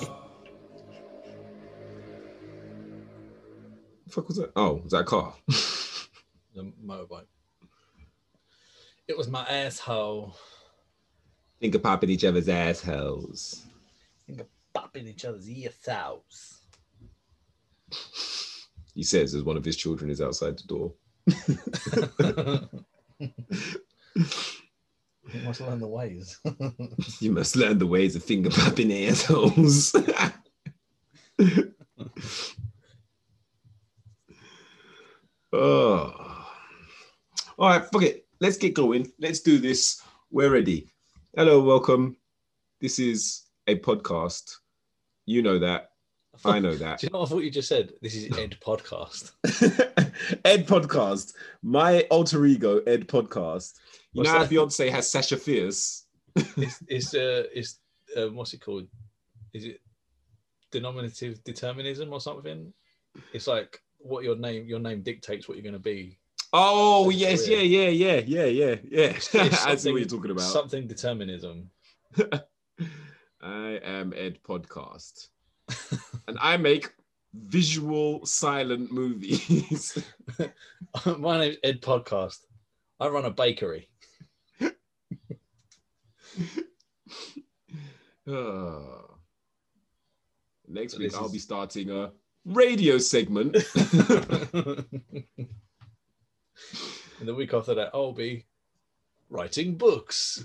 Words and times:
The 0.00 0.10
fuck 4.10 4.28
was 4.28 4.36
that? 4.38 4.52
Oh, 4.56 4.80
was 4.82 4.92
that 4.92 5.06
car? 5.06 5.34
The 6.54 6.70
motorbike. 6.84 7.24
It 9.08 9.16
was 9.16 9.26
my 9.26 9.42
asshole. 9.48 10.36
Think 11.60 11.74
of 11.74 11.82
popping 11.82 12.10
each 12.10 12.24
other's 12.24 12.46
assholes. 12.46 13.62
Think 14.26 14.40
of 14.40 14.48
bopping 14.74 15.08
each 15.08 15.24
other's 15.24 15.48
ear. 15.48 15.70
He 18.94 19.02
says 19.02 19.34
as 19.34 19.42
one 19.42 19.56
of 19.56 19.64
his 19.64 19.76
children 19.76 20.10
is 20.10 20.20
outside 20.20 20.58
the 20.58 20.66
door. 20.66 20.92
You 25.32 25.40
must 25.42 25.60
learn 25.62 25.80
the 25.80 25.88
ways. 25.88 26.38
You 27.20 27.32
must 27.32 27.56
learn 27.56 27.78
the 27.78 27.86
ways 27.86 28.14
of 28.16 28.22
finger 28.22 28.50
popping 28.50 28.92
assholes. 28.92 29.94
oh. 35.52 36.12
All 37.58 37.68
right, 37.68 37.84
fuck 37.86 38.02
it. 38.02 38.26
Let's 38.40 38.58
get 38.58 38.74
going. 38.74 39.10
Let's 39.18 39.40
do 39.40 39.58
this. 39.58 40.02
We're 40.30 40.50
ready. 40.50 40.92
Hello, 41.34 41.62
welcome. 41.62 42.16
This 42.80 42.98
is 42.98 43.44
a 43.66 43.78
podcast. 43.78 44.56
You 45.26 45.40
know 45.42 45.58
that. 45.60 45.92
I 46.44 46.58
know 46.58 46.74
that. 46.74 46.98
Do 47.00 47.06
you 47.06 47.12
know 47.12 47.20
what 47.20 47.28
I 47.28 47.30
thought 47.30 47.44
you 47.44 47.50
just 47.50 47.68
said? 47.68 47.92
This 48.02 48.14
is 48.14 48.36
Ed 48.36 48.58
Podcast. 48.60 49.32
Ed 50.44 50.66
Podcast. 50.66 51.34
My 51.62 52.02
alter 52.10 52.44
ego, 52.44 52.80
Ed 52.86 53.06
Podcast. 53.08 53.74
You 54.12 54.24
know? 54.24 54.46
Beyonce 54.46 54.90
has 54.90 55.10
Sasha 55.10 55.36
Fierce? 55.36 56.04
It's, 56.36 56.82
it's, 56.86 57.14
uh, 57.14 57.44
it's 57.54 57.78
uh, 58.16 58.28
what's 58.28 58.52
it 58.52 58.60
called? 58.60 58.86
Is 59.52 59.64
it 59.64 59.80
denominative 60.70 61.42
determinism 61.44 62.12
or 62.12 62.20
something? 62.20 62.72
It's 63.32 63.46
like 63.46 63.80
what 63.98 64.24
your 64.24 64.36
name 64.36 64.66
your 64.66 64.78
name 64.78 65.02
dictates 65.02 65.48
what 65.48 65.56
you're 65.56 65.62
going 65.62 65.74
to 65.74 65.78
be. 65.78 66.18
Oh 66.52 67.10
yes, 67.10 67.48
yeah, 67.48 67.58
yeah, 67.58 67.88
yeah, 67.88 68.20
yeah, 68.26 68.44
yeah, 68.44 68.74
yeah. 68.90 69.12
I 69.64 69.76
see 69.76 69.92
what 69.92 70.00
you're 70.00 70.08
talking 70.08 70.30
about. 70.30 70.42
Something 70.42 70.86
determinism. 70.86 71.70
I 73.42 73.80
am 73.82 74.12
Ed 74.16 74.38
Podcast, 74.46 75.28
and 76.28 76.38
I 76.40 76.56
make 76.56 76.92
visual 77.34 78.24
silent 78.26 78.92
movies. 78.92 79.98
My 81.18 81.38
name's 81.38 81.56
Ed 81.64 81.80
Podcast. 81.80 82.40
I 83.00 83.08
run 83.08 83.24
a 83.24 83.30
bakery. 83.30 83.88
Ah. 88.28 89.02
Next 90.68 90.92
So 90.94 90.98
week, 91.00 91.14
I'll 91.14 91.26
is- 91.26 91.32
be 91.32 91.38
starting 91.38 91.90
a 91.90 92.12
radio 92.44 92.98
segment. 92.98 93.56
and 93.74 94.86
the 97.20 97.34
week 97.34 97.52
after 97.52 97.74
that, 97.74 97.90
I'll 97.92 98.12
be 98.12 98.46
writing 99.28 99.74
books. 99.76 100.44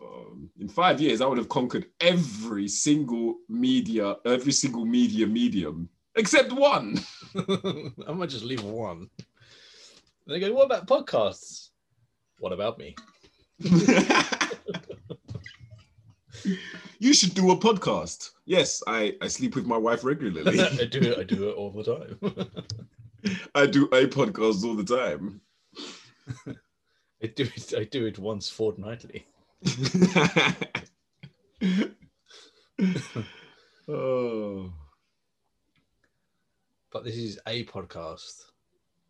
um, 0.00 0.50
in 0.58 0.68
five 0.68 1.00
years, 1.00 1.20
I 1.20 1.26
would 1.26 1.38
have 1.38 1.48
conquered 1.48 1.86
every 2.00 2.68
single 2.68 3.36
media, 3.48 4.16
every 4.24 4.52
single 4.52 4.84
media 4.84 5.26
medium 5.26 5.88
except 6.16 6.52
one. 6.52 6.98
I 8.08 8.12
might 8.12 8.30
just 8.30 8.44
leave 8.44 8.62
one. 8.62 9.10
And 10.26 10.34
they 10.34 10.40
go, 10.40 10.52
What 10.52 10.66
about 10.66 10.86
podcasts? 10.86 11.68
What 12.38 12.52
about 12.52 12.78
me? 12.78 12.96
you 16.98 17.14
should 17.14 17.34
do 17.34 17.50
a 17.50 17.56
podcast. 17.56 18.30
Yes, 18.46 18.82
I, 18.86 19.16
I 19.20 19.28
sleep 19.28 19.54
with 19.54 19.66
my 19.66 19.76
wife 19.76 20.04
regularly. 20.04 20.60
I 20.80 20.86
do 20.86 21.00
it, 21.00 21.18
I 21.18 21.22
do 21.24 21.48
it 21.48 21.54
all 21.54 21.70
the 21.70 21.84
time. 21.84 22.18
I 23.54 23.66
do 23.66 23.84
a 23.86 24.06
podcast 24.06 24.64
all 24.64 24.74
the 24.74 24.84
time. 24.84 25.40
I 27.22 27.26
do 27.28 27.44
it 27.56 27.74
I 27.76 27.84
do 27.84 28.06
it 28.06 28.18
once 28.18 28.50
fortnightly. 28.50 29.26
oh. 33.88 34.72
But 36.90 37.04
this 37.04 37.16
is 37.16 37.38
a 37.46 37.64
podcast. 37.64 38.53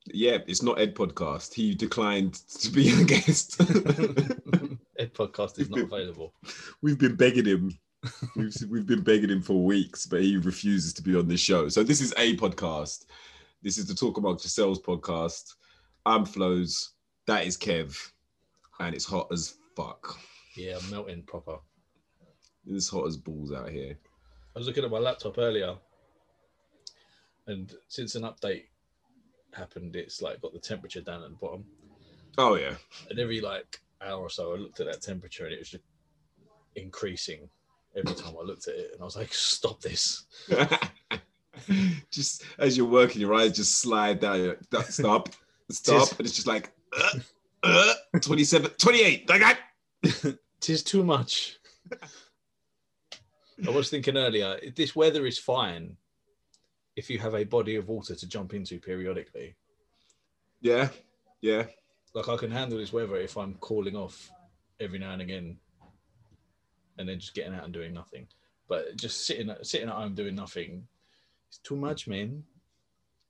Yeah, 0.06 0.38
it's 0.46 0.62
not 0.62 0.78
Ed 0.78 0.94
podcast. 0.94 1.54
He 1.54 1.74
declined 1.74 2.34
to 2.34 2.70
be 2.70 2.90
a 2.90 3.04
guest. 3.04 3.60
Ed 4.98 5.14
podcast 5.14 5.58
is 5.58 5.70
not 5.70 5.80
available. 5.80 6.34
we've 6.82 6.98
been 6.98 7.16
begging 7.16 7.46
him. 7.46 7.78
We've, 8.36 8.54
we've 8.68 8.86
been 8.86 9.02
begging 9.02 9.30
him 9.30 9.40
for 9.40 9.64
weeks, 9.64 10.04
but 10.04 10.20
he 10.20 10.36
refuses 10.36 10.92
to 10.94 11.02
be 11.02 11.16
on 11.16 11.26
this 11.26 11.40
show. 11.40 11.68
So 11.68 11.82
this 11.82 12.02
is 12.02 12.12
a 12.18 12.36
podcast. 12.36 13.06
This 13.62 13.78
is 13.78 13.86
the 13.86 13.94
Talk 13.94 14.18
Amongst 14.18 14.44
Yourselves 14.44 14.78
podcast. 14.78 15.54
I'm 16.04 16.26
Flows. 16.26 16.92
That 17.26 17.46
is 17.46 17.56
Kev. 17.56 17.96
And 18.78 18.94
it's 18.94 19.06
hot 19.06 19.28
as 19.32 19.54
fuck. 19.74 20.18
Yeah, 20.54 20.76
I'm 20.78 20.90
melting 20.90 21.22
proper. 21.22 21.56
It's 22.66 22.88
hot 22.88 23.06
as 23.06 23.16
balls 23.16 23.52
out 23.52 23.70
here. 23.70 23.96
I 24.54 24.58
was 24.58 24.66
looking 24.66 24.84
at 24.84 24.90
my 24.90 24.98
laptop 24.98 25.38
earlier, 25.38 25.74
and 27.46 27.74
since 27.88 28.14
an 28.14 28.22
update 28.22 28.64
happened, 29.54 29.96
it's 29.96 30.22
like 30.22 30.40
got 30.40 30.52
the 30.52 30.58
temperature 30.58 31.00
down 31.00 31.22
at 31.22 31.30
the 31.30 31.36
bottom. 31.36 31.64
Oh 32.38 32.56
yeah. 32.56 32.74
And 33.10 33.18
every 33.18 33.40
like 33.40 33.80
hour 34.04 34.20
or 34.20 34.30
so, 34.30 34.52
I 34.52 34.56
looked 34.56 34.80
at 34.80 34.86
that 34.86 35.02
temperature, 35.02 35.44
and 35.44 35.54
it 35.54 35.58
was 35.58 35.70
just 35.70 35.84
increasing 36.76 37.48
every 37.96 38.14
time 38.14 38.34
I 38.38 38.44
looked 38.44 38.68
at 38.68 38.74
it. 38.74 38.90
And 38.92 39.00
I 39.00 39.04
was 39.04 39.16
like, 39.16 39.32
"Stop 39.32 39.80
this!" 39.80 40.24
just 42.10 42.44
as 42.58 42.76
you're 42.76 42.86
working, 42.86 43.20
your 43.20 43.34
eyes 43.34 43.52
just 43.52 43.78
slide 43.78 44.20
down. 44.20 44.38
You're 44.38 44.56
like, 44.72 44.86
"Stop, 44.86 45.30
stop, 45.70 46.10
and 46.18 46.26
it's 46.26 46.34
just 46.34 46.46
like 46.46 46.72
uh, 46.98 47.18
uh, 47.62 47.94
27, 48.20 48.70
28. 48.78 49.28
Like 49.28 49.42
I, 49.42 50.34
Tis 50.60 50.82
too 50.82 51.04
much. 51.04 51.58
I 53.66 53.70
was 53.70 53.88
thinking 53.88 54.16
earlier, 54.16 54.58
this 54.74 54.96
weather 54.96 55.26
is 55.26 55.38
fine 55.38 55.96
if 56.96 57.10
you 57.10 57.18
have 57.18 57.34
a 57.34 57.44
body 57.44 57.76
of 57.76 57.88
water 57.88 58.14
to 58.14 58.28
jump 58.28 58.54
into 58.54 58.78
periodically. 58.78 59.54
yeah, 60.60 60.88
yeah. 61.40 61.64
Like 62.14 62.28
I 62.28 62.36
can 62.36 62.50
handle 62.50 62.78
this 62.78 62.92
weather 62.92 63.16
if 63.16 63.36
I'm 63.36 63.54
calling 63.54 63.96
off 63.96 64.30
every 64.78 64.98
now 64.98 65.12
and 65.12 65.22
again, 65.22 65.56
and 66.98 67.08
then 67.08 67.18
just 67.18 67.34
getting 67.34 67.54
out 67.54 67.64
and 67.64 67.72
doing 67.72 67.92
nothing. 67.92 68.28
But 68.68 68.96
just 68.96 69.26
sitting 69.26 69.50
at, 69.50 69.66
sitting 69.66 69.88
at 69.88 69.94
home 69.94 70.14
doing 70.14 70.34
nothing, 70.34 70.86
it's 71.48 71.58
too 71.58 71.76
much, 71.76 72.06
man. 72.06 72.44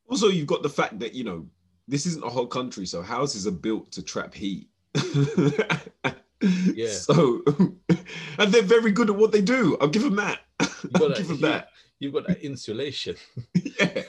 Also, 0.08 0.28
you've 0.28 0.46
got 0.46 0.62
the 0.62 0.68
fact 0.68 0.98
that 0.98 1.14
you 1.14 1.24
know 1.24 1.46
this 1.88 2.04
isn't 2.06 2.24
a 2.24 2.28
hot 2.28 2.50
country, 2.50 2.84
so 2.86 3.02
houses 3.02 3.46
are 3.46 3.52
built 3.52 3.90
to 3.92 4.02
trap 4.02 4.34
heat. 4.34 4.68
Yeah. 6.74 6.88
So, 6.88 7.42
and 8.38 8.52
they're 8.52 8.62
very 8.62 8.92
good 8.92 9.10
at 9.10 9.16
what 9.16 9.32
they 9.32 9.40
do. 9.40 9.76
I'll 9.80 9.88
give 9.88 10.02
them 10.02 10.16
that. 10.16 10.40
I'll 10.60 11.10
give 11.14 11.28
them 11.28 11.40
that, 11.40 11.70
that. 12.00 12.04
you, 12.04 12.12
have 12.12 12.26
got 12.26 12.28
that 12.28 12.42
insulation. 12.44 13.16
yeah. 13.54 14.02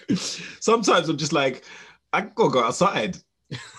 Sometimes 0.60 1.10
I'm 1.10 1.18
just 1.18 1.34
like, 1.34 1.64
I 2.14 2.22
gotta 2.22 2.50
go 2.50 2.64
outside, 2.64 3.18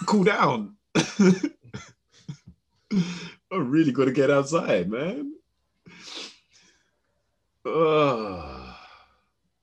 cool 0.07 0.25
down. 0.25 0.75
I 0.97 1.51
really 3.57 3.93
gotta 3.93 4.13
get 4.13 4.31
outside, 4.31 4.91
man. 4.91 5.33
Ugh. 7.65 8.75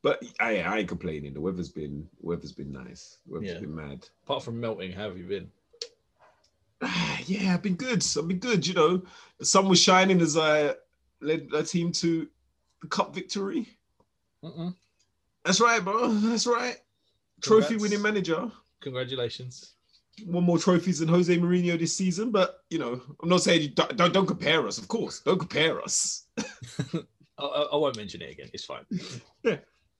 but 0.01 0.21
I, 0.39 0.57
I 0.59 0.77
ain't 0.79 0.89
complaining. 0.89 1.33
The 1.33 1.41
weather's 1.41 1.69
been 1.69 2.07
weather's 2.21 2.51
been 2.51 2.71
nice. 2.71 3.17
The 3.25 3.33
weather's 3.33 3.53
Yeah. 3.53 3.59
been 3.59 3.75
mad. 3.75 4.07
Apart 4.25 4.43
from 4.43 4.59
melting, 4.59 4.91
how 4.91 5.03
have 5.07 5.17
you 5.17 5.25
been? 5.25 5.49
Ah, 6.81 7.19
yeah, 7.25 7.53
I've 7.53 7.61
been 7.61 7.75
good. 7.75 8.05
I've 8.17 8.27
been 8.27 8.39
good. 8.39 8.67
You 8.67 8.73
know, 8.73 9.01
the 9.37 9.45
sun 9.45 9.69
was 9.69 9.79
shining 9.79 10.19
as 10.21 10.37
I 10.37 10.75
led 11.21 11.47
a 11.53 11.63
team 11.63 11.91
to 11.93 12.27
the 12.81 12.87
cup 12.87 13.15
victory. 13.15 13.67
Mm-mm. 14.43 14.75
That's 15.45 15.61
right, 15.61 15.83
bro. 15.83 16.07
That's 16.13 16.47
right. 16.47 16.77
Trophy 17.41 17.77
winning 17.77 18.01
manager. 18.01 18.51
Congratulations. 18.81 19.73
One 20.25 20.43
more 20.43 20.59
trophies 20.59 20.99
than 20.99 21.07
Jose 21.09 21.35
Mourinho 21.37 21.77
this 21.79 21.95
season, 21.97 22.29
but 22.31 22.59
you 22.69 22.77
know, 22.77 23.01
I'm 23.21 23.29
not 23.29 23.41
saying 23.41 23.61
you 23.63 23.69
don't, 23.69 23.95
don't, 23.97 24.13
don't 24.13 24.27
compare 24.27 24.67
us. 24.67 24.77
Of 24.77 24.87
course, 24.87 25.21
don't 25.21 25.39
compare 25.39 25.81
us. 25.81 26.27
I, 26.37 27.43
I, 27.43 27.61
I 27.73 27.75
won't 27.77 27.97
mention 27.97 28.21
it 28.21 28.29
again. 28.31 28.49
It's 28.53 28.63
fine. 28.65 28.85
yeah, 29.43 29.57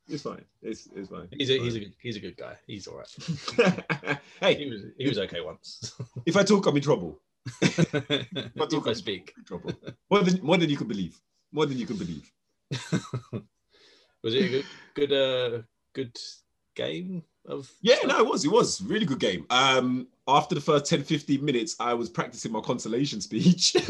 It's 0.07 0.21
fine. 0.21 0.45
It's 0.61 0.87
it's 0.95 1.09
fine. 1.09 1.29
He's 1.31 1.49
a 1.49 1.57
he's 1.57 1.75
a 1.75 1.79
good, 1.79 1.93
he's 1.99 2.15
a 2.15 2.19
good 2.19 2.37
guy. 2.37 2.55
He's 2.67 2.85
all 2.85 2.97
right. 2.97 4.19
hey, 4.39 4.53
He 4.53 4.69
was 4.69 4.81
he 4.99 5.09
was 5.09 5.17
okay 5.17 5.41
once. 5.41 5.99
if 6.27 6.37
I 6.37 6.43
talk, 6.43 6.67
I'm 6.67 6.75
in 6.75 6.83
trouble. 6.83 7.19
if 7.61 8.87
I 8.87 8.93
speak, 8.93 9.33
In 9.35 9.43
trouble. 9.45 9.71
More 10.11 10.21
than 10.21 10.39
more 10.43 10.57
than 10.57 10.69
you 10.69 10.77
can 10.77 10.87
believe. 10.87 11.19
More 11.51 11.65
than 11.65 11.77
you 11.79 11.87
can 11.87 11.97
believe. 11.97 12.31
Was 14.23 14.33
it 14.35 14.45
a 14.45 14.49
good 14.49 14.65
good 14.95 15.13
uh 15.13 15.61
good 15.93 16.17
game 16.75 17.23
of 17.45 17.69
Yeah, 17.81 17.95
stuff? 17.95 18.07
no, 18.09 18.19
it 18.19 18.25
was. 18.27 18.45
It 18.45 18.51
was 18.51 18.81
really 18.81 19.05
good 19.05 19.19
game. 19.19 19.45
Um, 19.49 20.07
after 20.27 20.55
the 20.55 20.61
first 20.61 20.85
10, 20.85 21.03
15 21.03 21.43
minutes, 21.43 21.75
I 21.79 21.93
was 21.93 22.09
practicing 22.09 22.51
my 22.51 22.61
consolation 22.61 23.19
speech. 23.21 23.75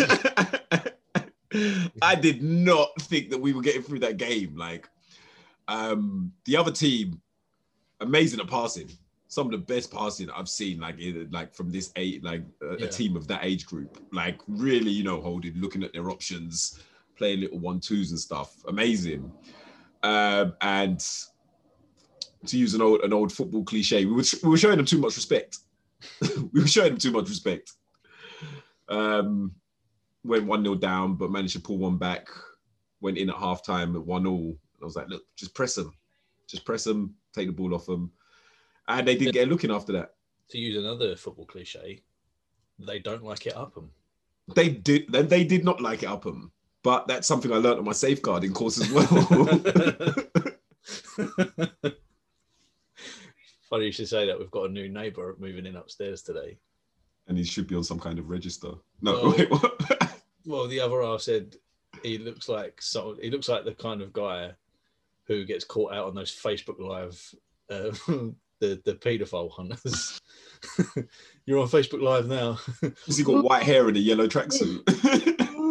I 2.02 2.16
did 2.16 2.42
not 2.42 2.90
think 3.02 3.30
that 3.30 3.40
we 3.40 3.54
were 3.54 3.62
getting 3.62 3.84
through 3.84 4.00
that 4.00 4.18
game. 4.18 4.56
Like, 4.58 4.90
um, 5.68 6.32
the 6.46 6.58
other 6.58 6.72
team, 6.72 7.22
amazing 8.02 8.40
at 8.40 8.48
passing. 8.48 8.90
Some 9.28 9.48
of 9.48 9.52
the 9.52 9.58
best 9.60 9.92
passing 9.92 10.30
I've 10.32 10.50
seen, 10.50 10.80
like 10.80 11.00
in, 11.00 11.30
like 11.32 11.54
from 11.54 11.72
this 11.72 11.92
eight, 11.96 12.24
like 12.24 12.44
a, 12.62 12.76
Yeah. 12.80 12.86
a 12.86 12.90
team 12.90 13.16
of 13.16 13.28
that 13.28 13.42
age 13.44 13.66
group. 13.66 14.00
Like 14.12 14.40
really, 14.48 14.92
you 14.92 15.04
know, 15.04 15.22
holding, 15.22 15.54
looking 15.56 15.84
at 15.84 15.94
their 15.94 16.10
options, 16.10 16.80
playing 17.16 17.42
little 17.42 17.60
one 17.60 17.80
twos 17.80 18.10
and 18.12 18.20
stuff. 18.20 18.56
Amazing. 18.68 19.32
Um, 20.04 20.54
and 20.62 21.00
to 22.46 22.58
use 22.58 22.74
an 22.74 22.82
old 22.82 23.02
an 23.02 23.14
old 23.14 23.32
football 23.32 23.64
cliche, 23.64 24.06
we 24.06 24.12
were 24.12 24.24
we 24.44 24.50
were 24.50 24.58
showing 24.58 24.78
them 24.78 24.86
too 24.86 25.00
much 25.00 25.16
respect. 25.16 25.60
we 26.52 26.62
were 26.62 26.68
showing 26.68 26.90
them 26.90 27.00
too 27.00 27.12
much 27.12 27.30
respect. 27.30 27.72
Um, 28.90 29.54
went 30.24 30.46
one 30.46 30.64
0 30.64 30.76
down, 30.76 31.16
but 31.16 31.32
managed 31.32 31.54
to 31.54 31.62
pull 31.62 31.78
one 31.78 31.98
back. 31.98 32.28
Went 33.02 33.18
in 33.18 33.30
at 33.30 33.36
halftime 33.36 33.96
at 33.96 34.06
one 34.06 34.28
all. 34.28 34.58
I 34.82 34.86
was 34.86 34.96
like, 34.96 35.08
look, 35.08 35.24
just 35.38 35.54
press 35.54 35.76
them, 35.76 35.94
just 36.48 36.66
press 36.66 36.84
them, 36.84 37.16
take 37.34 37.48
the 37.48 37.54
ball 37.54 37.74
off 37.74 37.86
them, 37.86 38.12
and 38.90 39.08
they 39.08 39.16
didn't 39.16 39.34
get 39.34 39.48
looking 39.48 39.72
after 39.72 39.94
that. 39.94 40.16
To 40.50 40.58
use 40.58 40.78
another 40.78 41.16
football 41.16 41.46
cliche, 41.46 42.02
they 42.80 43.00
don't 43.00 43.24
like 43.24 43.48
it 43.48 43.56
up 43.56 43.74
them. 43.74 43.90
They 44.54 44.70
did. 44.70 45.10
They, 45.10 45.22
they 45.22 45.44
did 45.46 45.64
not 45.64 45.80
like 45.80 46.04
it 46.04 46.10
up 46.10 46.24
them, 46.24 46.52
but 46.84 47.08
that's 47.08 47.28
something 47.28 47.52
I 47.52 47.58
learned 47.58 47.80
on 47.80 47.86
my 47.86 47.92
safeguarding 47.94 48.54
course 48.54 48.80
as 48.82 48.92
well. 48.92 49.08
Funny 53.70 53.86
you 53.86 53.92
should 53.92 54.08
say 54.08 54.28
that. 54.28 54.38
We've 54.38 54.52
got 54.52 54.70
a 54.70 54.72
new 54.72 54.88
neighbour 54.90 55.36
moving 55.40 55.66
in 55.66 55.76
upstairs 55.76 56.22
today. 56.22 56.58
and 57.28 57.38
he 57.38 57.44
should 57.44 57.68
be 57.68 57.76
on 57.76 57.84
some 57.84 58.00
kind 58.00 58.20
of 58.20 58.30
register. 58.30 58.72
No, 59.02 59.14
Well- 59.14 59.32
wait, 59.38 59.50
what? 59.52 60.10
Well, 60.46 60.68
the 60.68 60.82
other 60.82 61.02
half 61.02 61.22
said 61.22 61.56
he 62.04 62.18
looks 62.18 62.50
like 62.50 62.82
so. 62.82 63.16
He 63.22 63.30
looks 63.32 63.48
like 63.48 63.64
the 63.64 63.74
kind 63.76 64.02
of 64.02 64.12
guy 64.12 64.52
who 65.24 65.46
gets 65.46 65.64
caught 65.64 65.94
out 65.94 66.06
on 66.08 66.16
those 66.16 66.32
Facebook 66.36 66.80
Live, 66.80 67.34
uh, 67.70 67.92
the 68.60 68.82
the 68.84 68.96
paedophile 68.96 69.50
hunters. 69.50 70.20
You're 71.46 71.60
on 71.60 71.70
Facebook 71.70 72.02
Live 72.02 72.28
now. 72.28 72.60
Has 73.06 73.18
he 73.18 73.24
got 73.24 73.42
white 73.46 73.64
hair 73.64 73.88
and 73.88 73.96
a 73.96 74.02
yellow 74.02 74.28
tracksuit? 74.28 74.84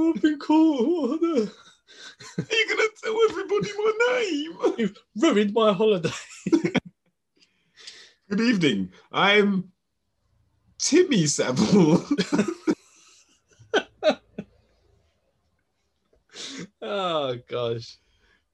Oh, 0.03 0.13
I've 0.15 0.23
been 0.23 0.39
caught. 0.39 1.21
You're 1.23 2.69
gonna 2.69 2.89
tell 3.03 3.19
everybody 3.31 3.71
my 3.77 3.93
name. 4.21 4.75
You've 4.79 4.97
ruined 5.17 5.53
my 5.55 5.73
holiday. 5.73 6.11
Good 8.31 8.41
evening. 8.41 8.91
I'm 9.13 9.71
Timmy 10.79 11.27
Savile. 11.27 12.05
Oh 16.81 17.37
gosh. 17.49 17.99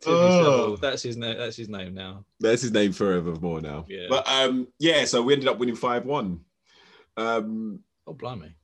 Timmy 0.00 0.16
Oh. 0.16 0.42
Savile. 0.44 0.76
That's 0.78 1.02
his 1.02 1.16
name. 1.16 1.38
That's 1.38 1.56
his 1.56 1.68
name 1.68 1.94
now. 1.94 2.24
That's 2.40 2.62
his 2.62 2.72
name 2.72 2.92
forevermore 2.92 3.60
now. 3.60 3.86
Yeah. 3.88 4.06
But 4.08 4.28
um, 4.28 4.68
yeah, 4.78 5.04
so 5.04 5.22
we 5.22 5.32
ended 5.34 5.48
up 5.48 5.58
winning 5.58 5.76
5-1. 5.76 6.40
Um, 7.16 7.80
Oh 8.06 8.14
blimey. 8.14 8.54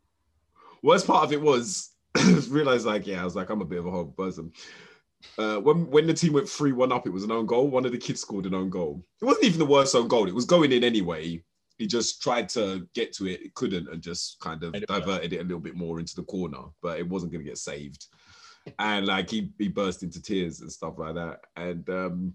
worst 0.83 1.07
part 1.07 1.25
of 1.25 1.33
it 1.33 1.41
was 1.41 1.91
realized 2.49 2.87
like, 2.87 3.06
yeah, 3.06 3.20
I 3.20 3.25
was 3.25 3.37
like, 3.37 3.50
I'm 3.50 3.61
a 3.61 3.66
bit 3.66 3.78
of 3.78 3.87
a 3.87 3.90
horrible 3.90 4.12
person. 4.12 4.52
Uh, 5.38 5.56
when 5.56 5.90
when 5.90 6.06
the 6.06 6.14
team 6.14 6.34
went 6.34 6.46
3-1 6.46 6.93
up, 6.93 7.06
it 7.06 7.12
was 7.12 7.25
an 7.25 7.32
own 7.32 7.46
goal. 7.46 7.69
One 7.69 7.87
of 7.87 7.93
the 7.93 7.99
kids 7.99 8.20
scored 8.20 8.46
an 8.46 8.55
own 8.55 8.70
goal. 8.70 9.05
It 9.22 9.25
wasn't 9.25 9.46
even 9.46 9.58
the 9.58 9.66
worst 9.66 9.94
own 9.94 10.08
goal. 10.08 10.28
It 10.28 10.34
was 10.34 10.44
going 10.44 10.72
in 10.72 10.84
anyway. 10.84 11.43
He 11.78 11.87
just 11.87 12.22
tried 12.22 12.49
to 12.50 12.87
get 12.94 13.12
to 13.14 13.26
it, 13.26 13.40
it 13.43 13.55
couldn't, 13.55 13.88
and 13.88 14.02
just 14.02 14.38
kind 14.40 14.62
of 14.62 14.75
it 14.75 14.87
diverted 14.87 15.32
it 15.32 15.40
a 15.40 15.44
little 15.44 15.58
bit 15.58 15.75
more 15.75 15.99
into 15.99 16.14
the 16.14 16.22
corner, 16.22 16.62
but 16.82 17.00
it 17.00 17.08
wasn't 17.08 17.32
going 17.32 17.44
to 17.44 17.50
get 17.50 17.58
saved. 17.58 18.06
And 18.78 19.06
like 19.06 19.28
he, 19.28 19.50
he 19.58 19.69
burst 19.69 20.02
into 20.02 20.22
tears 20.22 20.61
and 20.61 20.70
stuff 20.70 20.94
like 20.99 21.16
that. 21.16 21.40
And 21.56 21.88
um, 21.90 22.34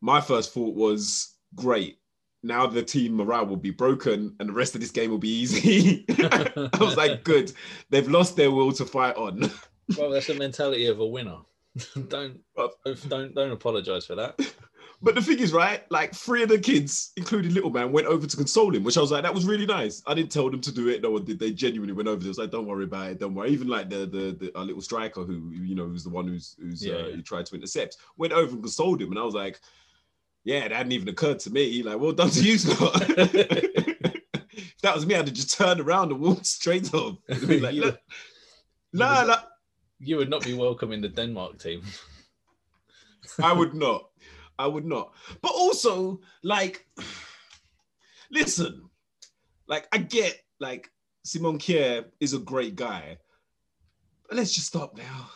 my 0.00 0.20
first 0.20 0.52
thought 0.52 0.74
was, 0.74 1.36
great. 1.54 1.98
Now 2.46 2.66
the 2.66 2.82
team 2.82 3.16
morale 3.16 3.46
will 3.46 3.56
be 3.56 3.70
broken, 3.70 4.34
and 4.38 4.48
the 4.48 4.52
rest 4.52 4.74
of 4.74 4.80
this 4.80 4.90
game 4.90 5.10
will 5.10 5.18
be 5.18 5.28
easy. 5.28 6.04
I 6.10 6.68
was 6.80 6.96
like, 6.96 7.24
good. 7.24 7.52
They've 7.90 8.08
lost 8.08 8.36
their 8.36 8.50
will 8.50 8.72
to 8.72 8.84
fight 8.84 9.16
on. 9.16 9.50
Well, 9.96 10.10
that's 10.10 10.26
the 10.28 10.34
mentality 10.34 10.86
of 10.86 11.00
a 11.00 11.06
winner. 11.06 11.38
don't 12.08 12.40
don't 13.08 13.34
don't 13.34 13.52
apologize 13.52 14.06
for 14.06 14.14
that. 14.16 14.40
But 15.02 15.14
the 15.14 15.20
thing 15.20 15.40
is, 15.40 15.52
right? 15.52 15.82
Like 15.90 16.14
three 16.14 16.42
of 16.42 16.48
the 16.48 16.58
kids, 16.58 17.12
including 17.18 17.52
little 17.52 17.68
man, 17.68 17.92
went 17.92 18.06
over 18.06 18.26
to 18.26 18.36
console 18.36 18.74
him, 18.74 18.82
which 18.82 18.96
I 18.96 19.02
was 19.02 19.10
like, 19.12 19.24
that 19.24 19.34
was 19.34 19.44
really 19.44 19.66
nice. 19.66 20.02
I 20.06 20.14
didn't 20.14 20.32
tell 20.32 20.50
them 20.50 20.62
to 20.62 20.72
do 20.72 20.88
it. 20.88 21.02
No 21.02 21.10
one 21.10 21.24
did. 21.26 21.38
They 21.38 21.52
genuinely 21.52 21.92
went 21.92 22.08
over. 22.08 22.18
There. 22.18 22.28
was 22.28 22.38
like, 22.38 22.50
don't 22.50 22.66
worry 22.66 22.84
about 22.84 23.10
it. 23.10 23.20
Don't 23.20 23.34
worry. 23.34 23.50
Even 23.50 23.68
like 23.68 23.90
the 23.90 24.06
the, 24.06 24.36
the 24.40 24.52
our 24.56 24.64
little 24.64 24.80
striker 24.80 25.22
who 25.22 25.50
you 25.52 25.74
know 25.74 25.84
who's 25.84 26.02
the 26.02 26.08
one 26.08 26.26
who's 26.26 26.56
who's 26.58 26.84
Yeah, 26.84 26.94
uh, 26.94 26.98
yeah. 27.08 27.14
who 27.16 27.22
tried 27.22 27.44
to 27.46 27.54
intercept 27.54 27.98
went 28.16 28.32
over 28.32 28.52
and 28.52 28.62
consoled 28.62 29.02
him, 29.02 29.10
and 29.10 29.18
I 29.18 29.22
was 29.22 29.34
like, 29.34 29.60
yeah, 30.46 30.60
that 30.68 30.72
hadn't 30.76 30.92
even 30.92 31.08
occurred 31.08 31.40
to 31.40 31.50
me. 31.50 31.82
Like, 31.82 31.98
well 31.98 32.12
done 32.12 32.30
to 32.30 32.40
you, 32.40 32.56
Scott. 32.58 33.02
if 33.18 34.78
that 34.80 34.94
was 34.94 35.04
me, 35.04 35.16
I'd 35.16 35.26
have 35.26 35.34
just 35.34 35.52
turned 35.58 35.80
around 35.80 36.12
and 36.12 36.20
walked 36.20 36.46
straight 36.46 36.94
off. 36.94 37.16
Be 37.48 37.58
like, 37.58 37.74
You- 37.74 37.96
nah, 38.92 39.24
nah. 39.24 39.38
You 39.98 40.18
would 40.18 40.30
not 40.30 40.44
be 40.44 40.54
welcome 40.54 40.92
in 40.92 41.00
the 41.00 41.08
Denmark 41.08 41.58
team. 41.58 41.82
I 43.42 43.52
would 43.52 43.74
not. 43.74 44.10
I 44.58 44.66
would 44.68 44.84
not. 44.84 45.14
But 45.42 45.50
also, 45.52 46.20
like, 46.44 46.86
listen, 48.30 48.88
like, 49.66 49.88
I 49.92 49.98
get, 49.98 50.38
like, 50.60 50.90
Simon 51.24 51.58
Kjær 51.58 52.04
is 52.20 52.34
a 52.34 52.38
great 52.38 52.76
guy. 52.76 53.18
But 54.28 54.36
let's 54.36 54.52
just 54.52 54.68
stop 54.68 54.96
now. 54.96 55.30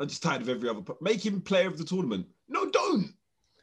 I'm 0.00 0.08
just 0.08 0.22
tired 0.22 0.42
of 0.42 0.48
every 0.48 0.68
other. 0.68 0.80
Make 1.00 1.24
him 1.24 1.40
player 1.40 1.68
of 1.68 1.78
the 1.78 1.84
tournament. 1.84 2.26
No, 2.48 2.68
don't. 2.68 3.12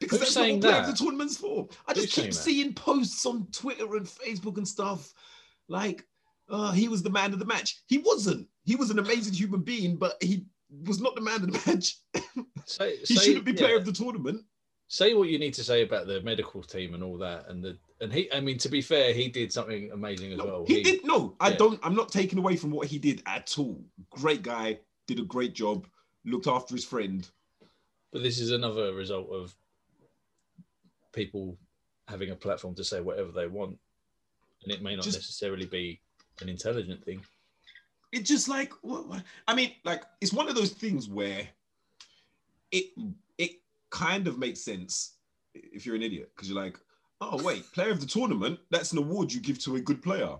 Because 0.09 0.19
Who's 0.27 0.33
that's 0.35 0.45
saying 0.45 0.61
what 0.61 0.71
that? 0.71 0.87
the 0.87 0.93
tournament's 0.93 1.37
for. 1.37 1.67
I 1.87 1.93
just 1.93 2.15
Who's 2.15 2.23
keep 2.25 2.33
seeing 2.33 2.73
posts 2.73 3.25
on 3.25 3.47
Twitter 3.51 3.95
and 3.95 4.05
Facebook 4.05 4.57
and 4.57 4.67
stuff 4.67 5.13
like, 5.67 6.05
uh, 6.49 6.71
he 6.71 6.87
was 6.87 7.03
the 7.03 7.09
man 7.11 7.31
of 7.33 7.39
the 7.39 7.45
match. 7.45 7.81
He 7.87 7.99
wasn't. 7.99 8.47
He 8.63 8.75
was 8.75 8.89
an 8.89 8.99
amazing 8.99 9.33
human 9.33 9.61
being, 9.61 9.97
but 9.97 10.15
he 10.21 10.45
was 10.85 10.99
not 10.99 11.13
the 11.15 11.21
man 11.21 11.43
of 11.43 11.51
the 11.51 11.61
match. 11.65 11.97
Say, 12.65 12.97
He 13.05 13.15
say- 13.15 13.23
shouldn't 13.25 13.45
be 13.45 13.53
player 13.53 13.71
yeah. 13.73 13.77
of 13.77 13.85
the 13.85 13.91
tournament. 13.91 14.43
say 14.87 15.13
what 15.13 15.29
you 15.29 15.37
need 15.39 15.53
to 15.55 15.63
say 15.63 15.83
about 15.83 16.07
the 16.07 16.21
medical 16.21 16.61
team 16.63 16.93
and 16.95 17.03
all 17.03 17.17
that, 17.19 17.47
and 17.49 17.63
the 17.63 17.77
and 18.01 18.11
he. 18.13 18.31
I 18.31 18.39
mean, 18.39 18.57
to 18.59 18.69
be 18.69 18.81
fair, 18.81 19.13
he 19.13 19.27
did 19.27 19.51
something 19.53 19.91
amazing 19.91 20.31
as 20.31 20.37
No, 20.39 20.45
well. 20.45 20.65
he, 20.67 20.81
did 20.83 21.03
no. 21.05 21.35
I 21.39 21.49
yeah. 21.49 21.57
don't. 21.57 21.79
I'm 21.83 21.95
not 21.95 22.11
taking 22.11 22.39
away 22.39 22.55
from 22.55 22.71
what 22.71 22.87
he 22.87 22.97
did 22.97 23.21
at 23.25 23.53
all. 23.59 23.79
Great 24.11 24.41
guy, 24.43 24.79
did 25.07 25.19
a 25.19 25.23
great 25.23 25.53
job, 25.53 25.85
looked 26.25 26.47
after 26.47 26.73
his 26.75 26.85
friend. 26.85 27.27
But 28.11 28.23
this 28.23 28.39
is 28.39 28.51
another 28.51 28.93
result 28.93 29.29
of 29.31 29.55
people 31.19 31.57
having 32.07 32.29
a 32.31 32.35
platform 32.35 32.73
to 32.75 32.83
say 32.83 33.01
whatever 33.01 33.31
they 33.31 33.47
want, 33.47 33.77
and 34.63 34.71
it 34.73 34.81
may 34.81 34.95
not 34.95 35.03
Just- 35.03 35.17
necessarily 35.17 35.65
be 35.65 35.99
an 36.41 36.47
intelligent 36.47 37.03
thing. 37.03 37.21
It's 38.13 38.27
just 38.29 38.47
like 38.47 38.71
what, 38.81 39.07
what- 39.07 39.23
I 39.47 39.53
mean, 39.53 39.71
like 39.83 40.03
it's 40.21 40.31
one 40.33 40.47
of 40.49 40.55
those 40.55 40.71
things 40.71 41.09
where 41.09 41.41
it 42.71 42.85
it 43.37 43.51
kind 43.89 44.27
of 44.27 44.37
makes 44.39 44.61
sense 44.61 45.15
if 45.53 45.85
you're 45.85 45.95
an 45.95 46.01
idiot 46.03 46.31
because 46.33 46.49
you're 46.49 46.63
like, 46.65 46.77
oh 47.21 47.37
wait, 47.43 47.63
player 47.73 47.91
of 47.91 47.99
the 47.99 48.07
tournament. 48.07 48.57
That's 48.71 48.91
an 48.93 48.97
award 48.99 49.31
you 49.33 49.41
give 49.41 49.59
to 49.65 49.75
a 49.75 49.81
good 49.81 50.01
player. 50.01 50.33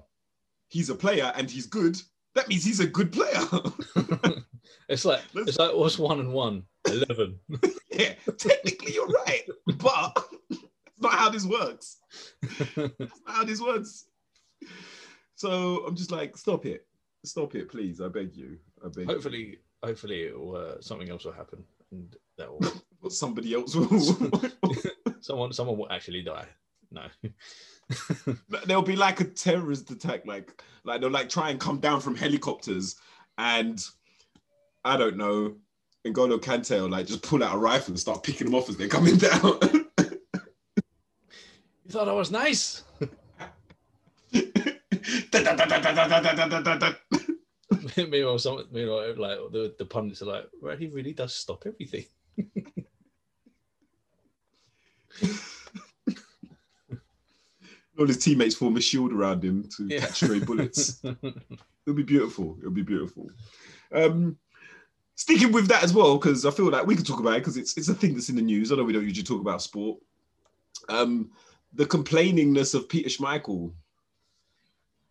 He's 0.70 0.90
a 0.90 0.96
player 0.96 1.32
and 1.36 1.50
he's 1.52 1.66
good. 1.68 1.96
That 2.36 2.48
means 2.48 2.64
he's 2.64 2.80
a 2.80 2.88
good 2.88 3.12
player. 3.12 3.44
it's 4.90 5.04
like 5.06 5.22
Let's- 5.34 5.50
it's 5.50 5.60
like 5.60 5.76
what's 5.76 6.00
one 6.00 6.20
and 6.22 6.32
one? 6.34 6.64
Eleven. 6.88 7.38
yeah, 7.92 8.14
technically 8.38 8.94
you're 8.94 9.08
right, 9.26 9.44
but 9.78 10.18
not 11.00 11.14
how 11.14 11.30
this 11.30 11.46
works. 11.46 11.98
That's 12.76 13.00
not 13.00 13.12
how 13.26 13.44
this 13.44 13.62
works. 13.62 14.06
So 15.36 15.86
I'm 15.88 15.96
just 15.96 16.12
like, 16.12 16.38
stop 16.38 16.66
it, 16.66 16.86
stop 17.24 17.56
it, 17.56 17.70
please. 17.70 18.02
I 18.02 18.08
beg 18.10 18.36
you. 18.36 18.58
I 18.84 18.90
beg. 18.90 19.08
you. 19.08 19.14
hopefully, 19.14 19.58
hopefully, 19.84 20.24
it 20.24 20.40
will, 20.40 20.56
uh, 20.56 20.82
something 20.82 21.10
else 21.10 21.26
will 21.26 21.32
happen, 21.32 21.64
and 21.92 22.16
that 22.38 22.52
will 22.52 22.72
But 23.02 23.14
somebody 23.14 23.54
else 23.54 23.76
will. 23.76 24.00
someone 25.22 25.54
someone 25.54 25.78
will 25.78 25.92
actually 25.92 26.22
die. 26.22 26.46
No. 26.92 27.04
There'll 28.66 28.82
be 28.82 28.98
like 28.98 29.22
a 29.22 29.26
terrorist 29.26 29.90
attack, 29.92 30.26
like 30.26 30.62
like 30.84 31.00
they'll 31.00 31.10
like 31.10 31.30
try 31.30 31.50
and 31.50 31.60
come 31.60 31.80
down 31.80 32.02
from 32.02 32.16
helicopters, 32.16 32.98
and 33.38 33.82
I 34.84 34.98
don't 34.98 35.18
know. 35.18 35.56
N'Golo 36.08 36.40
Kante 36.40 36.80
will 36.82 36.90
like 36.90 37.08
just 37.08 37.22
pull 37.22 37.44
out 37.44 37.56
a 37.56 37.58
rifle 37.58 37.92
and 37.92 38.00
start 38.00 38.24
picking 38.24 38.46
them 38.46 38.56
off 38.56 38.70
as 38.70 38.78
they're 38.78 38.88
coming 38.88 39.18
down. 39.18 39.60
You 41.90 41.94
thought 41.94 42.08
I 42.08 42.14
was 42.14 42.30
nice. 42.30 42.84
meanwhile, 47.98 48.38
some 48.38 48.64
meanwhile, 48.72 49.16
like 49.18 49.40
the, 49.52 49.74
the 49.76 49.86
pundits 49.86 50.22
are 50.22 50.26
like, 50.26 50.46
well, 50.62 50.78
he 50.78 50.86
really 50.86 51.14
does 51.14 51.34
stop 51.34 51.64
everything. 51.66 52.06
All 57.98 58.06
his 58.06 58.20
teammates 58.24 58.54
form 58.54 58.78
a 58.78 58.82
shield 58.82 59.12
around 59.12 59.44
him 59.44 59.68
to 59.78 59.88
Yeah. 59.88 60.02
catch 60.02 60.18
stray 60.18 60.42
bullets. 60.42 61.02
It'll 61.04 61.96
be 61.96 62.04
beautiful. 62.04 62.56
It'll 62.60 62.70
be 62.70 62.84
beautiful. 62.84 63.32
Um, 63.92 64.38
sticking 65.16 65.52
with 65.52 65.68
that 65.70 65.84
as 65.84 65.92
well, 65.92 66.20
because 66.20 66.46
I 66.46 66.52
feel 66.52 66.70
like 66.70 66.86
we 66.86 66.96
could 66.96 67.08
talk 67.08 67.20
about 67.20 67.38
it 67.38 67.40
because 67.40 67.58
it's 67.58 67.76
it's 67.78 67.90
a 67.90 67.96
thing 67.96 68.14
that's 68.14 68.30
in 68.30 68.36
the 68.36 68.44
news. 68.44 68.72
I 68.72 68.76
know 68.76 68.84
we 68.84 68.94
don't 68.94 69.06
usually 69.06 69.24
talk 69.24 69.42
about 69.42 69.64
sport. 69.64 69.98
Um, 70.88 71.32
the 71.74 71.86
complainingness 71.86 72.76
of 72.76 72.90
Peter 72.90 73.10
Schmeichel. 73.10 73.72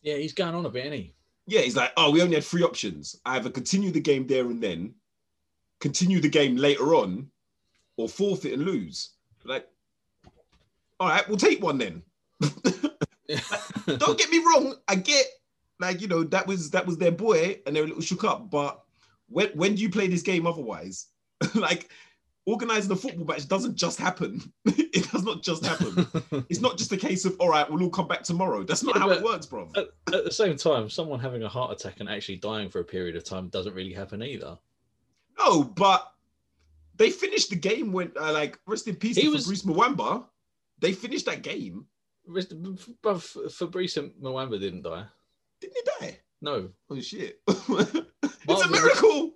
Yeah, 0.02 0.16
he's 0.16 0.32
going 0.32 0.54
on 0.54 0.66
a 0.66 0.70
bit, 0.70 0.92
he? 0.92 1.14
Yeah, 1.46 1.60
he's 1.60 1.76
like, 1.76 1.92
oh, 1.96 2.10
we 2.10 2.22
only 2.22 2.34
had 2.34 2.44
three 2.44 2.62
options: 2.62 3.16
either 3.24 3.50
continue 3.50 3.90
the 3.90 4.00
game 4.00 4.26
there 4.26 4.44
and 4.46 4.62
then, 4.62 4.94
continue 5.80 6.20
the 6.20 6.28
game 6.28 6.56
later 6.56 6.94
on, 6.94 7.30
or 7.96 8.08
forfeit 8.08 8.52
and 8.52 8.64
lose. 8.64 9.10
Like, 9.44 9.68
all 11.00 11.08
right, 11.08 11.26
we'll 11.28 11.38
take 11.38 11.62
one 11.62 11.78
then. 11.78 12.02
Don't 13.86 14.18
get 14.18 14.30
me 14.30 14.38
wrong, 14.38 14.74
I 14.86 14.94
get 14.96 15.26
like 15.80 16.00
you 16.00 16.08
know 16.08 16.24
that 16.24 16.46
was 16.46 16.70
that 16.70 16.86
was 16.86 16.98
their 16.98 17.12
boy 17.12 17.60
and 17.66 17.74
they're 17.74 17.84
a 17.84 17.86
little 17.86 18.02
shook 18.02 18.24
up, 18.24 18.50
but 18.50 18.82
when 19.28 19.48
when 19.50 19.74
do 19.74 19.82
you 19.82 19.90
play 19.90 20.08
this 20.08 20.22
game 20.22 20.46
otherwise? 20.46 21.06
like 21.54 21.90
organizing 22.48 22.90
a 22.92 22.96
football 22.96 23.26
match 23.26 23.46
doesn't 23.46 23.76
just 23.76 23.98
happen. 23.98 24.40
it 24.64 25.10
does 25.12 25.22
not 25.22 25.42
just 25.42 25.64
happen. 25.64 26.06
it's 26.48 26.60
not 26.60 26.78
just 26.78 26.92
a 26.92 26.96
case 26.96 27.24
of 27.24 27.36
all 27.40 27.48
right, 27.50 27.70
we'll 27.70 27.82
all 27.82 27.90
come 27.90 28.08
back 28.08 28.22
tomorrow. 28.22 28.62
That's 28.64 28.82
not 28.82 28.94
Yeah, 28.94 29.02
how 29.02 29.10
it 29.10 29.22
works, 29.22 29.46
bro. 29.46 29.68
at, 29.76 29.88
at 30.14 30.24
the 30.24 30.30
same 30.30 30.56
time, 30.56 30.88
someone 30.88 31.20
having 31.20 31.42
a 31.42 31.48
heart 31.48 31.72
attack 31.72 32.00
and 32.00 32.08
actually 32.08 32.36
dying 32.36 32.70
for 32.70 32.80
a 32.80 32.84
period 32.84 33.16
of 33.16 33.24
time 33.24 33.48
doesn't 33.48 33.74
really 33.74 33.92
happen 33.92 34.22
either. 34.22 34.56
No, 35.38 35.62
but 35.64 36.10
they 36.96 37.10
finished 37.10 37.50
the 37.50 37.56
game 37.56 37.92
when 37.92 38.10
uh, 38.20 38.32
like 38.32 38.58
rest 38.66 38.88
in 38.88 38.96
peace 38.96 39.16
He 39.16 39.22
to 39.22 39.30
was- 39.30 39.44
Fabrice 39.44 39.62
Muamba. 39.64 40.24
They 40.80 40.92
finished 40.92 41.26
that 41.26 41.42
game. 41.42 41.86
But 43.02 43.22
Fabrice 43.22 43.96
Muamba 44.22 44.60
didn't 44.60 44.82
die. 44.82 45.04
Didn't 45.60 45.76
he 45.76 46.06
die? 46.06 46.18
No. 46.40 46.68
Oh 46.90 47.00
shit! 47.00 47.40
it's 47.48 48.64
a 48.64 48.68
miracle. 48.68 49.32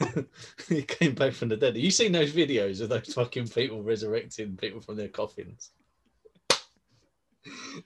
he 0.68 0.82
came 0.82 1.14
back 1.14 1.32
from 1.32 1.48
the 1.48 1.56
dead. 1.56 1.74
Have 1.76 1.84
You 1.84 1.90
seen 1.90 2.12
those 2.12 2.32
videos 2.32 2.80
of 2.80 2.88
those 2.88 3.12
fucking 3.14 3.48
people 3.48 3.82
resurrecting 3.82 4.56
people 4.56 4.80
from 4.80 4.96
their 4.96 5.08
coffins? 5.08 5.70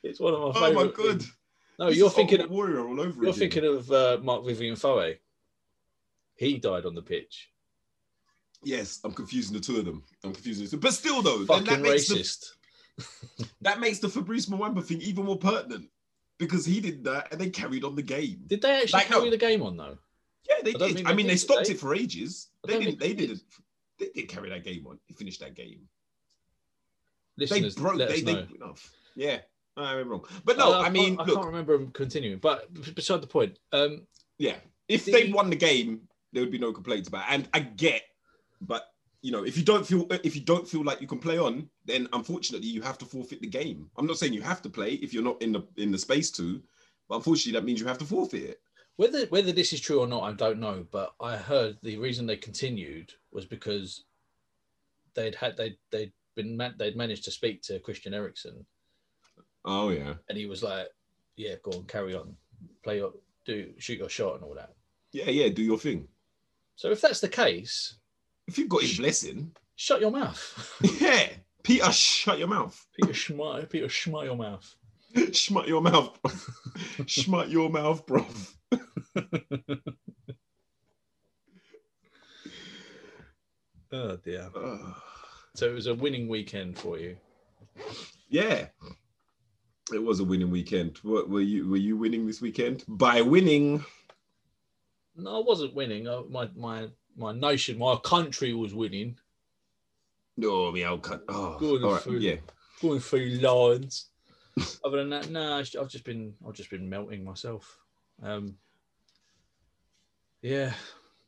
It's 0.02 0.20
one 0.20 0.34
of 0.34 0.40
my 0.40 0.68
Oh 0.68 0.72
my 0.72 0.86
god! 0.86 0.94
things. 1.20 1.32
No, 1.78 1.88
This 1.88 1.98
you're 1.98 2.10
thinking. 2.10 2.40
of 2.40 2.50
Warrior 2.50 2.86
all 2.88 3.00
over 3.00 3.24
You're 3.24 3.32
thinking 3.32 3.64
of 3.64 3.90
uh, 3.90 4.18
Marc-Vivien 4.22 4.74
Foé. 4.74 5.16
He 6.36 6.58
died 6.58 6.86
on 6.86 6.94
the 6.94 7.02
pitch. 7.02 7.50
Yes, 8.64 9.00
I'm 9.04 9.12
confusing 9.12 9.54
the 9.54 9.60
two 9.62 9.78
of 9.78 9.84
them. 9.84 10.02
I'm 10.24 10.32
confusing 10.32 10.64
the 10.64 10.70
two. 10.72 10.76
But 10.78 10.92
still, 10.94 11.22
though, 11.22 11.44
Fucking 11.44 11.64
that 11.66 11.80
makes, 11.80 12.08
the, 12.08 12.14
racist. 12.16 12.50
that 13.60 13.80
makes 13.80 13.98
the 14.00 14.08
Fabrice 14.08 14.46
Muamba 14.46 14.84
thing 14.84 15.00
even 15.00 15.24
more 15.24 15.38
pertinent 15.38 15.88
because 16.38 16.64
he 16.64 16.80
did 16.80 17.04
that 17.04 17.28
and 17.32 17.40
they 17.40 17.50
carried 17.50 17.84
on 17.84 17.94
the 17.96 18.02
game. 18.02 18.42
Did 18.46 18.62
they 18.62 18.82
actually 18.82 18.98
Like, 18.98 19.10
no. 19.10 19.18
carry 19.18 19.30
the 19.30 19.36
game 19.36 19.62
on 19.62 19.76
though? 19.76 19.98
Yeah, 20.48 20.56
they 20.64 20.70
I 20.74 20.78
did. 20.78 20.94
think 20.94 21.06
I 21.06 21.10
they 21.10 21.16
mean, 21.16 21.26
did, 21.26 21.32
they 21.32 21.36
stopped 21.36 21.66
they? 21.66 21.74
it 21.74 21.80
for 21.80 21.94
ages. 21.94 22.48
They 22.66 22.78
didn't. 22.78 22.98
They 22.98 23.08
they 23.08 23.14
didn't. 23.26 23.42
They 23.98 24.08
did 24.14 24.28
carry 24.28 24.48
that 24.50 24.64
game 24.64 24.86
on. 24.86 24.98
They 25.08 25.14
finished 25.14 25.40
that 25.40 25.54
game. 25.54 25.80
Listeners, 27.36 27.74
they 27.74 27.82
broke. 27.82 27.98
They, 27.98 28.20
they 28.20 28.34
know. 28.34 28.46
enough. 28.54 28.92
Yeah, 29.14 29.38
I'm 29.76 30.08
wrong. 30.08 30.24
But 30.44 30.58
no, 30.58 30.74
Uh, 30.74 30.82
I 30.82 30.90
mean, 30.90 31.16
can't, 31.16 31.20
I 31.20 31.24
look, 31.24 31.34
can't 31.36 31.46
remember 31.46 31.74
him 31.74 31.90
continuing. 31.92 32.38
But 32.38 32.72
beside 32.94 33.20
the 33.20 33.26
point, 33.26 33.58
um, 33.72 34.06
yeah. 34.38 34.56
If 34.88 35.04
The- 35.04 35.12
they 35.12 35.32
won 35.32 35.50
the 35.50 35.56
game, 35.56 36.08
there 36.32 36.42
would 36.42 36.50
be 36.52 36.58
no 36.58 36.72
complaints 36.72 37.08
about. 37.08 37.28
It. 37.28 37.34
And 37.34 37.48
I 37.52 37.60
get, 37.60 38.02
but 38.60 38.86
you 39.22 39.32
know, 39.32 39.44
if 39.44 39.56
you 39.58 39.64
don't 39.64 39.86
feel 39.86 40.06
if 40.24 40.34
you 40.34 40.42
don't 40.42 40.66
feel 40.66 40.82
like 40.84 41.00
you 41.00 41.06
can 41.06 41.18
play 41.18 41.38
on, 41.38 41.68
then 41.84 42.08
unfortunately 42.12 42.68
you 42.68 42.82
have 42.82 42.98
to 42.98 43.04
forfeit 43.04 43.40
the 43.40 43.46
game. 43.48 43.90
I'm 43.96 44.06
not 44.06 44.16
saying 44.18 44.32
you 44.32 44.42
have 44.42 44.62
to 44.62 44.70
play 44.70 44.92
if 44.94 45.12
you're 45.12 45.24
not 45.24 45.40
in 45.42 45.52
the 45.52 45.62
in 45.76 45.90
the 45.90 45.98
space 45.98 46.30
to, 46.32 46.62
but 47.08 47.16
unfortunately 47.16 47.58
that 47.58 47.64
means 47.66 47.80
you 47.80 47.86
have 47.86 47.98
to 47.98 48.04
forfeit 48.04 48.42
it. 48.44 48.60
Whether 48.98 49.26
whether 49.26 49.52
this 49.52 49.72
is 49.72 49.80
true 49.80 50.00
or 50.00 50.06
not, 50.08 50.24
I 50.24 50.32
don't 50.32 50.58
know. 50.58 50.84
But 50.90 51.14
I 51.20 51.36
heard 51.36 51.78
the 51.82 51.96
reason 51.98 52.26
they 52.26 52.36
continued 52.36 53.12
was 53.32 53.46
because 53.46 54.04
they'd 55.14 55.36
had 55.36 55.56
they 55.56 55.78
they'd 55.90 56.12
been 56.34 56.56
ma- 56.56 56.76
they'd 56.76 56.96
managed 56.96 57.24
to 57.24 57.30
speak 57.30 57.62
to 57.62 57.78
Christian 57.78 58.12
Eriksen, 58.12 58.66
Oh 59.64 59.90
yeah, 59.90 60.14
and 60.28 60.36
he 60.36 60.46
was 60.46 60.64
like, 60.64 60.88
"Yeah, 61.36 61.54
go 61.62 61.78
on, 61.78 61.84
carry 61.84 62.14
on, 62.16 62.34
play 62.82 62.96
your 62.98 63.12
do 63.46 63.72
shoot 63.78 63.98
your 64.00 64.08
shot 64.08 64.34
and 64.34 64.42
all 64.44 64.54
that." 64.56 64.74
yeah, 65.12 65.30
yeah. 65.30 65.48
Do 65.48 65.62
your 65.62 65.78
thing. 65.78 66.08
So 66.74 66.90
if 66.90 67.00
that's 67.00 67.20
the 67.20 67.28
case, 67.28 67.94
If 68.48 68.58
you've 68.58 68.68
got 68.68 68.82
his 68.82 68.98
blessing, 68.98 69.52
shut 69.76 70.00
your 70.00 70.10
mouth, 70.10 70.76
yeah. 71.00 71.28
Peter, 71.62 71.92
shut 71.92 72.38
your 72.40 72.48
mouth. 72.48 72.84
Peter 72.94 73.12
Schmeier, 73.12 73.68
Peter 73.70 73.86
Schmeier 73.86 74.24
your 74.24 74.36
mouth. 74.36 74.74
Schmut 75.16 75.66
your 75.66 75.80
mouth. 75.80 76.18
Schmut 77.04 77.50
your 77.50 77.70
mouth, 77.70 78.06
bro. 78.06 78.26
Oh 83.90 84.16
dear. 84.16 84.50
So 85.54 85.68
it 85.68 85.74
was 85.74 85.88
a 85.88 85.94
winning 85.94 86.28
weekend 86.28 86.78
for 86.78 86.98
you. 87.00 87.16
yeah. 88.28 88.66
It 89.92 90.00
was 90.00 90.20
a 90.20 90.24
winning 90.24 90.52
weekend. 90.52 90.98
What 91.02 91.28
were 91.28 91.40
you 91.40 91.68
were 91.68 91.78
you 91.78 91.96
winning 91.96 92.28
this 92.28 92.40
weekend? 92.40 92.84
By 92.86 93.22
winning. 93.22 93.84
No, 95.16 95.40
I 95.40 95.44
wasn't 95.44 95.74
winning. 95.74 96.04
My 96.30 96.48
my 96.54 96.88
my 97.16 97.32
nation, 97.32 97.76
my 97.76 97.96
country 98.04 98.54
was 98.54 98.72
winning. 98.72 99.18
No, 100.36 100.70
me 100.70 100.84
I'll 100.84 100.98
cut. 100.98 101.24
Oh, 101.28 101.58
Good 101.58 101.82
all 101.82 101.94
right. 101.94 102.20
Yeah. 102.20 102.36
Going 102.80 103.00
through 103.00 103.30
lines. 103.40 104.10
Other 104.84 104.98
than 104.98 105.10
that, 105.10 105.30
no, 105.30 105.56
I've 105.56 105.88
just 105.88 106.04
been 106.04 106.34
I've 106.46 106.54
just 106.54 106.70
been 106.70 106.88
melting 106.88 107.24
myself. 107.24 107.78
Um, 108.22 108.56
yeah, 110.42 110.72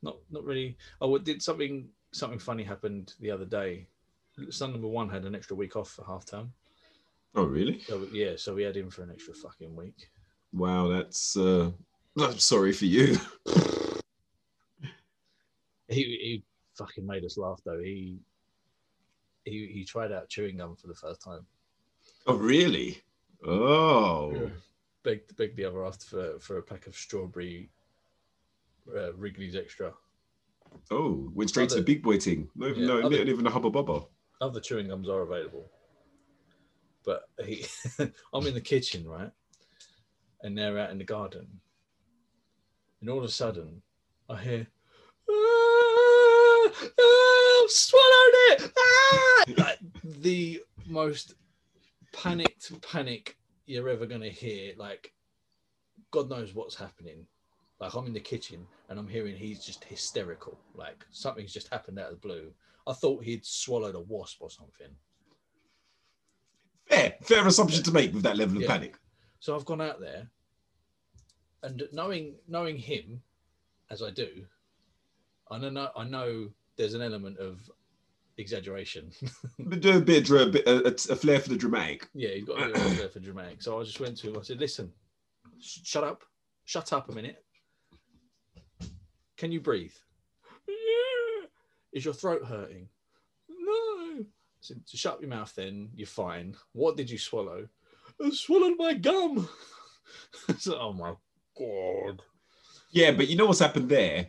not 0.01 0.17
not 0.29 0.43
really. 0.43 0.77
Oh, 0.99 1.15
it 1.15 1.23
did 1.23 1.41
something 1.41 1.89
something 2.11 2.39
funny 2.39 2.63
happened 2.63 3.13
the 3.19 3.31
other 3.31 3.45
day. 3.45 3.87
Son 4.49 4.71
number 4.71 4.87
one 4.87 5.09
had 5.09 5.25
an 5.25 5.35
extra 5.35 5.55
week 5.55 5.75
off 5.75 5.89
for 5.89 6.05
half 6.05 6.25
term. 6.25 6.51
Oh, 7.35 7.43
really? 7.43 7.81
So 7.81 8.07
yeah, 8.11 8.31
so 8.35 8.53
we 8.53 8.63
had 8.63 8.75
him 8.75 8.89
for 8.89 9.03
an 9.03 9.11
extra 9.11 9.33
fucking 9.33 9.75
week. 9.75 10.09
Wow, 10.53 10.87
that's 10.89 11.37
uh 11.37 11.71
I'm 12.19 12.39
sorry 12.39 12.73
for 12.73 12.85
you. 12.85 13.17
He 15.91 16.03
he 16.03 16.43
fucking 16.77 17.05
made 17.05 17.25
us 17.25 17.37
laugh 17.37 17.59
though. 17.65 17.79
He 17.79 18.17
he 19.43 19.69
he 19.73 19.83
tried 19.83 20.11
out 20.13 20.29
chewing 20.29 20.57
gum 20.57 20.75
for 20.75 20.87
the 20.87 20.95
first 20.95 21.21
time. 21.21 21.45
Oh, 22.27 22.35
really? 22.35 23.01
Oh. 23.45 24.31
Yeah. 24.33 24.49
Begged 25.03 25.35
begged 25.35 25.57
the 25.57 25.65
other 25.65 25.85
after 25.85 26.05
for 26.05 26.39
for 26.39 26.57
a 26.57 26.63
pack 26.63 26.85
of 26.87 26.95
strawberry 26.95 27.69
uh, 28.95 29.13
Wrigley's 29.13 29.55
extra. 29.55 29.93
Oh, 30.91 31.29
went 31.33 31.49
straight 31.49 31.69
to 31.69 31.75
the 31.75 31.81
big 31.81 32.03
boy 32.03 32.19
thing. 32.19 32.49
No, 32.55 32.67
Yeah, 32.67 32.87
no, 32.87 32.97
other- 32.99 33.17
not 33.17 33.27
even 33.27 33.47
a 33.47 33.49
hubba 33.49 33.71
bubba. 33.71 34.07
other 34.39 34.59
chewing 34.59 34.87
gums 34.87 35.09
are 35.09 35.21
available. 35.21 35.69
But 37.03 37.23
he, 37.43 37.65
I'm 38.33 38.45
in 38.45 38.53
the 38.53 38.61
kitchen, 38.61 39.07
right? 39.07 39.31
And 40.43 40.55
they're 40.57 40.77
out 40.77 40.91
in 40.91 40.99
the 40.99 41.03
garden. 41.03 41.47
And 43.01 43.09
all 43.09 43.17
of 43.17 43.23
a 43.23 43.27
sudden, 43.29 43.81
I 44.29 44.37
hear, 44.39 44.67
ah, 45.29 45.33
ah, 45.33 46.71
I've 47.63 47.71
swallowed 47.71 48.35
it! 48.51 48.71
Ah! 48.77 49.43
Like 49.57 49.79
the 50.03 50.61
most 50.85 51.33
panicked 52.11 52.81
panic 52.81 53.37
you're 53.65 53.89
ever 53.89 54.05
going 54.05 54.21
to 54.21 54.29
hear. 54.29 54.73
Like, 54.77 55.13
God 56.11 56.29
knows 56.29 56.53
what's 56.53 56.75
happening. 56.75 57.25
Like, 57.79 57.93
I'm 57.95 58.05
in 58.07 58.13
the 58.13 58.19
kitchen 58.19 58.67
and 58.89 58.99
I'm 58.99 59.07
hearing 59.07 59.35
he's 59.35 59.65
just 59.65 59.83
hysterical. 59.83 60.59
Like, 60.75 61.05
something's 61.11 61.53
just 61.53 61.69
happened 61.69 61.99
out 61.99 62.11
of 62.11 62.21
the 62.21 62.27
blue. 62.27 62.51
I 62.87 62.93
thought 62.93 63.23
he'd 63.23 63.45
swallowed 63.45 63.95
a 63.95 63.99
wasp 63.99 64.41
or 64.41 64.49
something. 64.49 64.89
Fair, 66.87 67.15
fair 67.21 67.47
assumption 67.47 67.83
to 67.83 67.91
make 67.91 68.13
with 68.13 68.23
that 68.23 68.37
level 68.37 68.57
of 68.57 68.63
Yeah. 68.63 68.67
panic. 68.69 68.97
So 69.39 69.55
I've 69.55 69.65
gone 69.65 69.81
out 69.81 69.99
there, 69.99 70.29
and 71.63 71.87
knowing 71.91 72.35
knowing 72.47 72.77
him, 72.77 73.23
as 73.89 74.03
I 74.03 74.11
do, 74.11 74.45
I 75.49 75.57
know 75.57 75.91
I 75.95 76.03
know 76.03 76.51
there's 76.75 76.93
an 76.93 77.01
element 77.01 77.37
of 77.39 77.71
exaggeration. 78.41 79.11
But 79.59 79.81
do 79.81 79.97
a 79.97 80.01
bit, 80.01 80.29
a, 80.29 80.45
bit 80.47 80.67
a, 80.67 80.87
a 80.87 81.15
flair 81.15 81.39
for 81.39 81.49
the 81.49 81.55
dramatic. 81.55 82.09
yeah, 82.13 82.29
he's 82.29 82.45
got 82.45 82.61
a 82.61 82.67
bit 82.67 82.75
of 82.75 82.99
a 82.99 83.09
for 83.09 83.19
dramatic. 83.19 83.61
So 83.61 83.79
I 83.79 83.83
just 83.83 83.99
went 83.99 84.17
to 84.17 84.29
him. 84.29 84.37
I 84.37 84.41
said, 84.41 84.59
"Listen, 84.59 84.91
sh- 85.59 85.79
shut 85.83 86.03
up, 86.03 86.23
shut 86.65 86.91
up 86.91 87.09
a 87.09 87.13
minute. 87.13 87.43
Can 89.37 89.51
you 89.51 89.61
breathe? 89.61 89.93
Yeah. 90.67 91.47
Is 91.93 92.05
your 92.05 92.13
throat 92.13 92.45
hurting? 92.45 92.87
No. 93.49 94.25
Said, 94.59 94.81
shut 94.87 95.21
your 95.21 95.29
mouth. 95.29 95.53
Then 95.55 95.89
you're 95.95 96.07
fine. 96.07 96.55
What 96.73 96.97
did 96.97 97.09
you 97.09 97.17
swallow? 97.17 97.67
I 98.23 98.29
swallowed 98.31 98.77
my 98.77 98.93
gum. 98.93 99.49
so, 100.59 100.77
oh 100.79 100.93
my 100.93 101.13
god. 101.57 102.21
Yeah, 102.91 103.11
but 103.11 103.29
you 103.29 103.35
know 103.35 103.45
what's 103.47 103.59
happened 103.59 103.89
there? 103.89 104.27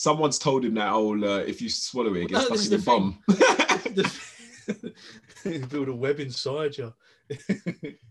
Someone's 0.00 0.38
told 0.38 0.64
him 0.64 0.72
that, 0.76 0.88
oh, 0.94 1.12
uh, 1.12 1.40
if 1.46 1.60
you 1.60 1.68
swallow 1.68 2.14
it, 2.14 2.22
it 2.22 2.28
gets 2.30 2.48
No, 2.48 2.56
stuck 2.56 2.64
in 2.64 2.70
your 2.72 2.80
bum. 2.80 3.18
Build 5.68 5.88
a 5.88 5.94
web 5.94 6.20
inside 6.20 6.78
you. 6.78 6.94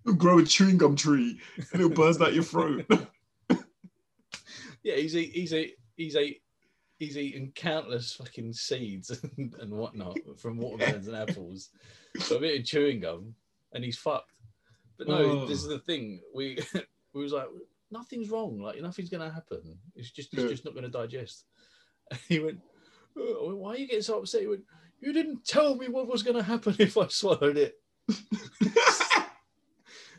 Grow 0.17 0.37
a 0.37 0.45
chewing 0.45 0.77
gum 0.77 0.95
tree 0.95 1.39
and 1.57 1.81
it'll 1.81 1.89
burst 1.89 2.21
out 2.21 2.35
your 2.35 2.43
throat. 2.43 2.85
yeah, 4.83 4.97
he's 4.97 5.15
a 5.15 5.23
he's 5.23 5.51
a 5.51 5.73
he's 5.97 6.15
a 6.15 6.39
he's 6.99 7.17
eaten 7.17 7.51
countless 7.55 8.13
fucking 8.13 8.53
seeds 8.53 9.09
and, 9.37 9.55
and 9.59 9.73
whatnot 9.73 10.15
from 10.37 10.57
watermelons 10.59 11.07
and 11.07 11.17
apples, 11.17 11.69
so 12.19 12.37
a 12.37 12.39
bit 12.39 12.59
of 12.59 12.65
chewing 12.67 12.99
gum, 12.99 13.33
and 13.73 13.83
he's 13.83 13.97
fucked. 13.97 14.29
But 14.99 15.07
no, 15.07 15.15
Oh. 15.17 15.45
this 15.47 15.63
is 15.63 15.67
the 15.67 15.79
thing. 15.79 16.21
We 16.35 16.59
we 17.13 17.23
was 17.23 17.33
like, 17.33 17.47
nothing's 17.89 18.29
wrong. 18.29 18.59
Like 18.61 18.79
nothing's 18.79 19.09
gonna 19.09 19.31
happen. 19.31 19.79
It's 19.95 20.11
just 20.11 20.31
it's 20.35 20.43
Yeah. 20.43 20.49
just 20.49 20.65
not 20.65 20.75
gonna 20.75 20.87
digest. 20.87 21.45
And 22.11 22.19
he 22.27 22.39
went, 22.39 22.59
"Oh, 23.17 23.55
why 23.55 23.73
are 23.73 23.77
you 23.77 23.87
getting 23.87 24.01
so 24.01 24.19
upset? 24.19 24.41
He 24.41 24.47
went, 24.47 24.63
you 25.01 25.13
didn't 25.13 25.45
tell 25.45 25.75
me 25.75 25.87
what 25.87 26.07
was 26.07 26.23
gonna 26.23 26.43
happen 26.43 26.75
if 26.79 26.97
I 26.97 27.07
swallowed 27.07 27.57
it. 27.57 27.75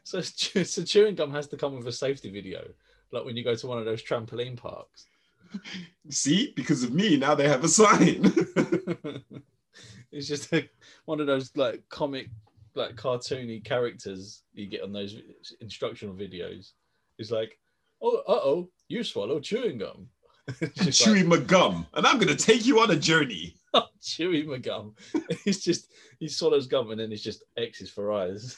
So, 0.02 0.20
so 0.23 0.82
chewing 0.82 1.14
gum 1.14 1.30
has 1.30 1.47
to 1.49 1.56
come 1.56 1.76
with 1.76 1.87
a 1.87 1.92
safety 1.92 2.30
video, 2.30 2.66
like 3.12 3.25
when 3.25 3.37
you 3.37 3.44
go 3.44 3.54
to 3.54 3.66
one 3.66 3.78
of 3.78 3.85
those 3.85 4.02
trampoline 4.02 4.56
parks. 4.56 5.06
See, 6.09 6.52
because 6.56 6.82
of 6.82 6.92
me, 6.92 7.16
now 7.16 7.37
they 7.37 7.47
have 7.47 7.62
a 7.62 7.68
sign. 7.68 8.32
it's 10.11 10.26
just 10.26 10.52
a, 10.52 10.68
one 11.04 11.20
of 11.20 11.28
those 11.28 11.54
like 11.54 11.85
comic, 11.90 12.28
like 12.75 12.97
cartoony 12.97 13.62
characters 13.62 14.42
you 14.52 14.66
get 14.66 14.82
on 14.82 14.92
those 14.92 15.16
instructional 15.61 16.14
videos. 16.14 16.73
It's 17.18 17.30
like, 17.30 17.59
oh, 18.02 18.16
uh 18.26 18.40
oh, 18.42 18.68
you 18.88 19.04
swallow 19.04 19.38
chewing 19.38 19.78
gum. 19.78 20.09
Chewy 20.90 21.26
my 21.26 21.38
gum, 21.38 21.87
and 21.95 22.07
I'm 22.07 22.19
gonna 22.19 22.35
take 22.35 22.66
you 22.66 22.80
on 22.80 22.90
a 22.90 22.97
journey. 22.97 23.57
Chewy 24.02 24.45
chewing 24.45 24.95
He's 25.45 25.62
just 25.64 25.88
he 26.19 26.28
swallows 26.28 26.66
gum 26.66 26.90
and 26.90 27.00
then 27.00 27.12
it's 27.12 27.23
just 27.23 27.45
X's 27.57 27.90
for 27.90 28.12
eyes. 28.12 28.57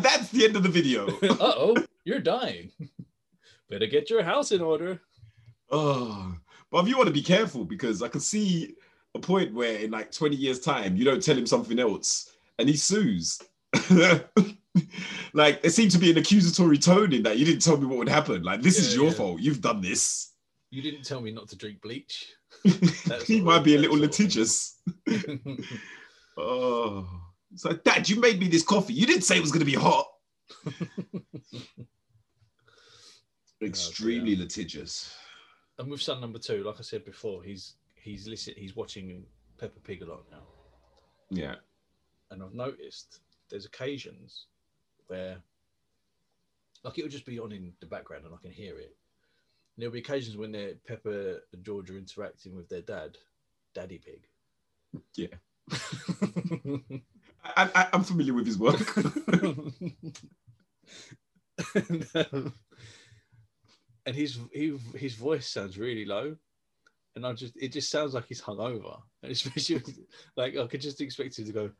That's 0.00 0.28
the 0.30 0.44
end 0.44 0.56
of 0.56 0.62
the 0.62 0.68
video. 0.68 1.06
uh 1.22 1.36
oh, 1.40 1.76
you're 2.04 2.20
dying. 2.20 2.70
Better 3.68 3.86
get 3.86 4.10
your 4.10 4.22
house 4.22 4.52
in 4.52 4.60
order. 4.60 5.00
Oh, 5.70 6.34
but 6.70 6.86
you 6.86 6.96
want 6.96 7.08
to 7.08 7.12
be 7.12 7.22
careful 7.22 7.64
because 7.64 8.02
I 8.02 8.08
can 8.08 8.20
see 8.20 8.74
a 9.14 9.18
point 9.18 9.54
where 9.54 9.78
in 9.78 9.90
like 9.90 10.10
20 10.12 10.36
years' 10.36 10.60
time, 10.60 10.96
you 10.96 11.04
don't 11.04 11.22
tell 11.22 11.36
him 11.36 11.46
something 11.46 11.78
else 11.78 12.32
and 12.58 12.68
he 12.68 12.76
sues. 12.76 13.40
like 15.32 15.62
there 15.62 15.70
seemed 15.70 15.90
to 15.92 15.98
be 15.98 16.10
an 16.10 16.18
accusatory 16.18 16.78
tone 16.78 17.12
in 17.12 17.22
that 17.22 17.38
you 17.38 17.44
didn't 17.44 17.62
tell 17.62 17.76
me 17.76 17.86
what 17.86 17.98
would 17.98 18.08
happen. 18.08 18.42
Like, 18.42 18.62
this 18.62 18.78
is 18.78 18.94
your 18.94 19.06
yeah. 19.06 19.12
fault. 19.12 19.40
You've 19.40 19.60
done 19.60 19.80
this. 19.80 20.32
You 20.70 20.82
didn't 20.82 21.04
tell 21.04 21.20
me 21.20 21.30
not 21.30 21.48
to 21.48 21.56
drink 21.56 21.80
bleach. 21.80 22.32
he 23.26 23.40
might 23.40 23.64
be 23.64 23.74
a 23.74 23.78
little 23.78 23.96
sort 23.96 24.08
of 24.10 24.14
thing. 24.14 24.26
litigious. 24.26 24.76
Oh, 26.40 27.04
it's 27.52 27.64
like, 27.64 27.82
Dad, 27.82 28.08
you 28.08 28.20
made 28.20 28.38
me 28.38 28.46
this 28.46 28.62
coffee. 28.62 28.94
You 28.94 29.06
didn't 29.06 29.22
say 29.22 29.36
it 29.36 29.40
was 29.40 29.50
going 29.50 29.58
to 29.58 29.66
be 29.66 29.74
hot. 29.74 30.06
Extremely 33.60 34.36
oh, 34.36 34.38
litigious. 34.38 35.16
and 35.78 35.90
with 35.90 36.00
son 36.00 36.20
number 36.20 36.38
two, 36.38 36.62
like 36.62 36.76
I 36.78 36.82
said 36.82 37.04
before, 37.04 37.42
he's 37.42 37.74
he's 37.96 38.28
listen, 38.28 38.54
he's 38.56 38.76
watching 38.76 39.24
Peppa 39.58 39.80
Pig 39.80 40.02
a 40.02 40.06
lot 40.06 40.26
now, 40.30 40.46
Yeah. 41.30 41.56
and 42.30 42.40
I've 42.40 42.54
noticed 42.54 43.18
there's 43.50 43.66
occasions 43.66 44.46
where, 45.08 45.38
like, 46.84 46.98
it'll 46.98 47.10
just 47.10 47.26
be 47.26 47.38
on 47.38 47.52
in 47.52 47.72
the 47.80 47.86
background 47.86 48.24
and 48.24 48.34
I 48.34 48.38
can 48.40 48.52
hear 48.52 48.78
it. 48.78 48.96
And 49.76 49.82
there'll 49.82 49.92
be 49.92 49.98
occasions 49.98 50.36
when 50.36 50.52
they're 50.52 50.74
Peppa 50.86 51.38
and 51.52 51.64
George 51.64 51.90
are 51.90 51.98
interacting 51.98 52.54
with 52.54 52.68
their 52.68 52.82
dad, 52.82 53.16
Daddy 53.74 53.98
Pig. 53.98 54.26
Yeah. 55.14 55.26
I, 57.44 57.70
I, 57.74 57.88
I'm 57.92 58.04
familiar 58.04 58.34
with 58.34 58.46
his 58.46 58.58
work. 58.58 58.96
and, 61.74 62.06
um, 62.14 62.54
and 64.06 64.16
his 64.16 64.38
he, 64.52 64.76
his 64.96 65.14
voice 65.14 65.48
sounds 65.48 65.78
really 65.78 66.04
low, 66.04 66.36
and 67.14 67.26
I 67.26 67.32
just 67.32 67.54
it 67.56 67.72
just 67.72 67.90
sounds 67.90 68.14
like 68.14 68.26
he's 68.26 68.40
hungover, 68.40 69.00
and 69.22 69.32
especially 69.32 69.82
like 70.36 70.56
I 70.56 70.66
could 70.66 70.80
just 70.80 71.00
expect 71.00 71.38
him 71.38 71.46
to 71.46 71.52
go, 71.52 71.70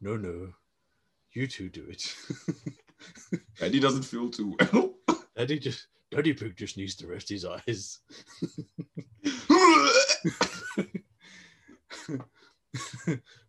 no 0.00 0.16
no, 0.16 0.52
you 1.36 1.46
two 1.46 1.68
do 1.68 1.86
it. 1.88 2.14
and 3.60 3.74
he 3.74 3.80
doesn't 3.80 4.04
feel 4.04 4.30
too 4.30 4.56
well. 4.72 4.94
Daddy 5.36 5.58
just 5.58 5.88
Daddy 6.10 6.32
Pig 6.32 6.56
just 6.56 6.78
needs 6.78 6.94
to 6.96 7.06
rest 7.06 7.28
his 7.28 7.44
eyes. 7.44 8.00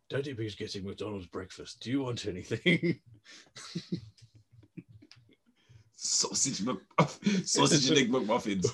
Daddy 0.09 0.33
Pig's 0.33 0.55
getting 0.55 0.85
McDonald's 0.85 1.27
breakfast. 1.27 1.79
Do 1.81 1.91
you 1.91 2.01
want 2.03 2.25
anything? 2.25 2.99
sausage 5.95 6.59
McMuff- 6.59 7.47
sausage 7.47 7.89
and 7.89 7.99
egg 7.99 8.11
McMuffins. 8.11 8.65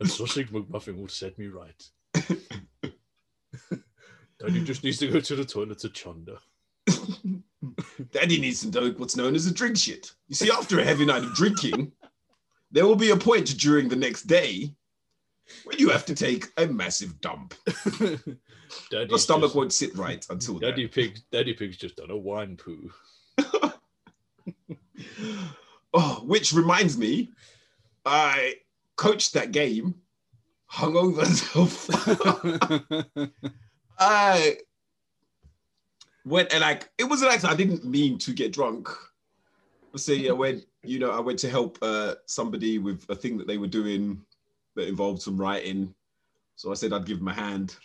a 0.00 0.06
sausage 0.06 0.50
McMuffin 0.50 0.96
will 0.96 1.08
set 1.08 1.38
me 1.38 1.48
right. 1.48 1.82
Daddy 4.38 4.64
just 4.64 4.84
needs 4.84 4.98
to 4.98 5.08
go 5.08 5.20
to 5.20 5.36
the 5.36 5.44
toilet 5.44 5.80
to 5.80 5.90
chunder. 5.90 6.38
Daddy 8.12 8.40
needs 8.40 8.60
to 8.60 8.70
know 8.70 8.90
what's 8.96 9.16
known 9.16 9.34
as 9.34 9.46
a 9.46 9.52
drink 9.54 9.76
shit. 9.76 10.12
You 10.28 10.34
see, 10.34 10.50
after 10.50 10.78
a 10.80 10.84
heavy 10.84 11.04
night 11.04 11.24
of 11.24 11.34
drinking, 11.34 11.92
there 12.70 12.86
will 12.86 12.96
be 12.96 13.10
a 13.10 13.16
point 13.16 13.58
during 13.58 13.88
the 13.88 13.96
next 13.96 14.22
day 14.24 14.72
when 15.64 15.78
you 15.78 15.88
have 15.90 16.04
to 16.06 16.14
take 16.14 16.46
a 16.56 16.66
massive 16.66 17.20
dump. 17.20 17.54
Daddy's 17.98 19.10
Your 19.10 19.18
stomach 19.18 19.44
just- 19.46 19.56
won't 19.56 19.72
sit 19.72 19.96
right 19.96 20.24
until 20.30 20.58
then. 20.58 20.70
Daddy 20.70 20.86
Pig, 20.88 21.18
Daddy 21.32 21.54
Pig's 21.54 21.76
just 21.76 21.96
done 21.96 22.10
a 22.10 22.16
wine 22.16 22.56
poo. 22.56 22.90
Oh, 25.92 26.22
which 26.24 26.52
reminds 26.52 26.96
me, 26.96 27.32
I 28.06 28.54
coached 28.96 29.32
that 29.34 29.50
game 29.50 29.96
hungover. 30.72 31.26
I 33.98 34.58
went 36.30 36.52
and 36.52 36.62
like 36.62 36.88
it 36.96 37.04
was 37.04 37.22
an 37.22 37.28
accident. 37.28 37.52
I 37.52 37.56
didn't 37.56 37.84
mean 37.84 38.18
to 38.18 38.32
get 38.32 38.52
drunk. 38.52 38.88
So 39.96 40.14
I 40.14 40.32
went, 40.32 40.64
you 40.84 41.00
know, 41.00 41.10
I 41.10 41.20
went 41.20 41.38
to 41.40 41.50
help 41.50 41.78
uh, 41.82 42.14
somebody 42.26 42.78
with 42.78 43.04
a 43.08 43.14
thing 43.14 43.36
that 43.38 43.48
they 43.48 43.58
were 43.58 43.66
doing 43.66 44.22
that 44.76 44.88
involved 44.88 45.20
some 45.20 45.36
writing. 45.36 45.92
So 46.54 46.70
I 46.70 46.74
said 46.74 46.92
I'd 46.92 47.06
give 47.06 47.18
them 47.18 47.28
a 47.28 47.34
hand, 47.34 47.76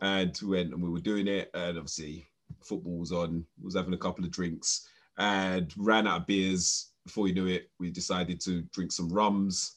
and 0.00 0.36
we 0.42 0.48
went 0.48 0.72
and 0.72 0.82
we 0.82 0.88
were 0.88 1.00
doing 1.00 1.28
it. 1.28 1.50
And 1.52 1.76
obviously, 1.76 2.26
football 2.62 2.98
was 2.98 3.12
on. 3.12 3.44
Was 3.62 3.76
having 3.76 3.94
a 3.94 3.98
couple 3.98 4.24
of 4.24 4.30
drinks 4.30 4.88
and 5.18 5.72
ran 5.76 6.06
out 6.06 6.22
of 6.22 6.26
beers. 6.26 6.92
Before 7.04 7.28
you 7.28 7.34
knew 7.34 7.46
it, 7.46 7.70
we 7.78 7.90
decided 7.90 8.40
to 8.40 8.62
drink 8.72 8.90
some 8.90 9.08
rums, 9.08 9.76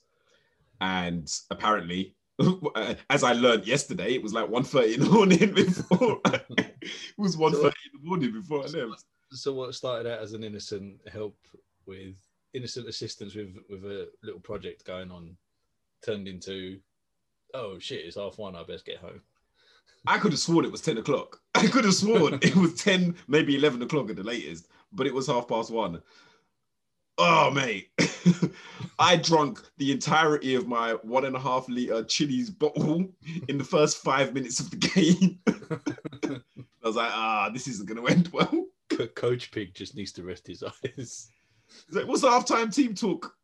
and 0.81 1.31
apparently 1.51 2.15
as 3.09 3.23
I 3.23 3.33
learned 3.33 3.67
yesterday, 3.67 4.13
it 4.13 4.23
was 4.23 4.33
like 4.33 4.47
1.30 4.49 4.93
in 4.93 4.99
the 5.01 5.09
morning 5.09 5.53
before 5.53 6.21
it 6.81 6.91
was 7.17 7.35
1.30 7.35 7.65
in 7.65 7.71
the 8.01 8.07
morning 8.07 8.31
before 8.33 8.63
I 8.63 8.67
left. 8.67 9.05
so 9.31 9.53
what 9.53 9.75
started 9.75 10.11
out 10.11 10.21
as 10.21 10.33
an 10.33 10.43
innocent 10.43 10.97
help 11.11 11.37
with 11.85 12.15
innocent 12.53 12.87
assistance 12.87 13.35
with 13.35 13.55
with 13.69 13.83
a 13.85 14.09
little 14.23 14.39
project 14.39 14.85
going 14.85 15.11
on 15.11 15.35
turned 16.03 16.27
into 16.27 16.79
oh 17.53 17.77
shit 17.79 18.05
it's 18.05 18.15
half 18.15 18.37
one 18.37 18.55
i 18.55 18.63
best 18.63 18.85
get 18.85 18.97
home 18.97 19.21
I 20.07 20.17
could 20.17 20.31
have 20.31 20.39
sworn 20.39 20.65
it 20.65 20.71
was 20.71 20.81
10 20.81 20.97
o'clock. 20.99 21.41
I 21.55 21.67
could 21.67 21.83
have 21.83 21.93
sworn 21.93 22.39
it 22.41 22.55
was 22.55 22.73
10, 22.83 23.15
maybe 23.27 23.55
11 23.55 23.81
o'clock 23.81 24.09
at 24.09 24.15
the 24.15 24.23
latest, 24.23 24.67
but 24.93 25.07
it 25.07 25.13
was 25.13 25.27
half 25.27 25.47
past 25.47 25.71
one. 25.71 26.01
Oh, 27.21 27.51
mate. 27.51 27.89
I 28.99 29.17
drunk 29.17 29.61
the 29.77 29.91
entirety 29.91 30.55
of 30.55 30.67
my 30.67 30.93
one 31.03 31.25
and 31.25 31.35
a 31.35 31.39
half 31.39 31.67
liter 31.67 32.01
Chilly's 32.05 32.49
bottle 32.49 33.09
in 33.49 33.57
the 33.57 33.63
first 33.63 33.97
five 33.97 34.33
minutes 34.33 34.61
of 34.61 34.71
the 34.71 34.77
game. 34.77 35.39
I 36.23 36.87
was 36.87 36.95
like, 36.95 37.11
ah, 37.11 37.49
this 37.53 37.67
isn't 37.67 37.89
going 37.89 38.01
to 38.01 38.07
end 38.07 38.29
well. 38.31 38.67
Co- 38.89 39.07
coach 39.07 39.51
pig 39.51 39.73
just 39.73 39.97
needs 39.97 40.13
to 40.13 40.23
rest 40.23 40.47
his 40.47 40.63
eyes 40.63 41.29
He's 41.87 41.95
like, 41.95 42.07
what's 42.07 42.21
the 42.21 42.29
halftime 42.29 42.73
team 42.73 42.95
talk? 42.95 43.35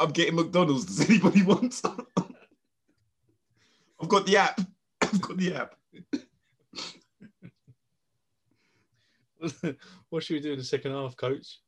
I'm 0.00 0.10
getting 0.12 0.36
McDonald's. 0.36 0.86
Does 0.86 1.10
anybody 1.10 1.42
want 1.42 1.74
some? 1.74 2.06
I've 4.00 4.08
got 4.08 4.26
the 4.26 4.36
app. 4.36 4.60
I've 5.02 5.20
got 5.20 5.36
the 5.36 5.54
app. 5.54 5.74
what 10.08 10.22
should 10.22 10.34
we 10.34 10.40
do 10.40 10.52
in 10.52 10.58
the 10.58 10.64
second 10.64 10.92
half 10.92 11.16
coach 11.16 11.58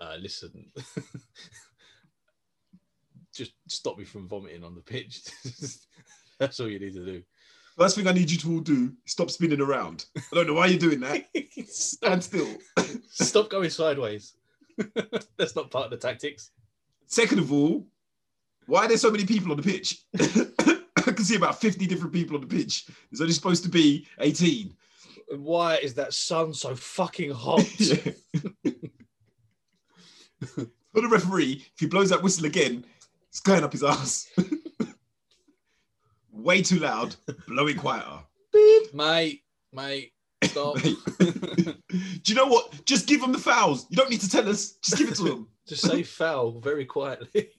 uh 0.00 0.16
listen 0.20 0.70
just 3.34 3.52
stop 3.68 3.98
me 3.98 4.04
from 4.04 4.28
vomiting 4.28 4.64
on 4.64 4.74
the 4.74 4.80
pitch 4.80 5.22
that's 6.38 6.60
all 6.60 6.68
you 6.68 6.78
need 6.78 6.94
to 6.94 7.04
do 7.04 7.22
First 7.78 7.96
thing 7.96 8.08
I 8.08 8.12
need 8.12 8.30
you 8.30 8.36
to 8.38 8.52
all 8.52 8.60
do 8.60 8.92
stop 9.06 9.30
spinning 9.30 9.62
around. 9.62 10.04
I 10.16 10.20
don't 10.34 10.46
know 10.46 10.52
why 10.52 10.66
you're 10.66 10.78
doing 10.78 11.00
that. 11.00 11.24
Stand 11.66 12.22
still. 12.22 12.46
stop 13.08 13.48
going 13.48 13.70
sideways 13.70 14.34
that's 15.38 15.56
not 15.56 15.70
part 15.70 15.86
of 15.86 15.90
the 15.90 15.96
tactics 15.96 16.50
Second 17.06 17.40
of 17.40 17.52
all, 17.52 17.84
why 18.66 18.84
are 18.84 18.88
there 18.88 18.96
so 18.96 19.10
many 19.10 19.26
people 19.26 19.50
on 19.50 19.56
the 19.56 19.64
pitch? 19.64 20.04
I 20.96 21.10
can 21.10 21.24
see 21.24 21.34
about 21.34 21.60
50 21.60 21.88
different 21.88 22.12
people 22.12 22.36
on 22.36 22.40
the 22.40 22.46
pitch. 22.46 22.86
There's 23.10 23.20
only 23.20 23.32
supposed 23.32 23.64
to 23.64 23.68
be 23.68 24.06
18. 24.20 24.72
why 25.38 25.76
is 25.76 25.92
that 25.94 26.14
sun 26.14 26.54
so 26.54 26.76
fucking 26.76 27.32
hot. 27.32 27.66
For 30.92 31.00
the 31.00 31.08
referee, 31.08 31.64
if 31.74 31.80
he 31.80 31.86
blows 31.86 32.10
that 32.10 32.22
whistle 32.22 32.46
again, 32.46 32.84
It's 33.28 33.40
going 33.40 33.62
up 33.62 33.72
his 33.72 33.84
ass. 33.84 34.28
Way 36.32 36.62
too 36.62 36.78
loud. 36.78 37.14
Blow 37.46 37.66
it 37.66 37.76
quieter. 37.78 38.24
Mate, 38.92 39.42
mate, 39.72 40.12
stop. 40.44 40.76
Mate. 40.82 40.96
Do 41.20 42.22
you 42.24 42.34
know 42.34 42.46
what? 42.46 42.84
Just 42.86 43.06
give 43.06 43.20
them 43.20 43.32
the 43.32 43.38
fouls. 43.38 43.86
You 43.90 43.96
don't 43.96 44.10
need 44.10 44.20
to 44.22 44.28
tell 44.30 44.48
us. 44.48 44.72
Just 44.82 44.98
give 44.98 45.08
it 45.10 45.16
to 45.16 45.22
them. 45.24 45.48
Just 45.68 45.82
say 45.82 46.02
foul 46.02 46.58
very 46.58 46.84
quietly. 46.84 47.50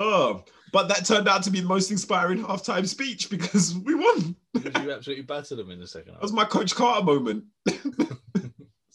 Oh, 0.00 0.44
but 0.72 0.86
that 0.88 1.04
turned 1.04 1.28
out 1.28 1.42
to 1.42 1.50
be 1.50 1.60
the 1.60 1.66
most 1.66 1.90
inspiring 1.90 2.42
halftime 2.42 2.86
speech 2.86 3.30
because 3.30 3.76
we 3.78 3.94
won. 3.96 4.36
Because 4.54 4.82
you 4.82 4.92
absolutely 4.92 5.24
battered 5.24 5.58
them 5.58 5.70
in 5.72 5.80
the 5.80 5.86
second 5.88 6.12
That 6.12 6.22
was 6.22 6.32
my 6.32 6.44
Coach 6.44 6.74
Carter 6.74 7.04
moment. 7.04 7.44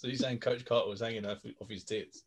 So 0.04 0.10
you're 0.10 0.18
saying 0.18 0.40
Coach 0.40 0.66
Carter 0.66 0.90
was 0.90 1.00
hanging 1.00 1.26
off, 1.26 1.38
off 1.62 1.70
his 1.70 1.86
tits? 1.86 2.24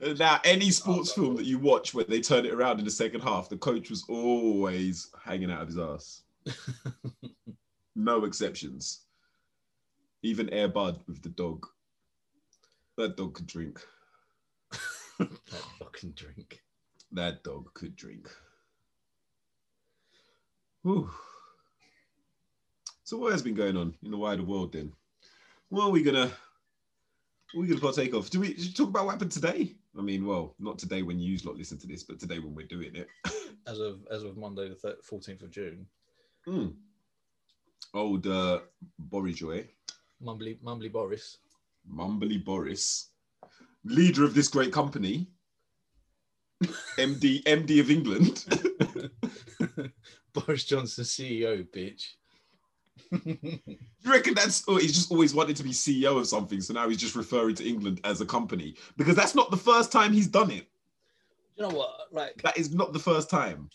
Uh, 0.00 0.12
now, 0.12 0.38
any 0.44 0.70
sports 0.70 1.10
Oh, 1.10 1.22
film 1.22 1.34
that 1.34 1.44
you 1.44 1.58
watch 1.58 1.92
where 1.92 2.04
they 2.04 2.20
turn 2.20 2.46
it 2.46 2.54
around 2.54 2.78
in 2.78 2.84
the 2.84 2.90
second 2.92 3.20
half, 3.20 3.48
the 3.48 3.56
coach 3.56 3.90
was 3.90 4.04
always 4.08 5.10
hanging 5.24 5.50
out 5.50 5.62
of 5.62 5.66
his 5.68 5.78
ass. 5.78 6.22
No 7.96 8.24
exceptions. 8.24 9.00
Even 10.22 10.48
Air 10.50 10.68
Bud 10.68 11.00
with 11.08 11.20
the 11.20 11.30
dog. 11.30 11.66
That 12.96 13.16
dog 13.16 13.34
could 13.34 13.48
drink. 13.48 13.84
that 15.18 15.28
fucking 15.80 16.12
drink. 16.12 16.62
That 17.10 17.42
dog 17.42 17.74
could 17.74 17.96
drink. 17.96 18.30
Whew. 20.82 21.10
So 23.02 23.16
what 23.16 23.32
has 23.32 23.42
been 23.42 23.56
going 23.56 23.76
on 23.76 23.96
in 24.04 24.12
the 24.12 24.16
wider 24.16 24.44
world 24.44 24.74
then? 24.74 24.92
What 25.70 25.86
are 25.86 25.90
we 25.90 26.04
gonna 26.04 26.30
what 27.54 27.62
are 27.62 27.66
gonna 27.66 27.80
partake 27.80 28.12
of? 28.14 28.28
Do 28.30 28.40
we, 28.40 28.54
talk 28.54 28.88
about 28.88 29.06
what 29.06 29.12
happened 29.12 29.32
today? 29.32 29.74
I 29.98 30.02
mean, 30.02 30.26
well, 30.26 30.54
not 30.58 30.78
today 30.78 31.02
when 31.02 31.18
you 31.18 31.38
lot 31.44 31.56
listen 31.56 31.78
to 31.78 31.86
this, 31.86 32.02
but 32.02 32.20
today 32.20 32.38
when 32.38 32.54
we're 32.54 32.66
doing 32.66 32.94
it. 32.94 33.08
As 33.66 33.80
of 33.80 34.00
as 34.10 34.22
of 34.22 34.38
Monday 34.38 34.70
the 34.70 34.96
14th 35.10 35.42
of 35.42 35.50
June, 35.50 35.86
Hmm. 36.46 36.68
Old 37.92 38.26
uh, 38.26 38.60
Boris 38.98 39.36
Joy, 39.36 39.68
Mumbly 40.22 40.58
Mumbly 40.62 40.90
Boris. 40.90 41.36
Mumbly 41.86 42.42
Boris, 42.42 43.10
leader 43.84 44.24
of 44.24 44.32
this 44.32 44.48
great 44.48 44.72
company, 44.72 45.28
MD 46.98 47.42
MD 47.42 47.80
of 47.80 47.90
England. 47.90 48.46
Boris 50.32 50.64
Johnson 50.64 51.04
CEO, 51.04 51.66
bitch. 51.70 52.14
You 53.10 54.12
reckon 54.12 54.34
that's 54.34 54.66
or 54.68 54.78
he's 54.80 54.94
just 54.94 55.10
always 55.10 55.34
wanted 55.34 55.56
to 55.56 55.62
be 55.62 55.70
CEO 55.70 56.18
of 56.18 56.26
something, 56.26 56.60
so 56.60 56.72
now 56.74 56.88
he's 56.88 56.98
just 56.98 57.14
referring 57.16 57.54
to 57.56 57.68
England 57.68 58.00
as 58.04 58.20
a 58.20 58.26
company 58.26 58.74
because 58.96 59.14
that's 59.16 59.34
not 59.34 59.50
the 59.50 59.56
first 59.56 59.90
time 59.92 60.12
he's 60.12 60.26
done 60.28 60.50
it. 60.50 60.66
you 61.56 61.62
know 61.68 61.74
what? 61.76 61.90
Like, 62.12 62.40
That 62.42 62.56
is 62.58 62.72
not 62.72 62.92
the 62.92 62.98
first 62.98 63.28
time. 63.30 63.68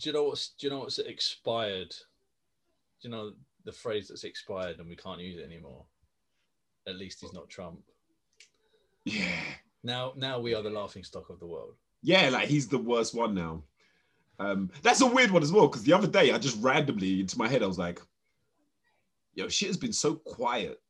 do 0.00 0.08
you 0.08 0.12
know 0.14 0.24
what's 0.24 0.48
do 0.50 0.66
you 0.66 0.70
know 0.72 0.80
what's 0.80 0.98
expired? 0.98 1.90
Do 1.90 3.08
you 3.08 3.10
know 3.10 3.32
the 3.64 3.72
phrase 3.72 4.08
that's 4.08 4.24
expired 4.24 4.78
and 4.78 4.88
we 4.88 4.96
can't 4.96 5.20
use 5.20 5.38
it 5.38 5.44
anymore? 5.44 5.84
At 6.86 6.96
least 6.96 7.20
he's 7.20 7.32
not 7.34 7.48
Trump. 7.48 7.80
Yeah, 9.04 9.28
Now, 9.82 10.12
now 10.16 10.38
we 10.40 10.54
are 10.54 10.62
the 10.62 10.70
laughing 10.70 11.04
stock 11.04 11.30
of 11.30 11.38
the 11.40 11.46
world. 11.46 11.74
yeah, 12.02 12.28
like 12.30 12.48
he's 12.48 12.68
the 12.68 12.78
worst 12.78 13.14
one 13.14 13.34
now. 13.34 13.62
Um, 14.38 14.70
that's 14.82 15.00
a 15.00 15.06
weird 15.06 15.30
one 15.30 15.42
as 15.42 15.52
well 15.52 15.66
because 15.66 15.82
the 15.82 15.92
other 15.92 16.06
day 16.06 16.32
I 16.32 16.38
just 16.38 16.62
randomly 16.62 17.20
into 17.20 17.38
my 17.38 17.48
head 17.48 17.62
I 17.62 17.66
was 17.66 17.78
like, 17.78 18.00
"Yo, 19.34 19.48
shit 19.48 19.68
has 19.68 19.76
been 19.76 19.92
so 19.92 20.14
quiet." 20.14 20.80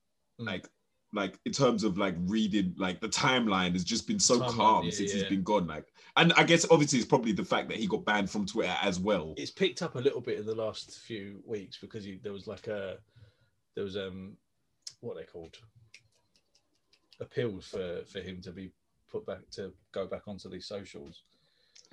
Mm. 0.41 0.47
Like, 0.47 0.69
like 1.13 1.39
in 1.47 1.53
terms 1.53 1.85
of 1.85 1.97
like 1.97 2.15
reading, 2.27 2.75
like 2.77 3.01
the 3.01 3.09
timeline 3.09 3.73
has 3.73 3.85
just 3.85 4.07
been 4.07 4.19
so 4.19 4.39
Timeline, 4.41 4.57
calm 4.57 4.85
yeah, 4.85 4.91
since 4.91 5.15
yeah. 5.15 5.21
he's 5.21 5.29
been 5.29 5.43
gone. 5.43 5.67
Like, 5.67 5.87
and 6.17 6.33
I 6.35 6.45
guess 6.45 6.67
obviously 6.71 6.99
it's 6.99 7.09
probably 7.09 7.33
the 7.33 7.45
fact 7.45 7.69
that 7.69 7.79
he 7.79 7.87
got 7.87 8.05
banned 8.05 8.31
from 8.31 8.45
Twitter 8.45 8.77
as 8.83 9.01
well. 9.01 9.35
It's 9.37 9.51
picked 9.51 9.83
up 9.83 9.95
a 9.95 10.01
little 10.01 10.21
bit 10.21 10.39
in 10.39 10.47
the 10.47 10.55
last 10.55 10.99
few 10.99 11.43
weeks 11.47 11.79
because 11.81 12.05
he, 12.05 12.21
there 12.23 12.33
was 12.33 12.47
like 12.47 12.67
a 12.67 12.99
there 13.75 13.85
was 13.85 13.97
um 13.97 14.37
what 15.01 15.17
are 15.17 15.21
they 15.21 15.27
called 15.27 15.57
appeals 17.21 17.67
for 17.69 18.03
for 18.05 18.21
him 18.21 18.43
to 18.43 18.53
be 18.53 18.71
put 19.11 19.25
back 19.27 19.49
to 19.53 19.73
go 19.93 20.07
back 20.07 20.29
onto 20.29 20.51
these 20.51 20.67
socials. 20.67 21.23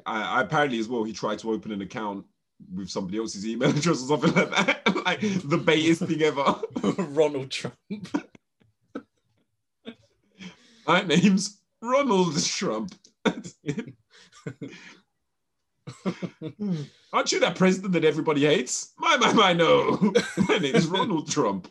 I, 0.05 0.39
I 0.39 0.41
apparently 0.41 0.79
as 0.79 0.87
well 0.87 1.03
he 1.03 1.13
tried 1.13 1.39
to 1.39 1.51
open 1.51 1.71
an 1.71 1.81
account 1.81 2.25
with 2.73 2.89
somebody 2.89 3.17
else's 3.17 3.47
email 3.47 3.69
address 3.77 4.03
or 4.03 4.07
something 4.07 4.33
like 4.33 4.51
that. 4.51 4.95
like 5.05 5.21
the 5.21 5.57
baitest 5.57 6.03
thing 6.03 6.21
ever. 6.21 6.55
Ronald 7.09 7.51
Trump. 7.51 7.75
My 10.87 11.01
name's 11.01 11.61
Ronald 11.81 12.43
Trump. 12.43 12.93
Aren't 17.13 17.31
you 17.31 17.39
that 17.39 17.55
president 17.55 17.93
that 17.93 18.05
everybody 18.05 18.45
hates? 18.45 18.93
My, 18.99 19.17
my, 19.17 19.33
my, 19.33 19.53
no. 19.53 20.13
My 20.47 20.57
name 20.57 20.75
is 20.75 20.87
Ronald 20.87 21.29
Trump. 21.29 21.67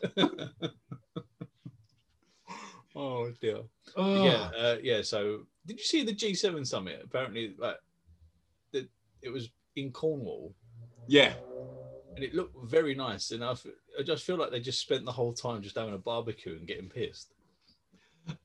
oh 2.95 3.31
dear. 3.39 3.59
Oh, 3.95 4.23
Yeah, 4.23 4.49
uh, 4.57 4.77
yeah. 4.81 5.01
So, 5.01 5.45
did 5.65 5.77
you 5.77 5.85
see 5.85 6.03
the 6.03 6.13
G7 6.13 6.67
summit? 6.67 7.01
Apparently, 7.03 7.55
like, 7.57 7.77
it 9.21 9.29
was 9.29 9.49
in 9.75 9.91
Cornwall, 9.91 10.53
yeah. 11.07 11.33
and 12.15 12.23
it 12.23 12.33
looked 12.33 12.55
very 12.69 12.95
nice. 12.95 13.31
And 13.31 13.43
I, 13.43 13.55
I 13.99 14.03
just 14.03 14.23
feel 14.23 14.37
like 14.37 14.51
they 14.51 14.59
just 14.59 14.79
spent 14.79 15.05
the 15.05 15.11
whole 15.11 15.33
time 15.33 15.61
just 15.61 15.77
having 15.77 15.93
a 15.93 15.99
barbecue 15.99 16.53
and 16.53 16.67
getting 16.67 16.89
pissed. 16.89 17.33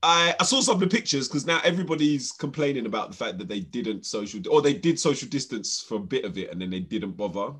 I, 0.03 0.35
I 0.39 0.43
saw 0.43 0.61
some 0.61 0.75
of 0.75 0.79
the 0.79 0.87
pictures 0.87 1.27
because 1.27 1.45
now 1.45 1.59
everybody's 1.63 2.31
complaining 2.31 2.85
about 2.85 3.09
the 3.09 3.17
fact 3.17 3.37
that 3.39 3.47
they 3.47 3.61
didn't 3.61 4.05
social 4.05 4.39
or 4.49 4.61
they 4.61 4.73
did 4.73 4.99
social 4.99 5.27
distance 5.27 5.81
for 5.81 5.95
a 5.95 5.99
bit 5.99 6.23
of 6.23 6.37
it 6.37 6.51
and 6.51 6.61
then 6.61 6.69
they 6.69 6.79
didn't 6.79 7.17
bother. 7.17 7.53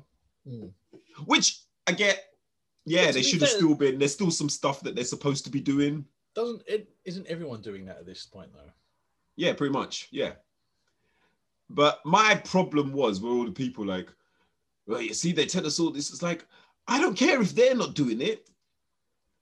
Mm. 0.46 0.70
Which 1.24 1.62
I 1.86 1.92
get. 1.92 2.24
Yeah, 2.84 3.12
they 3.12 3.22
should 3.22 3.40
have 3.40 3.50
still 3.50 3.74
been. 3.74 3.98
There's 3.98 4.12
still 4.12 4.30
some 4.32 4.48
stuff 4.48 4.80
that 4.80 4.94
they're 4.94 5.04
supposed 5.04 5.44
to 5.44 5.50
be 5.50 5.60
doing. 5.60 6.04
Doesn't 6.34 6.62
it? 6.66 6.88
Isn't 7.04 7.26
everyone 7.26 7.60
doing 7.60 7.84
that 7.86 7.98
at 7.98 8.06
this 8.06 8.26
point 8.26 8.52
though? 8.52 8.70
Yeah, 9.36 9.52
pretty 9.52 9.72
much. 9.72 10.08
Yeah. 10.10 10.32
But 11.74 12.00
my 12.04 12.34
problem 12.34 12.92
was 12.92 13.20
were 13.20 13.30
all 13.30 13.44
the 13.44 13.52
people 13.52 13.84
like, 13.84 14.08
well, 14.86 15.00
you 15.00 15.14
see, 15.14 15.32
they 15.32 15.46
tell 15.46 15.66
us 15.66 15.80
all 15.80 15.90
this. 15.90 16.10
It's 16.10 16.22
like, 16.22 16.46
I 16.86 17.00
don't 17.00 17.16
care 17.16 17.40
if 17.40 17.54
they're 17.54 17.74
not 17.74 17.94
doing 17.94 18.20
it. 18.20 18.48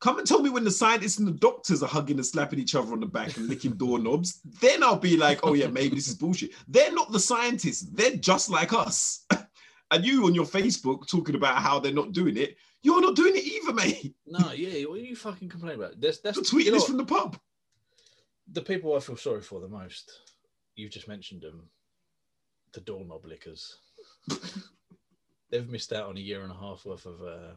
Come 0.01 0.19
and 0.19 0.27
tell 0.27 0.41
me 0.41 0.49
when 0.49 0.65
the 0.65 0.71
scientists 0.71 1.19
and 1.19 1.29
the 1.29 1.33
doctors 1.33 1.83
are 1.83 1.89
hugging 1.89 2.17
and 2.17 2.25
slapping 2.25 2.59
each 2.59 2.75
other 2.75 2.93
on 2.93 3.01
the 3.01 3.07
back 3.07 3.37
and 3.37 3.49
licking 3.49 3.73
doorknobs. 3.73 4.41
Then 4.61 4.83
I'll 4.83 4.97
be 4.97 5.17
like, 5.17 5.41
oh 5.43 5.53
yeah, 5.53 5.67
maybe 5.67 5.95
this 5.95 6.09
is 6.09 6.15
bullshit. 6.15 6.53
They're 6.69 6.93
not 6.93 7.13
the 7.13 7.21
scientists. 7.21 7.83
They're 7.93 8.17
just 8.17 8.49
like 8.49 8.73
us. 8.73 9.27
and 9.91 10.05
you 10.05 10.25
on 10.25 10.35
your 10.35 10.47
Facebook 10.47 11.07
talking 11.07 11.35
about 11.35 11.59
how 11.59 11.81
they're 11.81 11.93
not 11.93 12.13
doing 12.13 12.37
it. 12.37 12.57
You're 12.83 13.03
not 13.03 13.15
doing 13.15 13.37
it 13.37 13.45
either, 13.45 13.75
mate. 13.75 14.15
No, 14.27 14.53
yeah. 14.53 14.85
What 14.85 14.99
are 14.99 15.03
you 15.03 15.17
fucking 15.17 15.51
complaining 15.51 15.81
about? 15.81 16.01
That's 16.01 16.21
that's 16.21 16.37
You're 16.37 16.61
you 16.63 16.67
tweeting 16.67 16.73
know 16.73 16.79
this 16.79 16.87
from 16.87 16.97
the 16.97 17.05
pub. 17.05 17.39
the 18.53 18.63
people 18.63 18.97
I 18.97 19.01
feel 19.01 19.17
sorry 19.17 19.43
for 19.43 19.61
the 19.61 19.69
most. 19.69 20.21
You've 20.77 20.93
just 20.93 21.09
mentioned 21.09 21.43
them, 21.43 21.69
the 22.73 22.81
doorknob 22.81 23.25
lickers. 23.25 23.77
They've 25.51 25.69
missed 25.69 25.93
out 25.93 26.09
on 26.09 26.17
a 26.17 26.21
year 26.21 26.43
and 26.43 26.53
a 26.53 26.57
half 26.57 26.85
worth 26.85 27.07
of 27.07 27.21
uh, 27.23 27.55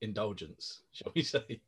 indulgence, 0.00 0.82
shall 0.92 1.12
we 1.14 1.22
say? 1.22 1.60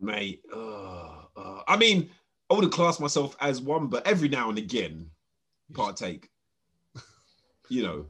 mate. 0.00 0.42
Uh, 0.52 1.22
uh, 1.36 1.62
I 1.66 1.76
mean, 1.76 2.10
I 2.50 2.54
wouldn't 2.54 2.72
class 2.72 3.00
myself 3.00 3.36
as 3.40 3.60
one, 3.60 3.86
but 3.86 4.06
every 4.06 4.28
now 4.28 4.48
and 4.48 4.58
again, 4.58 5.10
partake. 5.72 6.28
you 7.68 7.82
know, 7.82 8.06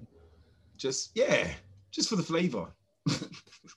just 0.77 1.11
yeah, 1.15 1.49
just 1.91 2.09
for 2.09 2.17
the 2.17 2.23
flavor. 2.23 2.67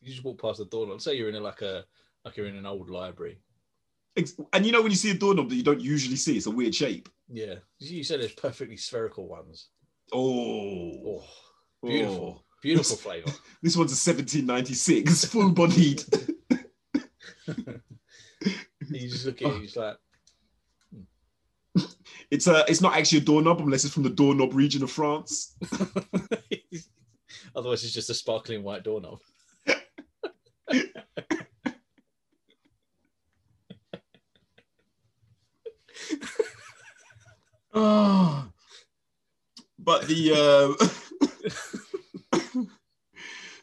You 0.01 0.11
just 0.11 0.23
walk 0.23 0.41
past 0.41 0.59
the 0.59 0.65
doorknob. 0.65 1.01
Say 1.01 1.15
you're 1.15 1.29
in 1.29 1.35
a, 1.35 1.39
like 1.39 1.61
a 1.61 1.85
like 2.25 2.35
you're 2.35 2.47
in 2.47 2.57
an 2.57 2.65
old 2.65 2.89
library. 2.89 3.39
And 4.51 4.65
you 4.65 4.71
know 4.73 4.81
when 4.81 4.91
you 4.91 4.97
see 4.97 5.11
a 5.11 5.13
doorknob 5.13 5.49
that 5.49 5.55
you 5.55 5.63
don't 5.63 5.79
usually 5.79 6.17
see, 6.17 6.35
it's 6.35 6.45
a 6.45 6.51
weird 6.51 6.75
shape. 6.75 7.07
Yeah, 7.29 7.55
you 7.79 8.03
said 8.03 8.19
there's 8.19 8.33
perfectly 8.33 8.75
spherical 8.75 9.27
ones. 9.27 9.69
Oh, 10.13 11.23
Oh, 11.83 11.87
beautiful, 11.87 12.39
Oh. 12.39 12.43
beautiful 12.61 12.95
flavour. 13.05 13.31
This 13.61 13.75
one's 13.77 13.91
a 13.91 13.99
1796, 14.09 15.25
full 15.25 15.51
bodied. 15.51 16.03
you 18.89 19.09
just 19.09 19.25
look 19.25 19.41
at 19.41 19.51
it, 19.51 19.63
it's 19.63 19.75
like 19.75 19.97
hmm. 20.93 21.81
it's 22.29 22.47
a, 22.47 22.65
it's 22.67 22.81
not 22.81 22.95
actually 22.97 23.19
a 23.19 23.21
doorknob 23.21 23.61
unless 23.61 23.85
it's 23.85 23.93
from 23.93 24.03
the 24.03 24.09
doorknob 24.09 24.53
region 24.53 24.83
of 24.83 24.91
France. 24.91 25.55
Otherwise, 27.55 27.83
it's 27.83 27.93
just 27.93 28.09
a 28.09 28.13
sparkling 28.13 28.63
white 28.63 28.83
doorknob. 28.83 29.19
Oh. 37.73 38.47
But 39.87 40.05
the 40.05 40.33
uh, 40.33 40.75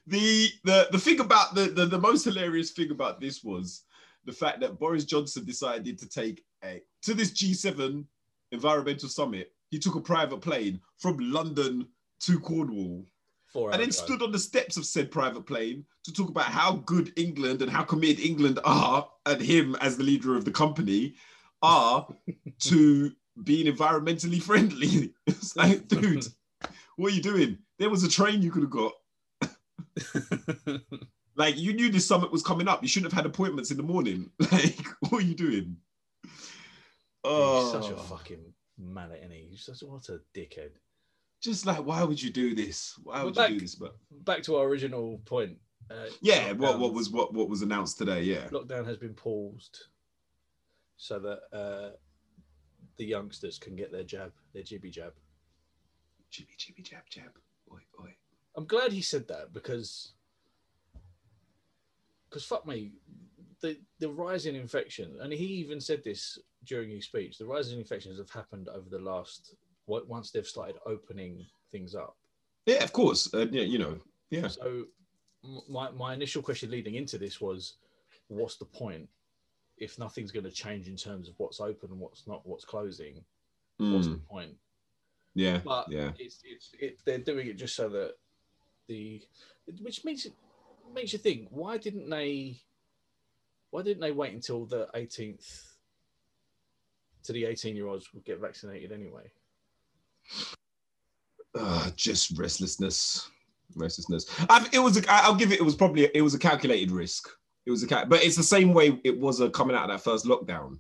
the 0.07 0.49
the 0.65 0.89
the 0.91 0.99
thing 0.99 1.21
about 1.21 1.55
the, 1.55 1.65
the 1.65 1.85
the 1.85 1.99
most 1.99 2.25
hilarious 2.25 2.71
thing 2.71 2.91
about 2.91 3.21
this 3.21 3.45
was 3.45 3.83
the 4.25 4.33
fact 4.33 4.61
that 4.61 4.79
Boris 4.79 5.05
Johnson 5.05 5.45
decided 5.45 5.99
to 5.99 6.09
take 6.09 6.43
a 6.65 6.81
to 7.03 7.13
this 7.13 7.31
G7 7.33 8.07
environmental 8.53 9.11
summit, 9.11 9.53
he 9.69 9.79
took 9.79 9.97
a 9.97 10.01
private 10.01 10.41
plane 10.41 10.81
from 10.97 11.19
London 11.19 11.89
to 12.21 12.41
Cornwall 12.41 13.05
and 13.55 13.83
then 13.83 13.93
stood 13.93 14.23
on 14.23 14.33
the 14.33 14.39
steps 14.39 14.79
of 14.79 14.87
said 14.87 15.11
private 15.11 15.45
plane 15.45 15.85
to 16.05 16.13
talk 16.13 16.31
about 16.31 16.47
how 16.47 16.77
good 16.87 17.13
England 17.19 17.61
and 17.61 17.71
how 17.71 17.83
committed 17.83 18.25
England 18.25 18.61
are, 18.65 19.07
and 19.27 19.43
him 19.43 19.77
as 19.83 19.99
the 19.99 20.03
leader 20.03 20.37
of 20.37 20.47
the 20.47 20.51
company 20.51 21.17
are 21.61 22.09
to 22.61 23.13
being 23.43 23.67
environmentally 23.75 24.41
friendly. 24.43 25.13
It's 25.27 25.57
like, 25.57 25.89
dude, 25.89 26.25
what 26.97 27.13
are 27.13 27.15
you 27.17 27.23
doing? 27.23 27.59
There 27.79 27.91
was 27.91 28.05
a 28.05 28.09
train 28.09 28.41
you 28.43 28.51
could 28.51 28.63
have 28.63 28.71
got. 28.71 28.93
Like, 31.37 31.59
you 31.59 31.73
knew 31.73 31.91
this 31.91 32.07
summit 32.07 32.31
was 32.31 32.45
coming 32.45 32.69
up. 32.69 32.81
You 32.81 32.89
shouldn't 32.89 33.13
have 33.13 33.19
had 33.25 33.27
appointments 33.29 33.73
in 33.73 33.77
the 33.77 33.83
morning. 33.83 34.31
Like, 34.53 34.79
what 35.01 35.15
are 35.15 35.27
you 35.27 35.35
doing? 35.35 35.77
He's 36.23 36.31
Oh, 37.25 37.73
such 37.73 37.91
a 37.91 37.97
fucking 37.97 38.53
mallet, 38.79 39.21
and 39.23 39.33
he? 39.33 39.49
He's 39.51 39.65
such 39.65 39.83
what 39.83 40.09
a 40.11 40.21
dickhead. 40.33 40.71
just 41.43 41.67
like, 41.67 41.85
why 41.85 42.05
would 42.05 42.23
you 42.23 42.31
do 42.31 42.55
this? 42.55 42.95
Why 43.03 43.17
Well, 43.17 43.25
would 43.27 43.35
back- 43.35 43.51
you 43.51 43.57
do 43.57 43.65
this? 43.65 43.75
But 43.75 43.97
Back 44.25 44.45
to 44.45 44.57
our 44.57 44.67
original 44.67 45.21
point. 45.25 45.57
Uh, 45.91 46.07
yeah, 46.23 46.53
what, 46.53 46.79
what 46.79 46.95
was 46.95 47.11
what 47.11 47.35
what 47.35 47.49
was 47.49 47.63
announced 47.63 47.99
today? 47.99 48.23
Yeah. 48.23 48.47
lockdown 48.51 48.87
has 48.87 48.97
been 48.97 49.13
paused 49.15 49.81
so 50.97 51.19
that 51.19 51.41
uh, 51.53 51.91
the 52.97 53.05
youngsters 53.05 53.59
can 53.59 53.77
get 53.77 53.93
their 53.93 54.05
jab, 54.05 54.33
their 54.53 54.63
jibby 54.63 54.91
jab. 54.91 55.13
Jibby, 56.33 56.57
jibby, 56.59 56.83
jab, 56.83 57.03
jab. 57.09 57.39
Oi, 57.73 57.79
oi. 58.03 58.15
I'm 58.57 58.67
glad 58.67 58.93
he 58.93 59.03
said 59.03 59.27
that 59.29 59.53
because 59.53 60.13
because 62.29 62.45
fuck 62.45 62.67
me, 62.67 62.93
the 63.61 63.77
the 64.01 64.09
rise 64.09 64.47
in 64.47 64.55
infection, 64.55 65.17
and 65.21 65.33
he 65.33 65.45
even 65.45 65.81
said 65.81 66.03
this 66.05 66.39
during 66.65 66.91
his 66.91 67.05
speech. 67.05 67.39
The 67.39 67.47
rise 67.47 67.73
in 67.73 67.79
infections 67.79 68.19
have 68.19 68.31
happened 68.31 68.69
over 68.69 68.89
the 68.89 68.99
last 68.99 69.55
once 69.87 70.31
they've 70.31 70.47
started 70.47 70.77
opening 70.87 71.45
things 71.71 71.95
up. 71.95 72.17
Yeah, 72.67 72.83
of 72.83 72.93
course. 72.93 73.33
Uh, 73.33 73.47
yeah, 73.51 73.63
you 73.63 73.79
know. 73.79 73.99
Yeah. 74.31 74.49
So 74.49 74.85
my 75.69 75.91
my 75.91 76.15
initial 76.15 76.43
question 76.43 76.71
leading 76.71 76.95
into 76.95 77.19
this 77.19 77.41
was, 77.41 77.75
what's 78.29 78.57
the 78.57 78.65
point 78.65 79.09
if 79.79 79.99
nothing's 79.99 80.31
going 80.31 80.45
to 80.45 80.51
change 80.51 80.89
in 80.89 80.97
terms 80.97 81.29
of 81.29 81.35
what's 81.39 81.61
open 81.61 81.91
and 81.91 81.99
what's 81.99 82.27
not, 82.27 82.47
what's 82.47 82.65
closing? 82.65 83.25
What's 83.79 84.07
the 84.09 84.15
Mm, 84.15 84.27
point? 84.29 84.57
yeah. 85.35 85.61
But 85.65 85.87
Yeah. 85.91 86.13
it's 86.19 86.41
it's 86.45 86.71
it, 86.79 87.01
they're 87.05 87.19
doing 87.19 87.49
it 87.49 87.57
just 87.57 87.75
so 87.75 87.89
that 87.89 88.13
the 88.89 89.23
which 89.81 90.05
makes 90.05 90.27
it 90.27 90.35
makes 90.95 91.13
you 91.13 91.19
think 91.19 91.49
why 91.51 91.77
didn't 91.77 92.09
they 92.09 92.61
why 93.71 93.83
didn't 93.83 94.01
they 94.01 94.13
wait 94.13 94.33
until 94.33 94.67
the 94.67 94.89
18th 94.95 95.73
to 97.25 97.33
the 97.33 97.47
18 97.47 97.75
year 97.75 97.89
olds 97.89 98.13
would 98.15 98.25
get 98.25 98.41
vaccinated 98.41 98.93
anyway 98.93 99.31
Uh, 101.57 101.91
just 101.97 102.37
restlessness. 102.39 103.31
Restlessness. 103.77 104.27
I, 104.51 104.67
it 104.73 104.79
was. 104.79 104.97
A, 104.97 105.03
I'll 105.09 105.35
give 105.35 105.53
it. 105.53 105.61
It 105.61 105.65
was 105.65 105.75
probably. 105.77 106.11
It 106.15 106.23
was 106.23 106.35
a 106.35 106.39
calculated 106.39 106.91
risk. 106.91 107.29
It 107.67 107.71
was 107.71 107.83
a. 107.83 107.87
cal- 107.87 108.07
But 108.07 108.23
it's 108.23 108.37
the 108.37 108.43
same 108.43 108.73
way 108.75 108.99
it 109.05 109.19
was 109.19 109.41
a 109.41 109.51
coming 109.51 109.77
out 109.77 109.89
of 109.89 109.97
that 109.97 110.05
first 110.05 110.27
lockdown. 110.27 110.79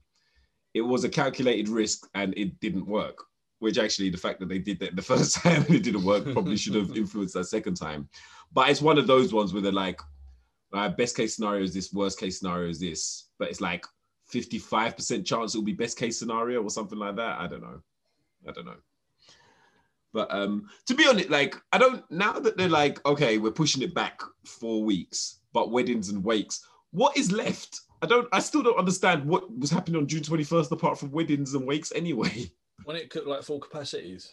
It 0.74 0.82
was 0.82 1.04
a 1.04 1.08
calculated 1.08 1.68
risk, 1.68 2.08
and 2.14 2.34
it 2.36 2.58
didn't 2.60 2.86
work. 2.86 3.16
Which 3.60 3.78
actually, 3.78 4.10
the 4.10 4.18
fact 4.18 4.40
that 4.40 4.48
they 4.48 4.58
did 4.58 4.78
that 4.80 4.96
the 4.96 5.02
first 5.12 5.36
time 5.36 5.62
and 5.62 5.74
it 5.76 5.82
didn't 5.82 6.04
work 6.04 6.24
probably 6.32 6.56
should 6.56 6.74
have 6.74 6.96
influenced 6.96 7.34
that 7.34 7.44
second 7.44 7.76
time. 7.76 8.08
But 8.52 8.68
it's 8.68 8.82
one 8.82 8.98
of 8.98 9.06
those 9.06 9.32
ones 9.32 9.52
where 9.52 9.62
they're 9.62 9.72
like, 9.72 10.00
uh, 10.72 10.88
best 10.90 11.16
case 11.16 11.36
scenario 11.36 11.62
is 11.62 11.72
this, 11.72 11.92
worst 11.92 12.18
case 12.18 12.38
scenario 12.38 12.68
is 12.68 12.80
this. 12.80 13.28
But 13.38 13.48
it's 13.48 13.60
like 13.60 13.86
55% 14.32 15.24
chance 15.24 15.54
it 15.54 15.58
will 15.58 15.64
be 15.64 15.72
best 15.72 15.98
case 15.98 16.18
scenario 16.18 16.62
or 16.62 16.70
something 16.70 16.98
like 16.98 17.16
that. 17.16 17.40
I 17.40 17.46
don't 17.46 17.62
know. 17.62 17.80
I 18.46 18.52
don't 18.52 18.66
know. 18.66 18.76
But 20.12 20.32
um, 20.32 20.68
to 20.86 20.94
be 20.94 21.06
honest, 21.08 21.30
like 21.30 21.56
I 21.72 21.78
don't 21.78 22.08
now 22.10 22.32
that 22.38 22.56
they're 22.56 22.68
like, 22.68 23.04
okay, 23.04 23.38
we're 23.38 23.50
pushing 23.50 23.82
it 23.82 23.94
back 23.94 24.20
four 24.44 24.84
weeks, 24.84 25.40
but 25.52 25.72
weddings 25.72 26.08
and 26.08 26.22
wakes, 26.22 26.64
what 26.94 27.16
is 27.16 27.32
left? 27.32 27.80
I 28.02 28.06
don't 28.06 28.28
I 28.32 28.38
still 28.38 28.62
don't 28.62 28.78
understand 28.78 29.24
what 29.24 29.50
was 29.58 29.70
happening 29.70 30.00
on 30.00 30.06
June 30.06 30.22
21st 30.22 30.70
apart 30.70 30.98
from 30.98 31.10
weddings 31.10 31.54
and 31.54 31.66
wakes 31.66 31.92
anyway. 31.92 32.50
when 32.84 32.96
it 32.96 33.10
could 33.10 33.26
like 33.26 33.42
full 33.42 33.60
capacities 33.60 34.32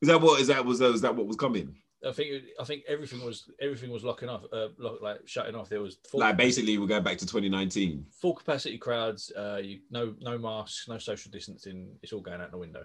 Is 0.00 0.08
that 0.08 0.20
what 0.20 0.40
is 0.40 0.46
that 0.48 0.64
was 0.64 0.80
is 0.80 1.00
that 1.00 1.14
what 1.14 1.26
was 1.26 1.36
coming? 1.36 1.74
I 2.06 2.12
think 2.12 2.44
I 2.60 2.64
think 2.64 2.84
everything 2.88 3.24
was 3.24 3.50
everything 3.60 3.90
was 3.90 4.04
locking 4.04 4.28
off 4.28 4.44
uh, 4.52 4.68
lock, 4.78 5.02
like 5.02 5.20
shutting 5.26 5.54
off 5.56 5.68
there 5.68 5.80
was 5.80 5.98
full, 6.08 6.20
Like 6.20 6.36
basically 6.36 6.78
we're 6.78 6.86
going 6.86 7.04
back 7.04 7.18
to 7.18 7.26
2019. 7.26 8.06
full 8.10 8.34
capacity 8.34 8.78
crowds 8.78 9.32
uh 9.36 9.60
you 9.62 9.80
no 9.90 10.14
no 10.20 10.38
masks 10.38 10.88
no 10.88 10.98
social 10.98 11.30
distancing 11.30 11.88
it's 12.02 12.12
all 12.12 12.20
going 12.20 12.40
out 12.40 12.52
the 12.52 12.58
window 12.58 12.84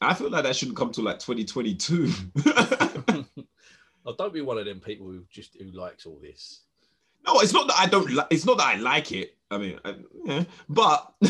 I 0.00 0.14
feel 0.14 0.30
like 0.30 0.44
that 0.44 0.54
shouldn't 0.54 0.76
come 0.76 0.92
to 0.92 1.02
like 1.02 1.18
2022. 1.18 2.12
oh, 4.08 4.14
don't 4.16 4.32
be 4.32 4.40
one 4.40 4.58
of 4.58 4.64
them 4.64 4.80
people 4.80 5.06
who 5.06 5.24
just 5.30 5.56
who 5.60 5.70
likes 5.70 6.06
all 6.06 6.18
this 6.20 6.62
No, 7.26 7.40
it's 7.40 7.52
not 7.52 7.68
that 7.68 7.78
I 7.78 7.86
don't. 7.86 8.10
Li- 8.10 8.30
it's 8.30 8.46
not 8.46 8.58
that 8.58 8.66
I 8.66 8.76
like 8.76 9.12
it. 9.12 9.36
I 9.50 9.58
mean, 9.58 9.78
I, 9.84 9.94
yeah. 10.24 10.44
but 10.68 11.12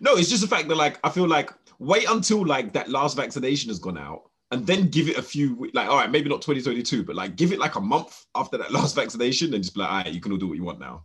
no, 0.00 0.16
it's 0.16 0.28
just 0.28 0.42
the 0.42 0.48
fact 0.48 0.68
that 0.68 0.76
like 0.76 0.98
I 1.04 1.10
feel 1.10 1.28
like 1.28 1.50
wait 1.78 2.08
until 2.08 2.46
like 2.46 2.72
that 2.72 2.88
last 2.88 3.16
vaccination 3.16 3.68
has 3.68 3.78
gone 3.78 3.98
out, 3.98 4.30
and 4.50 4.66
then 4.66 4.88
give 4.88 5.08
it 5.08 5.18
a 5.18 5.22
few. 5.22 5.70
Like, 5.74 5.88
all 5.88 5.96
right, 5.96 6.10
maybe 6.10 6.28
not 6.28 6.42
2022, 6.42 7.04
but 7.04 7.16
like 7.16 7.36
give 7.36 7.52
it 7.52 7.58
like 7.58 7.76
a 7.76 7.80
month 7.80 8.26
after 8.34 8.58
that 8.58 8.72
last 8.78 8.94
vaccination, 8.94 9.54
and 9.54 9.62
just 9.62 9.74
be 9.74 9.80
like, 9.80 9.90
all 9.90 9.98
right, 9.98 10.12
you 10.12 10.20
can 10.20 10.32
all 10.32 10.38
do 10.38 10.48
what 10.48 10.56
you 10.56 10.64
want 10.64 10.80
now. 10.80 11.04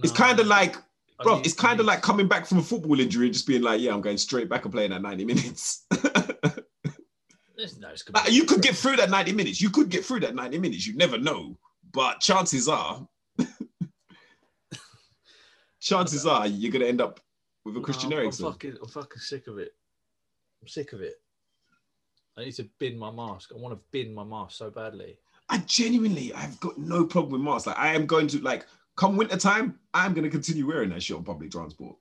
It's 0.00 0.12
kind 0.12 0.38
of 0.38 0.46
like, 0.46 0.76
bro, 1.24 1.40
it's 1.40 1.54
kind 1.54 1.80
of 1.80 1.86
like 1.86 2.02
coming 2.02 2.28
back 2.28 2.46
from 2.46 2.58
a 2.58 2.62
football 2.62 3.00
injury 3.00 3.26
and 3.26 3.34
just 3.34 3.48
being 3.48 3.62
like, 3.62 3.80
yeah, 3.80 3.92
I'm 3.92 4.00
going 4.00 4.16
straight 4.16 4.48
back 4.48 4.64
and 4.64 4.72
playing 4.72 4.92
at 4.92 5.02
90 5.02 5.24
minutes. 5.24 5.86
No, 7.58 7.88
Like, 8.14 8.30
you 8.30 8.44
could 8.44 8.62
get 8.62 8.76
through 8.76 8.96
that 8.96 9.10
90 9.10 9.32
minutes. 9.32 9.60
You 9.60 9.68
could 9.70 9.88
get 9.88 10.04
through 10.04 10.20
that 10.20 10.34
90 10.34 10.58
minutes. 10.58 10.86
You 10.86 10.94
never 10.94 11.18
know. 11.18 11.58
But 11.92 12.20
chances 12.20 12.68
are, 12.68 13.06
chances 15.80 16.24
are 16.24 16.46
you're 16.46 16.70
going 16.70 16.82
to 16.82 16.88
end 16.88 17.00
up 17.00 17.18
with 17.64 17.76
a 17.76 17.80
Christian 17.80 18.10
No, 18.10 18.16
I'm, 18.16 18.20
I'm 18.20 18.24
Eriksen. 18.26 18.46
fucking, 18.46 18.76
I'm 18.80 18.88
fucking 18.88 19.20
sick 19.20 19.48
of 19.48 19.58
it. 19.58 19.74
I'm 20.62 20.68
sick 20.68 20.92
of 20.92 21.00
it. 21.00 21.14
I 22.36 22.44
need 22.44 22.52
to 22.52 22.68
bin 22.78 22.96
my 22.96 23.10
mask. 23.10 23.50
I 23.52 23.58
want 23.58 23.74
to 23.74 23.80
bin 23.90 24.14
my 24.14 24.22
mask 24.22 24.56
so 24.56 24.70
badly. 24.70 25.18
I 25.48 25.58
genuinely, 25.66 26.32
I've 26.34 26.60
got 26.60 26.78
no 26.78 27.04
problem 27.04 27.32
with 27.32 27.40
masks. 27.40 27.66
Like, 27.66 27.78
I 27.78 27.94
am 27.94 28.06
going 28.06 28.28
to, 28.28 28.38
like, 28.40 28.66
come 28.96 29.16
winter 29.16 29.36
time, 29.36 29.80
I'm 29.94 30.14
going 30.14 30.24
to 30.24 30.30
continue 30.30 30.66
wearing 30.66 30.90
that 30.90 31.02
shit 31.02 31.16
on 31.16 31.24
public 31.24 31.50
transport. 31.50 31.96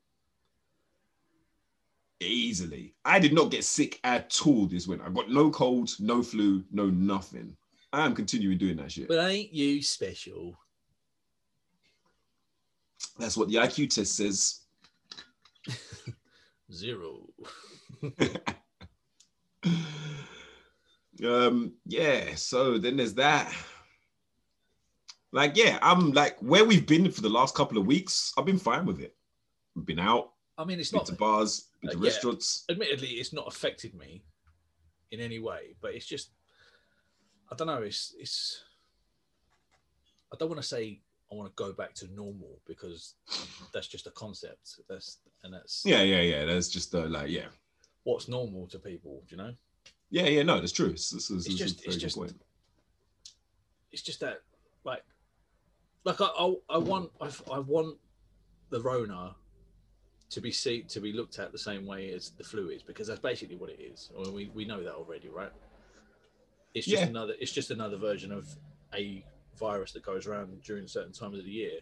Easily. 2.20 2.96
I 3.06 3.20
did 3.20 3.34
not 3.34 3.52
get 3.52 3.64
sick 3.64 4.00
at 4.04 4.40
all 4.46 4.66
this 4.66 4.88
winter. 4.88 5.06
I 5.06 5.10
got 5.10 5.30
no 5.30 5.52
cold, 5.52 5.92
no 6.00 6.24
flu, 6.24 6.64
no 6.72 6.88
nothing. 6.90 7.56
I 7.94 8.06
am 8.06 8.16
continuing 8.16 8.58
doing 8.58 8.78
that 8.78 8.92
shit. 8.92 9.08
But 9.08 9.30
ain't 9.30 9.54
you 9.54 9.82
special? 9.84 10.58
That's 13.18 13.38
what 13.38 13.50
the 13.50 13.56
IQ 13.56 13.92
test 13.92 14.16
says. 14.16 14.62
Zero. 16.72 17.28
um 21.26 21.74
yeah 21.86 22.36
so 22.36 22.78
then 22.78 22.98
there's 22.98 23.16
that 23.16 23.52
like 25.32 25.58
yeah 25.58 25.80
i'm 25.82 26.12
like 26.12 26.38
where 26.40 26.64
we've 26.64 26.86
been 26.86 27.12
for 27.12 27.22
the 27.22 27.30
last 27.30 27.56
couple 27.56 27.78
of 27.78 27.88
weeks 27.88 28.32
i've 28.38 28.46
been 28.46 28.60
fine 28.60 28.86
with 28.86 29.00
it 29.00 29.16
we've 29.76 29.86
been 29.86 30.00
out 30.00 30.34
I 30.58 30.64
mean, 30.66 30.80
it's 30.80 30.92
been 30.92 31.00
not. 31.00 31.06
to 31.08 31.14
bars 31.16 31.68
been 31.82 31.92
to 31.92 31.98
Uh, 31.98 32.00
yeah. 32.02 32.06
restaurants 32.10 32.66
Admittedly, 32.70 33.08
it's 33.10 33.34
not 33.34 33.48
affected 33.48 33.94
me 33.94 34.24
in 35.12 35.20
any 35.20 35.40
way. 35.40 35.76
But 35.82 35.94
it's 35.96 36.06
just, 36.06 36.32
I 37.52 37.56
don't 37.56 37.68
know. 37.68 37.82
It's 37.84 38.16
it's. 38.18 38.64
I 40.34 40.36
don't 40.38 40.50
want 40.50 40.62
to 40.62 40.68
say 40.68 41.00
I 41.32 41.36
want 41.36 41.50
to 41.56 41.64
go 41.64 41.72
back 41.74 41.94
to 41.96 42.08
normal 42.14 42.60
because 42.66 43.16
that's 43.74 43.88
just 43.88 44.08
a 44.08 44.12
concept. 44.12 44.80
That's 44.90 45.20
and 45.44 45.54
that's 45.54 45.84
yeah 45.86 46.02
yeah 46.02 46.22
yeah 46.22 46.46
that's 46.46 46.70
just 46.70 46.94
uh, 46.96 47.06
like 47.08 47.30
yeah 47.30 47.46
what's 48.04 48.28
normal 48.28 48.68
to 48.68 48.80
people. 48.80 49.24
Do 49.28 49.36
you 49.36 49.42
know? 49.44 49.54
yeah 50.10 50.26
yeah 50.28 50.42
no 50.42 50.58
that's 50.60 50.72
true 50.72 50.88
it's, 50.88 51.12
it's 51.14 51.28
just- 51.46 51.86
it's 51.86 51.98
just- 51.98 52.16
point. 52.16 52.34
it's 53.92 54.02
just 54.02 54.22
that 54.22 54.38
like 54.86 55.04
like 56.06 56.22
I 56.22 56.26
I, 56.26 56.54
I 56.70 56.78
want 56.78 57.12
I, 57.20 57.30
I 57.52 57.60
want 57.60 57.98
the 58.70 58.80
Rona 58.80 59.36
to 60.30 60.42
be 60.42 60.52
see 60.52 60.82
to 60.84 61.00
be 61.00 61.14
looked 61.14 61.40
at 61.40 61.52
the 61.52 61.58
same 61.58 61.86
way 61.86 62.12
as 62.12 62.32
the 62.32 62.44
flu 62.44 62.70
is 62.70 62.82
because 62.84 63.08
that's 63.08 63.20
basically 63.20 63.56
what 63.56 63.70
it 63.70 63.80
is. 63.82 64.12
I 64.18 64.24
mean, 64.24 64.34
we 64.34 64.52
we 64.54 64.66
know 64.66 64.84
that 64.84 64.94
already, 64.96 65.30
right? 65.30 65.52
It's 66.74 66.86
just 66.86 67.02
Yeah. 67.04 67.08
another 67.10 67.34
it's 67.40 67.52
just 67.54 67.72
another 67.72 67.98
version 67.98 68.32
of 68.32 68.48
a 68.94 69.24
virus 69.58 69.92
that 69.94 70.04
goes 70.04 70.28
around 70.28 70.62
during 70.64 70.88
certain 70.88 71.12
times 71.14 71.38
of 71.40 71.46
the 71.46 71.52
year. 71.52 71.80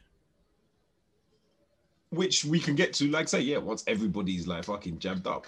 which 2.12 2.46
we 2.46 2.60
can 2.60 2.76
get 2.76 2.94
to 2.94 3.10
like 3.10 3.28
say 3.28 3.42
yeah 3.42 3.58
once 3.58 3.84
everybody's 3.88 4.48
like 4.48 4.64
fucking 4.64 4.98
jabbed 5.00 5.28
up 5.28 5.48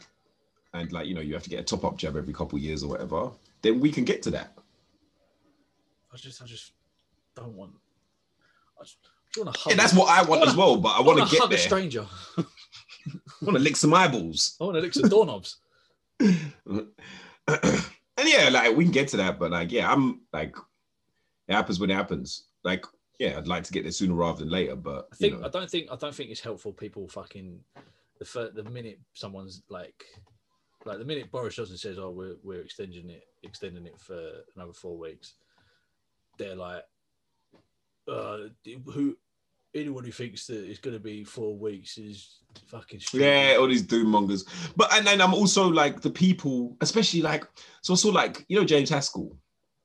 and 0.73 0.91
like 0.91 1.07
you 1.07 1.13
know 1.13 1.21
you 1.21 1.33
have 1.33 1.43
to 1.43 1.49
get 1.49 1.60
a 1.60 1.63
top-up 1.63 1.95
jab 1.97 2.17
every 2.17 2.33
couple 2.33 2.57
of 2.57 2.63
years 2.63 2.83
or 2.83 2.89
whatever 2.89 3.31
then 3.62 3.79
we 3.79 3.89
can 3.91 4.03
get 4.03 4.21
to 4.21 4.31
that 4.31 4.51
I 6.13 6.17
just 6.17 6.41
I 6.41 6.45
just 6.45 6.73
don't 7.36 7.53
want 7.53 7.71
I 8.79 8.83
just, 8.83 8.97
You 9.36 9.43
want 9.43 9.55
to 9.55 9.62
hug? 9.62 9.71
Yeah, 9.71 9.77
that's 9.77 9.93
what 9.93 10.10
I 10.10 10.19
want 10.21 10.29
wanna- 10.41 10.51
as 10.51 10.57
well. 10.57 10.77
But 10.77 10.89
I 10.89 10.97
I 10.97 11.01
want 11.01 11.19
to 11.19 11.25
to 11.25 11.31
get 11.31 11.39
hug 11.41 11.49
there. 11.51 11.60
a 11.60 11.62
stranger. 11.62 12.05
I 13.13 13.46
want 13.46 13.58
to 13.58 13.63
lick 13.63 13.76
some 13.76 13.93
eyeballs. 13.93 14.56
I 14.60 14.65
want 14.65 14.76
to 14.76 14.82
lick 14.82 14.93
some 14.93 15.10
doorknobs. 15.10 15.58
and 16.20 16.91
yeah, 17.48 18.50
like 18.52 18.76
we 18.76 18.84
can 18.84 18.91
get 18.91 19.08
to 19.10 19.17
that, 19.17 19.39
but 19.39 19.52
like, 19.52 19.72
yeah, 19.72 19.91
I'm 19.91 20.22
like, 20.34 20.56
it 21.48 21.54
happens 21.54 21.80
when 21.80 21.89
it 21.89 21.96
happens. 21.96 22.46
Like, 22.63 22.86
yeah, 23.20 23.38
I'd 23.38 23.48
like 23.48 23.63
to 23.63 23.74
get 23.74 23.84
there 23.84 23.91
sooner 23.91 24.13
rather 24.13 24.39
than 24.39 24.50
later, 24.50 24.76
but 24.76 25.08
I 25.12 25.15
think 25.15 25.34
you 25.34 25.39
know. 25.39 25.46
I 25.46 25.50
don't 25.50 25.70
think 25.70 25.88
I 25.91 25.96
don't 25.96 26.13
think 26.13 26.30
it's 26.30 26.41
helpful. 26.41 26.74
People 26.74 27.08
fucking 27.08 27.60
the 28.20 28.26
fir- 28.26 28.52
the 28.52 28.63
minute 28.63 29.00
someone's 29.13 29.63
like 29.70 30.04
like 30.86 31.00
the 31.00 31.06
minute 31.06 31.32
Boris 31.32 31.56
Johnson 31.56 31.78
says, 31.78 31.98
"Oh, 32.00 32.12
we're 32.12 32.36
we're 32.43 32.62
extending 32.62 33.10
it 33.10 33.24
extending 33.43 33.86
it 33.86 34.00
for 34.00 34.20
another 34.56 34.74
four 34.74 34.98
weeks," 34.98 35.34
they're 36.38 36.56
like, 36.56 36.84
uh, 38.08 38.38
"Who 38.86 39.17
anyone 39.75 40.03
who 40.03 40.12
thinks 40.12 40.47
that 40.47 40.69
it's 40.69 40.80
going 40.80 40.95
to 40.95 40.99
be 40.99 41.23
four 41.23 41.56
weeks 41.58 41.97
is 41.97 42.39
fucking 42.67 42.99
stupid." 42.99 43.23
Yeah, 43.25 43.58
all 43.60 43.67
these 43.67 43.84
doom 43.84 44.08
mongers. 44.08 44.45
But 44.75 44.93
and 44.93 45.06
then 45.06 45.21
I'm 45.21 45.34
also 45.34 45.67
like 45.67 46.01
the 46.01 46.10
people, 46.10 46.77
especially 46.82 47.21
like 47.21 47.45
so 47.82 47.93
I 47.93 47.97
saw 47.97 48.10
like 48.10 48.45
you 48.47 48.60
know 48.60 48.65
James 48.65 48.89
Haskell, 48.89 49.38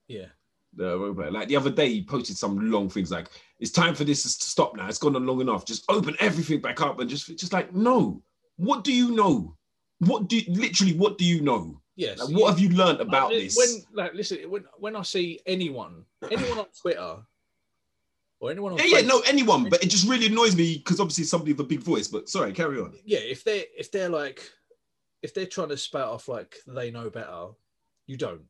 yeah, 0.09 0.27
the 0.75 0.99
role 0.99 1.15
player. 1.15 1.31
Like 1.31 1.49
the 1.49 1.57
other 1.57 1.71
day, 1.71 1.89
he 1.89 2.05
posted 2.05 2.37
some 2.37 2.71
long 2.71 2.89
things 2.89 3.11
like 3.11 3.29
it's 3.59 3.71
time 3.71 3.95
for 3.95 4.05
this 4.05 4.23
to 4.23 4.29
stop 4.29 4.77
now. 4.77 4.89
It's 4.89 4.99
gone 4.99 5.17
on 5.17 5.27
long 5.27 5.41
enough. 5.41 5.65
Just 5.65 5.85
open 5.89 6.17
everything 6.21 6.61
back 6.61 6.81
up 6.81 6.99
and 7.01 7.09
just 7.09 7.27
just 7.39 7.53
like 7.53 7.75
no. 7.75 8.23
What 8.57 8.85
do 8.85 8.93
you 8.93 9.13
know? 9.13 9.57
What 10.01 10.29
do 10.29 10.39
you, 10.39 10.53
literally 10.53 10.95
what 10.95 11.17
do 11.17 11.25
you 11.25 11.41
know? 11.41 11.81
yes. 11.97 12.19
Like, 12.19 12.37
what 12.37 12.51
have 12.51 12.59
you 12.59 12.71
learned 12.71 13.01
about 13.01 13.33
I- 13.33 13.37
this? 13.41 13.57
When 13.57 13.83
like 13.93 14.15
listen, 14.15 14.39
when 14.51 14.65
when 14.79 14.97
I 14.97 15.03
see 15.03 15.41
anyone 15.47 16.05
anyone 16.31 16.59
on 16.59 16.67
Twitter 16.81 17.17
or 18.43 18.51
anyone 18.51 18.73
on 18.73 18.79
yeah, 18.79 18.99
yeah, 18.99 19.01
no, 19.03 19.21
anyone, 19.21 19.69
but 19.71 19.83
it 19.85 19.89
just 19.89 20.09
really 20.09 20.27
annoys 20.27 20.57
me 20.57 20.77
because 20.79 20.99
obviously 20.99 21.23
somebody 21.23 21.53
with 21.53 21.61
a 21.61 21.69
big 21.69 21.79
voice. 21.81 22.09
But 22.09 22.29
sorry, 22.29 22.53
carry 22.53 22.81
on. 22.81 22.93
yeah, 23.05 23.21
if 23.21 23.45
they 23.45 23.67
if 23.79 23.93
they're 23.93 24.09
like 24.09 24.43
if 25.23 25.33
they're 25.33 25.47
trying 25.47 25.69
to 25.69 25.77
spout 25.77 26.09
off 26.09 26.27
like 26.27 26.57
they 26.67 26.91
know 26.91 27.09
better, 27.09 27.47
you 28.09 28.17
don't. 28.17 28.43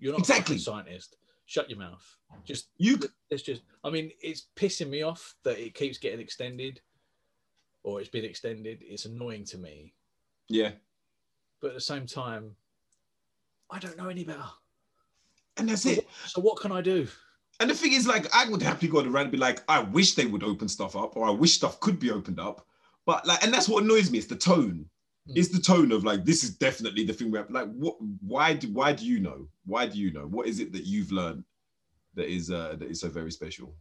You're 0.00 0.12
not 0.12 0.18
Exactly. 0.20 0.56
a 0.56 0.58
scientist. 0.58 1.16
Shut 1.46 1.70
your 1.70 1.78
mouth. 1.78 2.04
Just 2.44 2.70
You 2.78 2.98
it's 3.30 3.42
just 3.44 3.62
I 3.84 3.90
mean, 3.90 4.10
it's 4.20 4.48
pissing 4.56 4.88
me 4.90 5.02
off 5.02 5.36
that 5.44 5.58
it 5.58 5.72
keeps 5.74 5.98
getting 5.98 6.18
extended 6.20 6.80
or 7.84 8.00
it's 8.00 8.10
been 8.10 8.24
extended. 8.24 8.78
It's 8.82 9.04
annoying 9.04 9.44
to 9.44 9.56
me. 9.58 9.94
yeah, 10.48 10.72
But 11.60 11.68
at 11.68 11.74
the 11.74 11.80
same 11.80 12.06
time, 12.06 12.56
I 13.70 13.78
don't 13.78 13.96
know 13.96 14.08
any 14.08 14.24
better. 14.24 14.50
and 15.56 15.68
that's 15.68 15.86
it. 15.86 16.06
So 16.26 16.40
what 16.40 16.60
can 16.60 16.72
I 16.72 16.80
do? 16.82 17.06
And 17.60 17.68
the 17.68 17.74
thing 17.74 17.92
is, 17.92 18.06
like, 18.06 18.32
I 18.34 18.48
would 18.48 18.62
happily 18.62 18.90
go 18.90 19.00
around 19.00 19.22
and 19.22 19.32
be 19.32 19.38
like, 19.38 19.62
I 19.68 19.80
wish 19.80 20.14
they 20.14 20.26
would 20.26 20.44
open 20.44 20.68
stuff 20.68 20.94
up, 20.94 21.16
or 21.16 21.26
I 21.26 21.30
wish 21.30 21.54
stuff 21.54 21.80
could 21.80 21.98
be 21.98 22.10
opened 22.10 22.38
up. 22.38 22.66
But 23.04 23.26
like, 23.26 23.42
and 23.42 23.52
that's 23.52 23.68
what 23.68 23.84
annoys 23.84 24.10
me. 24.10 24.18
It's 24.18 24.26
the 24.26 24.36
tone. 24.36 24.86
Mm. 25.28 25.36
It's 25.36 25.48
the 25.48 25.60
tone 25.60 25.92
of 25.92 26.04
like, 26.04 26.24
this 26.24 26.44
is 26.44 26.56
definitely 26.56 27.04
the 27.04 27.12
thing. 27.12 27.30
Where 27.30 27.46
like, 27.48 27.72
what? 27.72 27.96
Why 28.20 28.54
do? 28.54 28.70
Why 28.72 28.92
do 28.92 29.04
you 29.04 29.18
know? 29.18 29.48
Why 29.64 29.86
do 29.86 29.98
you 29.98 30.12
know? 30.12 30.26
What 30.26 30.46
is 30.46 30.60
it 30.60 30.72
that 30.72 30.84
you've 30.84 31.10
learned 31.10 31.44
that 32.14 32.30
is 32.30 32.50
uh 32.50 32.76
that 32.78 32.90
is 32.90 33.00
so 33.00 33.08
very 33.08 33.32
special? 33.32 33.74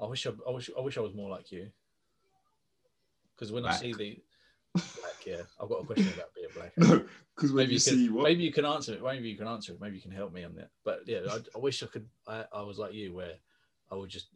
I 0.00 0.06
wish 0.06 0.26
I, 0.26 0.32
I 0.46 0.50
wish 0.50 0.68
I 0.76 0.80
wish 0.80 0.98
I 0.98 1.00
was 1.00 1.14
more 1.14 1.30
like 1.30 1.52
you. 1.52 1.70
Because 3.34 3.52
when 3.52 3.64
I 3.64 3.74
see 3.74 3.92
the 3.92 4.18
black, 4.76 5.26
yeah, 5.26 5.42
I've 5.60 5.68
got 5.68 5.82
a 5.82 5.86
question 5.86 6.12
about 6.14 6.34
being 6.34 6.48
black. 6.54 6.72
No, 6.78 7.04
because 7.34 7.52
maybe 7.52 7.70
you 7.70 7.74
you, 7.74 7.78
see 7.78 8.06
can, 8.06 8.14
what 8.14 8.24
maybe 8.24 8.44
you 8.44 8.52
can 8.52 8.64
answer 8.64 8.94
it. 8.94 9.02
Maybe 9.02 9.28
you 9.28 9.36
can 9.36 9.46
answer 9.46 9.72
it. 9.72 9.80
Maybe 9.80 9.96
you 9.96 10.02
can 10.02 10.10
help 10.10 10.32
me 10.32 10.44
on 10.44 10.54
that. 10.54 10.70
But 10.84 11.00
yeah, 11.06 11.20
I, 11.30 11.38
I 11.54 11.58
wish 11.58 11.82
I 11.82 11.86
could. 11.86 12.06
I, 12.26 12.44
I 12.52 12.62
was 12.62 12.78
like 12.78 12.94
you, 12.94 13.14
where 13.14 13.34
I 13.90 13.94
would 13.94 14.08
just 14.08 14.28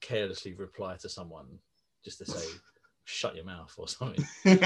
carelessly 0.00 0.52
reply 0.52 0.96
to 0.96 1.08
someone 1.08 1.46
just 2.04 2.18
to 2.18 2.26
say, 2.26 2.46
"Shut 3.04 3.36
your 3.36 3.44
mouth" 3.44 3.72
or 3.78 3.88
something. 3.88 4.24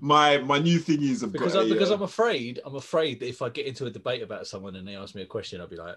my 0.00 0.38
my 0.38 0.58
new 0.58 0.78
thing 0.78 1.02
is 1.02 1.22
I've 1.22 1.32
Because 1.32 1.54
got 1.54 1.66
I, 1.66 1.68
because 1.68 1.90
uh, 1.90 1.94
I'm 1.94 2.02
afraid. 2.02 2.60
I'm 2.64 2.76
afraid 2.76 3.20
that 3.20 3.28
if 3.28 3.40
I 3.42 3.48
get 3.48 3.66
into 3.66 3.86
a 3.86 3.90
debate 3.90 4.22
about 4.22 4.46
someone 4.46 4.76
and 4.76 4.86
they 4.86 4.96
ask 4.96 5.14
me 5.14 5.22
a 5.22 5.26
question, 5.26 5.60
I'll 5.60 5.68
be 5.68 5.76
like, 5.76 5.96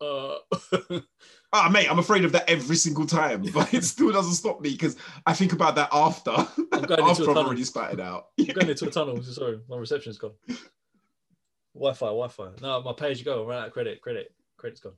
"Uh." 0.00 1.00
Ah, 1.52 1.68
mate, 1.68 1.90
I'm 1.90 1.98
afraid 1.98 2.24
of 2.24 2.30
that 2.32 2.48
every 2.48 2.76
single 2.76 3.06
time, 3.06 3.42
but 3.52 3.74
it 3.74 3.82
still 3.94 4.12
doesn't 4.12 4.34
stop 4.34 4.60
me 4.60 4.70
because 4.70 4.96
I 5.26 5.32
think 5.32 5.52
about 5.52 5.74
that 5.74 5.88
after. 5.92 6.30
I'm 6.30 6.82
going 6.82 7.00
into 7.00 7.02
after 7.10 7.24
a 7.24 7.30
I've 7.30 7.36
already 7.38 7.64
spat 7.64 7.94
it 7.94 8.00
out. 8.00 8.28
I'm 8.38 8.46
going 8.46 8.68
into 8.68 8.86
a 8.86 8.90
tunnel. 8.90 9.20
Sorry, 9.22 9.58
my 9.68 9.76
reception's 9.76 10.16
gone. 10.16 10.34
Wi-Fi, 11.74 12.06
Wi-Fi. 12.06 12.50
No, 12.62 12.82
my 12.82 13.08
you 13.08 13.24
go. 13.24 13.44
I 13.44 13.48
ran 13.48 13.58
out 13.62 13.66
of 13.68 13.72
credit. 13.72 14.00
Credit, 14.00 14.32
credit's 14.58 14.80
gone. 14.80 14.92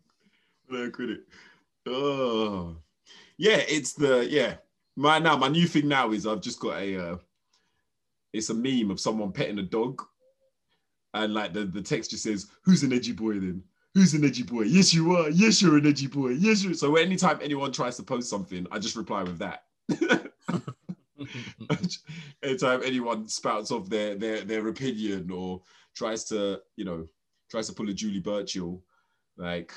No 0.68 0.90
credit. 0.90 1.20
Oh, 1.86 2.76
yeah, 3.38 3.60
it's 3.68 3.94
the 3.94 4.28
yeah. 4.28 4.56
My 4.94 5.18
now 5.18 5.38
my 5.38 5.48
new 5.48 5.66
thing 5.66 5.88
now 5.88 6.12
is 6.12 6.26
I've 6.26 6.42
just 6.42 6.60
got 6.60 6.80
a. 6.82 7.12
Uh, 7.12 7.16
it's 8.34 8.50
a 8.50 8.54
meme 8.54 8.90
of 8.90 9.00
someone 9.00 9.32
petting 9.32 9.58
a 9.58 9.62
dog, 9.62 10.02
and 11.14 11.32
like 11.32 11.54
the 11.54 11.64
the 11.64 11.82
text 11.82 12.10
just 12.10 12.24
says, 12.24 12.48
"Who's 12.64 12.82
an 12.82 12.92
edgy 12.92 13.12
boy 13.12 13.40
then?" 13.40 13.62
Who's 13.94 14.14
an 14.14 14.24
edgy 14.24 14.42
boy? 14.42 14.62
Yes, 14.62 14.94
you 14.94 15.14
are. 15.16 15.28
Yes, 15.28 15.60
you're 15.60 15.76
an 15.76 15.86
edgy 15.86 16.06
boy. 16.06 16.30
Yes, 16.30 16.64
you're. 16.64 16.72
So 16.74 16.96
anytime 16.96 17.38
anyone 17.42 17.72
tries 17.72 17.96
to 17.98 18.02
post 18.02 18.30
something, 18.30 18.66
I 18.70 18.78
just 18.78 18.96
reply 18.96 19.22
with 19.22 19.38
that. 19.38 19.64
anytime 22.42 22.82
anyone 22.84 23.28
spouts 23.28 23.70
off 23.70 23.88
their 23.88 24.14
their 24.14 24.40
their 24.42 24.68
opinion 24.68 25.30
or 25.30 25.62
tries 25.94 26.24
to 26.24 26.60
you 26.76 26.84
know 26.84 27.06
tries 27.50 27.66
to 27.68 27.74
pull 27.74 27.88
a 27.90 27.92
Julie 27.92 28.20
Burchill, 28.20 28.82
like 29.36 29.72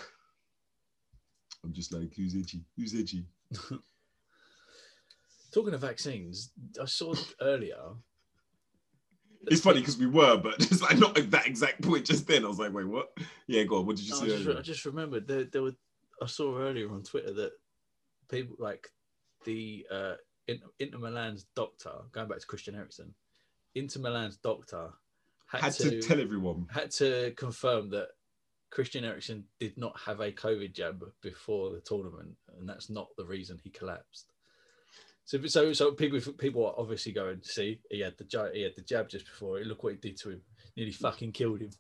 I'm 1.64 1.74
just 1.74 1.94
like 1.94 2.14
who's 2.16 2.36
edgy? 2.36 2.64
Who's 2.78 2.96
edgy? 2.96 3.26
Talking 5.54 5.74
of 5.74 5.82
vaccines, 5.82 6.52
I 6.82 6.86
saw 6.86 7.14
earlier. 7.42 7.80
It's 9.48 9.62
funny 9.62 9.80
because 9.80 9.98
we 9.98 10.08
were, 10.08 10.38
but 10.38 10.60
just 10.60 10.82
like 10.82 10.98
not 10.98 11.18
at 11.18 11.32
that 11.32 11.48
exact 11.48 11.82
point 11.82 12.06
just 12.06 12.28
then. 12.28 12.46
I 12.46 12.48
was 12.48 12.60
like, 12.60 12.74
wait, 12.74 12.88
what? 12.88 13.18
Yeah, 13.48 13.64
go 13.64 13.78
on. 13.78 13.86
What 13.86 13.96
did 13.98 14.06
you 14.08 14.16
No, 14.16 14.22
I, 14.24 14.28
just? 14.28 14.60
I 14.60 14.62
just 14.62 14.86
remembered 14.86 15.28
there, 15.28 15.46
there 15.46 15.64
were. 15.64 15.76
I 16.22 16.28
saw 16.28 16.58
earlier 16.58 16.92
on 16.92 17.04
Twitter 17.04 17.34
that 17.34 17.52
people 18.30 18.56
like 18.60 18.88
the 19.44 19.86
uh, 19.92 20.14
Inter, 20.48 20.66
Inter 20.80 20.98
Milan's 20.98 21.46
doctor, 21.56 21.92
going 22.12 22.28
back 22.28 22.40
to 22.40 22.48
Christian 22.48 22.76
Eriksen, 22.76 23.14
Inter 23.76 24.00
Milan's 24.00 24.38
doctor 24.38 24.90
had, 25.48 25.62
Had 25.62 25.74
to, 25.74 25.90
to 25.90 26.02
tell 26.02 26.20
everyone. 26.20 26.68
had 26.72 26.92
to 26.92 27.34
confirm 27.38 27.90
that 27.92 28.10
Christian 28.72 29.06
Eriksen 29.06 29.46
did 29.60 29.78
not 29.78 29.98
have 30.00 30.20
a 30.20 30.32
COVID 30.32 30.74
jab 30.74 31.04
before 31.22 31.72
the 31.72 31.82
tournament, 31.82 32.36
and 32.58 32.68
that's 32.68 32.90
not 32.90 33.08
the 33.18 33.26
reason 33.26 33.60
he 33.64 33.70
collapsed. 33.70 34.32
So, 35.26 35.44
so, 35.48 35.74
so 35.74 35.92
people, 35.92 36.20
people 36.34 36.66
are 36.68 36.76
obviously 36.78 37.12
going 37.12 37.42
to 37.42 37.48
see 37.48 37.80
he 37.90 38.00
had 38.00 38.16
the 38.18 38.24
jab, 38.24 38.54
he 38.54 38.62
had 38.62 38.76
the 38.76 38.84
jab 38.84 39.10
just 39.10 39.26
before. 39.26 39.60
Look 39.60 39.84
what 39.84 39.94
it 39.94 40.02
did 40.02 40.18
to 40.18 40.30
him, 40.30 40.42
nearly 40.78 40.92
mm. 40.92 40.98
fucking 40.98 41.32
killed 41.32 41.62
him. 41.62 41.72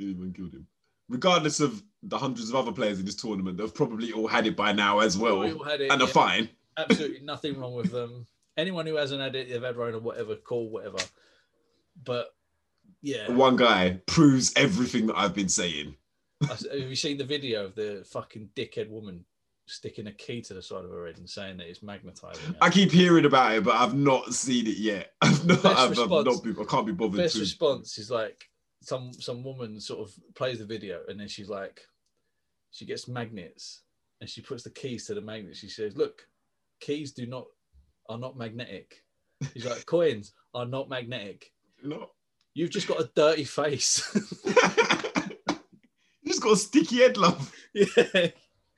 Anyone 0.00 0.32
killed 0.32 0.54
him. 0.54 0.66
Regardless 1.08 1.60
of 1.60 1.82
the 2.04 2.18
hundreds 2.18 2.48
of 2.48 2.54
other 2.54 2.72
players 2.72 3.00
in 3.00 3.04
this 3.04 3.16
tournament, 3.16 3.58
they've 3.58 3.74
probably 3.74 4.12
all 4.12 4.28
had 4.28 4.46
it 4.46 4.56
by 4.56 4.72
now 4.72 5.00
as 5.00 5.18
well, 5.18 5.40
We 5.40 5.52
all 5.52 5.64
had 5.64 5.80
it, 5.80 5.90
and 5.90 6.00
are 6.00 6.06
yeah. 6.06 6.12
fine. 6.12 6.48
absolutely 6.76 7.20
nothing 7.24 7.58
wrong 7.58 7.74
with 7.74 7.90
them. 7.90 8.26
Anyone 8.56 8.86
who 8.86 8.94
hasn't 8.94 9.20
had 9.20 9.34
it, 9.34 9.50
they've 9.50 9.62
had 9.62 9.76
Rona, 9.76 9.98
whatever, 9.98 10.36
call 10.36 10.70
whatever. 10.70 10.98
But 12.04 12.34
yeah, 13.02 13.30
One 13.30 13.56
guy 13.56 14.00
proves 14.06 14.52
everything 14.56 15.06
that 15.08 15.16
I've 15.16 15.34
been 15.34 15.48
saying. 15.48 15.96
Have 16.48 16.62
you 16.72 16.96
seen 16.96 17.18
the 17.18 17.24
video 17.24 17.64
of 17.64 17.74
the 17.74 18.04
fucking 18.10 18.50
dickhead 18.54 18.90
woman 18.90 19.24
sticking 19.66 20.06
a 20.06 20.12
key 20.12 20.40
to 20.42 20.54
the 20.54 20.62
side 20.62 20.84
of 20.84 20.90
her 20.90 21.06
head 21.06 21.18
and 21.18 21.28
saying 21.28 21.58
that 21.58 21.68
it's 21.68 21.82
magnetizing? 21.82 22.44
her? 22.46 22.56
I 22.60 22.70
keep 22.70 22.90
hearing 22.90 23.24
about 23.24 23.54
it, 23.54 23.64
but 23.64 23.74
I've 23.74 23.94
not 23.94 24.32
seen 24.32 24.66
it 24.66 24.78
yet. 24.78 25.12
I've 25.22 25.44
not. 25.46 25.64
I've, 25.64 25.98
I've 25.98 26.24
not 26.24 26.42
been, 26.42 26.56
I 26.60 26.64
can't 26.64 26.86
be 26.86 26.92
bothered 26.92 27.18
Best 27.18 27.34
to. 27.34 27.40
response 27.40 27.98
is 27.98 28.10
like 28.10 28.48
some 28.82 29.12
some 29.12 29.42
woman 29.42 29.80
sort 29.80 30.08
of 30.08 30.14
plays 30.34 30.58
the 30.58 30.64
video 30.64 31.00
and 31.08 31.18
then 31.18 31.28
she's 31.28 31.48
like, 31.48 31.80
she 32.70 32.86
gets 32.86 33.08
magnets 33.08 33.82
and 34.20 34.30
she 34.30 34.40
puts 34.40 34.62
the 34.62 34.70
keys 34.70 35.06
to 35.06 35.14
the 35.14 35.20
magnets. 35.20 35.58
She 35.58 35.68
says, 35.68 35.96
"Look, 35.96 36.26
keys 36.80 37.12
do 37.12 37.26
not 37.26 37.46
are 38.08 38.18
not 38.18 38.36
magnetic." 38.36 39.02
She's 39.52 39.66
like, 39.66 39.84
"Coins 39.86 40.32
are 40.54 40.66
not 40.66 40.88
magnetic." 40.88 41.52
No. 41.82 42.10
You've 42.54 42.70
just 42.70 42.88
got 42.88 43.00
a 43.00 43.10
dirty 43.14 43.44
face. 43.44 44.02
you 44.46 44.54
just 46.26 46.42
got 46.42 46.54
a 46.54 46.56
sticky 46.56 46.96
head, 47.00 47.18
love. 47.18 47.52
yeah. 47.74 48.28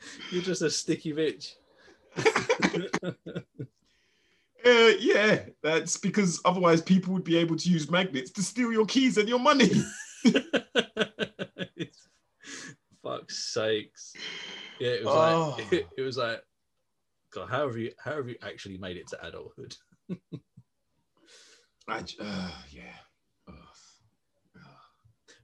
You're 0.30 0.42
just 0.42 0.62
a 0.62 0.70
sticky 0.70 1.12
bitch. 1.12 1.54
Uh, 4.66 4.90
yeah, 4.98 5.38
that's 5.62 5.96
because 5.96 6.40
otherwise 6.44 6.82
people 6.82 7.12
would 7.14 7.22
be 7.22 7.36
able 7.36 7.54
to 7.56 7.70
use 7.70 7.88
magnets 7.90 8.32
to 8.32 8.42
steal 8.42 8.72
your 8.72 8.84
keys 8.86 9.16
and 9.16 9.28
your 9.28 9.38
money. 9.38 9.70
Fuck's 13.02 13.52
sakes. 13.54 14.14
Yeah, 14.80 14.90
it 14.90 15.04
was 15.04 15.14
Oh. 15.14 15.54
like 15.58 15.72
it, 15.72 15.86
it 15.96 16.02
was 16.02 16.16
like 16.18 16.42
God, 17.32 17.48
how 17.48 17.66
have 17.68 17.76
you 17.76 17.92
how 18.02 18.16
have 18.16 18.28
you 18.28 18.34
actually 18.42 18.78
made 18.78 18.96
it 18.96 19.06
to 19.08 19.26
adulthood? 19.26 19.76
I 21.88 22.02
uh, 22.20 22.50
yeah. 22.70 22.96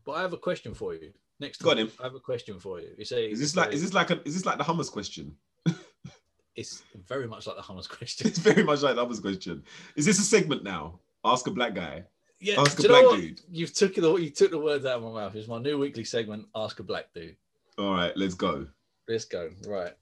But 0.05 0.13
I 0.13 0.23
have 0.23 0.33
a 0.33 0.39
question 0.39 0.75
for 0.75 0.93
you. 0.93 1.13
Next 1.41 1.59
time, 1.59 1.79
him. 1.79 1.93
I 2.01 2.05
have 2.05 2.15
a 2.15 2.21
question 2.21 2.61
for 2.61 2.81
you. 2.81 2.91
You 2.97 3.05
say 3.05 3.27
Is 3.31 3.41
this 3.41 3.57
like 3.57 3.73
is 3.73 3.83
this 3.83 3.93
like 3.93 4.11
a 4.11 4.21
is 4.27 4.35
this 4.35 4.47
like 4.47 4.59
the 4.59 4.65
hummus 4.65 4.91
question? 4.91 5.37
it's 6.57 6.83
very 7.07 7.27
much 7.27 7.47
like 7.47 7.57
the 7.57 7.63
hummus 7.63 7.89
question. 7.89 8.29
It's 8.29 8.39
very 8.39 8.63
much 8.63 8.83
like 8.83 8.95
the 8.95 9.05
hummus 9.05 9.21
question. 9.21 9.65
Is 9.97 10.07
this 10.07 10.19
a 10.19 10.23
segment 10.23 10.63
now? 10.63 11.01
Ask 11.25 11.47
a 11.47 11.51
black 11.51 11.75
guy. 11.75 12.05
Yeah, 12.41 12.61
Ask 12.61 12.79
a 12.79 12.83
you 12.83 12.89
black 12.89 13.11
dude. 13.11 13.41
You've 13.51 13.75
took 13.75 13.95
the 13.95 14.15
you 14.17 14.31
took 14.31 14.51
the 14.51 14.59
words 14.59 14.85
out 14.85 14.99
of 14.99 15.03
my 15.03 15.13
mouth. 15.21 15.35
It's 15.35 15.49
my 15.49 15.59
new 15.59 15.79
weekly 15.79 16.05
segment. 16.05 16.47
Ask 16.55 16.79
a 16.79 16.83
black 16.83 17.13
dude. 17.15 17.37
All 17.79 17.95
right, 17.95 18.17
let's 18.17 18.35
go. 18.35 18.67
Let's 19.09 19.25
go. 19.25 19.51
Right. 19.67 19.93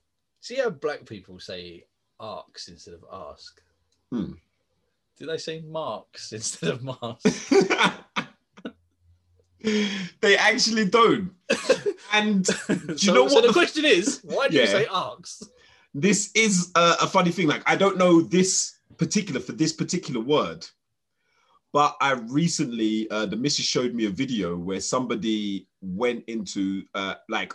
See 0.41 0.57
how 0.57 0.71
black 0.71 1.07
people 1.07 1.39
say 1.39 1.85
arcs 2.21 2.69
instead 2.69 2.95
of 2.95 3.05
ask. 3.13 3.61
Hmm. 4.11 4.33
Do 5.19 5.27
they 5.27 5.39
say 5.39 5.61
marks 5.61 6.33
instead 6.33 6.71
of 6.71 6.83
masks? 7.03 7.53
They 10.21 10.37
actually 10.37 10.85
don't. 10.87 11.31
And 12.13 12.47
so, 12.47 12.75
you 12.97 13.13
know 13.13 13.29
so 13.29 13.35
what 13.35 13.43
the 13.43 13.49
the- 13.49 13.53
question 13.53 13.85
is, 13.85 14.21
why 14.25 14.49
do 14.49 14.57
you 14.57 14.67
say 14.67 14.87
arcs? 14.87 15.43
this 15.95 16.31
is 16.35 16.71
a, 16.75 16.97
a 17.03 17.07
funny 17.07 17.31
thing. 17.31 17.47
Like, 17.47 17.63
I 17.67 17.77
don't 17.77 17.99
know 17.99 18.23
this 18.23 18.77
particular 18.97 19.41
for 19.41 19.53
this 19.53 19.73
particular 19.73 20.21
word, 20.21 20.67
but 21.73 21.97
I 22.01 22.13
recently, 22.13 23.11
uh, 23.11 23.27
the 23.27 23.37
missus 23.37 23.65
showed 23.65 23.95
me 23.95 24.07
a 24.07 24.11
video 24.11 24.57
where 24.57 24.81
somebody 24.81 25.69
went 25.81 26.25
into 26.29 26.85
uh, 26.95 27.15
like 27.29 27.53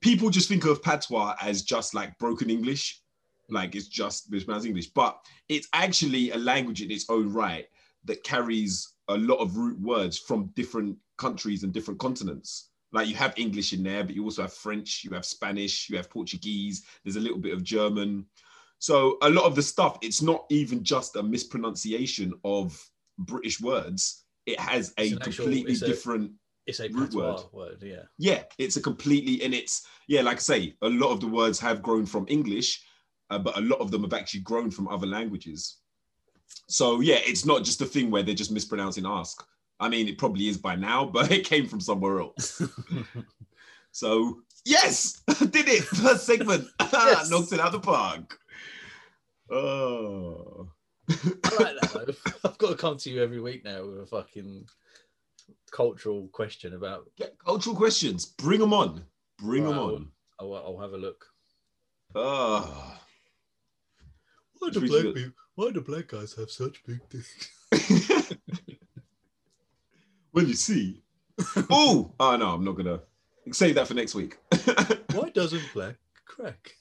people 0.00 0.30
just 0.30 0.48
think 0.48 0.64
of 0.64 0.82
patois 0.82 1.34
as 1.40 1.62
just 1.62 1.94
like 1.94 2.16
broken 2.18 2.50
English, 2.50 3.00
like 3.48 3.74
it's 3.74 3.88
just 3.88 4.30
mispronounced 4.30 4.66
English, 4.66 4.88
but 4.88 5.18
it's 5.48 5.68
actually 5.72 6.30
a 6.30 6.36
language 6.36 6.82
in 6.82 6.90
its 6.90 7.06
own 7.08 7.32
right 7.32 7.66
that 8.04 8.22
carries 8.24 8.94
a 9.08 9.16
lot 9.16 9.36
of 9.36 9.56
root 9.56 9.78
words 9.80 10.18
from 10.18 10.46
different 10.54 10.96
countries 11.18 11.62
and 11.62 11.72
different 11.72 12.00
continents. 12.00 12.70
Like 12.92 13.08
you 13.08 13.16
have 13.16 13.34
English 13.36 13.72
in 13.72 13.82
there, 13.82 14.04
but 14.04 14.14
you 14.14 14.24
also 14.24 14.42
have 14.42 14.52
French, 14.52 15.02
you 15.04 15.10
have 15.10 15.24
Spanish, 15.24 15.88
you 15.90 15.96
have 15.96 16.10
Portuguese, 16.10 16.84
there's 17.02 17.16
a 17.16 17.20
little 17.20 17.38
bit 17.38 17.52
of 17.52 17.62
German. 17.64 18.26
So 18.78 19.18
a 19.22 19.30
lot 19.30 19.44
of 19.44 19.54
the 19.54 19.62
stuff, 19.62 19.98
it's 20.02 20.22
not 20.22 20.44
even 20.50 20.84
just 20.84 21.16
a 21.16 21.22
mispronunciation 21.22 22.34
of 22.44 22.80
British 23.18 23.60
words. 23.60 24.24
It 24.46 24.60
has 24.60 24.92
a 24.98 25.12
an 25.12 25.18
actual- 25.22 25.44
completely 25.46 25.72
it's 25.72 25.82
a- 25.82 25.86
different 25.86 26.32
It's 26.66 26.80
a 26.80 26.88
Root 26.88 27.14
word. 27.14 27.40
word. 27.52 27.82
Yeah. 27.82 28.04
yeah, 28.18 28.44
it's 28.58 28.76
a 28.76 28.80
completely, 28.80 29.42
and 29.44 29.52
it's, 29.52 29.86
yeah, 30.08 30.22
like 30.22 30.36
I 30.36 30.40
say, 30.40 30.76
a 30.82 30.88
lot 30.88 31.10
of 31.10 31.20
the 31.20 31.26
words 31.28 31.58
have 31.60 31.82
grown 31.82 32.06
from 32.06 32.26
English, 32.28 32.82
uh, 33.30 33.38
but 33.38 33.56
a 33.58 33.60
lot 33.60 33.80
of 33.80 33.90
them 33.90 34.02
have 34.02 34.14
actually 34.14 34.40
grown 34.40 34.70
from 34.70 34.88
other 34.88 35.06
languages. 35.06 35.78
So, 36.66 37.00
yeah, 37.00 37.18
it's 37.20 37.44
not 37.44 37.64
just 37.64 37.80
a 37.80 37.86
thing 37.86 38.10
where 38.10 38.22
they're 38.22 38.34
just 38.34 38.52
mispronouncing 38.52 39.06
ask. 39.06 39.46
I 39.80 39.88
mean, 39.88 40.08
it 40.08 40.18
probably 40.18 40.48
is 40.48 40.56
by 40.56 40.76
now, 40.76 41.04
but 41.12 41.30
it 41.30 41.46
came 41.46 41.66
from 41.66 41.80
somewhere 41.80 42.20
else. 42.20 42.62
So, 43.94 44.40
yes, 44.64 45.22
did 45.38 45.68
it. 45.68 45.84
First 45.84 46.26
segment. 46.26 46.66
Yes. 46.80 47.30
Knocked 47.30 47.52
it 47.52 47.60
out 47.60 47.72
of 47.72 47.72
the 47.74 47.78
park. 47.80 48.36
Oh. 49.48 50.68
I 51.08 51.14
like 51.14 51.80
that 51.80 51.90
though. 51.94 52.30
I've 52.44 52.58
got 52.58 52.70
to 52.70 52.76
come 52.76 52.96
to 52.98 53.10
you 53.10 53.22
every 53.22 53.40
week 53.40 53.64
now 53.64 53.86
with 53.86 54.00
a 54.00 54.06
fucking 54.06 54.66
cultural 55.70 56.28
question 56.32 56.74
about. 56.74 57.04
Get 57.16 57.38
cultural 57.38 57.76
questions. 57.76 58.26
Bring 58.26 58.58
them 58.58 58.74
on. 58.74 59.04
Bring 59.38 59.62
them 59.62 59.78
on. 59.78 60.08
I'll, 60.40 60.54
I'll 60.54 60.78
have 60.80 60.94
a 60.94 60.98
look. 60.98 61.24
Oh. 62.16 62.98
Why 64.58 64.70
do 64.70 64.80
black 64.80 65.14
people? 65.14 65.43
Why 65.56 65.70
do 65.70 65.80
black 65.80 66.08
guys 66.08 66.34
have 66.34 66.50
such 66.50 66.82
big 66.84 67.00
dicks? 67.08 68.32
well, 70.32 70.44
you 70.44 70.54
see. 70.54 71.02
oh, 71.70 72.12
oh 72.18 72.36
no, 72.36 72.48
I'm 72.50 72.64
not 72.64 72.76
gonna 72.76 73.00
save 73.52 73.76
that 73.76 73.86
for 73.86 73.94
next 73.94 74.14
week. 74.14 74.38
Why 75.12 75.30
doesn't 75.30 75.62
black 75.72 75.96
crack? 76.24 76.72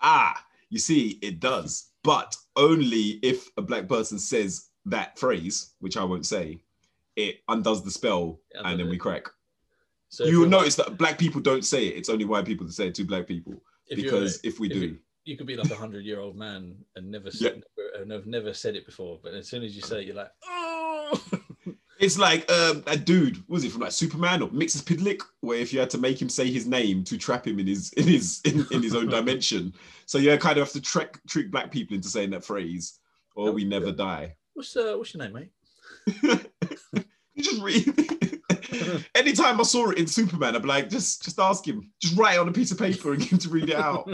ah, 0.00 0.44
you 0.70 0.78
see, 0.78 1.18
it 1.22 1.40
does, 1.40 1.90
but 2.04 2.36
only 2.56 3.18
if 3.22 3.48
a 3.56 3.62
black 3.62 3.88
person 3.88 4.18
says 4.18 4.68
that 4.86 5.18
phrase, 5.18 5.74
which 5.80 5.96
I 5.96 6.04
won't 6.04 6.26
say. 6.26 6.62
It 7.14 7.40
undoes 7.48 7.84
the 7.84 7.90
spell, 7.90 8.40
Yeah, 8.54 8.62
and 8.64 8.78
then 8.78 8.86
but 8.86 8.92
we 8.92 8.98
crack. 8.98 9.26
So 10.08 10.24
you 10.24 10.40
will 10.40 10.48
notice 10.48 10.76
that 10.76 10.96
black 10.96 11.18
people 11.18 11.40
don't 11.40 11.64
say 11.64 11.86
it. 11.88 11.96
It's 11.96 12.08
only 12.08 12.24
white 12.24 12.46
people 12.46 12.66
that 12.66 12.72
say 12.72 12.88
it 12.88 12.94
to 12.96 13.04
black 13.04 13.26
people. 13.26 13.54
if 13.86 13.96
Because 13.96 14.40
if 14.44 14.60
we 14.60 14.68
if 14.68 14.72
do, 14.72 14.98
you- 15.24 15.36
could 15.36 15.46
be 15.46 15.56
like 15.56 15.70
a 15.70 15.74
hundred 15.76 16.04
year 16.04 16.20
old 16.20 16.36
man 16.36 16.74
and 16.96 17.10
never 17.10 17.26
Yeah. 17.32 17.50
said, 17.50 17.62
never, 17.76 18.02
and 18.02 18.10
have 18.12 18.26
never 18.26 18.52
said 18.54 18.76
it 18.76 18.86
before, 18.86 19.20
but 19.22 19.34
as 19.34 19.48
soon 19.48 19.62
as 19.62 19.74
you 19.76 19.82
say 19.82 20.00
it, 20.00 20.06
you're 20.06 20.16
like, 20.16 20.32
oh. 20.46 21.22
It's 22.00 22.18
like 22.18 22.50
um, 22.50 22.82
a 22.88 22.96
dude, 22.96 23.44
was 23.48 23.62
it 23.62 23.70
from 23.70 23.82
like 23.82 23.92
Superman 23.92 24.42
or 24.42 24.48
Mxyzptlk, 24.48 25.22
where 25.40 25.58
if 25.58 25.72
you 25.72 25.78
had 25.78 25.90
to 25.90 25.98
make 25.98 26.20
him 26.20 26.28
say 26.28 26.50
his 26.50 26.66
name 26.66 27.04
to 27.04 27.16
trap 27.16 27.46
him 27.46 27.60
in 27.60 27.66
his 27.68 27.92
in 27.92 28.08
his 28.08 28.40
in, 28.44 28.66
in 28.72 28.82
his 28.82 28.96
own 28.96 29.06
dimension, 29.08 29.72
so 30.06 30.18
you 30.18 30.36
kind 30.36 30.58
of 30.58 30.64
have 30.66 30.72
to 30.72 30.80
trick 30.80 31.20
trick 31.28 31.52
black 31.52 31.70
people 31.70 31.94
into 31.94 32.08
saying 32.08 32.30
that 32.30 32.44
phrase, 32.44 32.98
or 33.36 33.50
Oh, 33.50 33.52
we 33.52 33.62
never 33.64 33.86
yeah. 33.88 33.92
die. 33.92 34.36
What's 34.54 34.74
uh, 34.76 34.94
what's 34.96 35.14
your 35.14 35.22
name, 35.22 35.32
mate? 36.24 36.42
You 37.34 37.42
just 37.44 37.62
read. 37.62 39.04
Anytime 39.14 39.60
I 39.60 39.62
saw 39.62 39.90
it 39.90 39.98
in 39.98 40.06
Superman, 40.08 40.54
I'd 40.56 40.62
be 40.62 40.68
like, 40.68 40.88
just 40.90 41.22
just 41.22 41.38
ask 41.38 41.64
him, 41.66 41.90
just 42.00 42.16
write 42.18 42.34
it 42.34 42.40
on 42.40 42.48
a 42.48 42.52
piece 42.52 42.72
of 42.72 42.78
paper 42.78 43.12
and 43.12 43.20
get 43.22 43.30
him 43.32 43.38
to 43.38 43.48
read 43.48 43.70
it 43.70 43.76
out, 43.76 44.10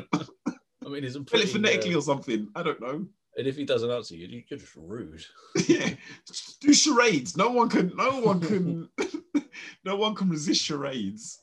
I 0.88 0.92
mean, 0.92 1.02
he's 1.02 1.16
a 1.16 1.20
it 1.20 1.26
pretty, 1.26 1.46
phonetically 1.46 1.94
uh, 1.94 1.98
or 1.98 2.02
something. 2.02 2.48
I 2.54 2.62
don't 2.62 2.80
know. 2.80 3.06
and 3.36 3.46
if 3.46 3.56
he 3.56 3.64
doesn't 3.64 3.90
answer 3.90 4.14
you, 4.16 4.26
you- 4.26 4.42
you're 4.48 4.58
just 4.58 4.74
rude. 4.76 5.22
yeah, 5.68 5.90
just 6.26 6.60
do 6.60 6.72
charades. 6.72 7.36
No 7.36 7.50
one 7.50 7.68
can. 7.68 7.92
No 7.94 8.20
one 8.20 8.40
can. 8.40 8.88
no 9.84 9.96
one 9.96 10.14
can 10.14 10.30
resist 10.30 10.62
charades. 10.64 11.40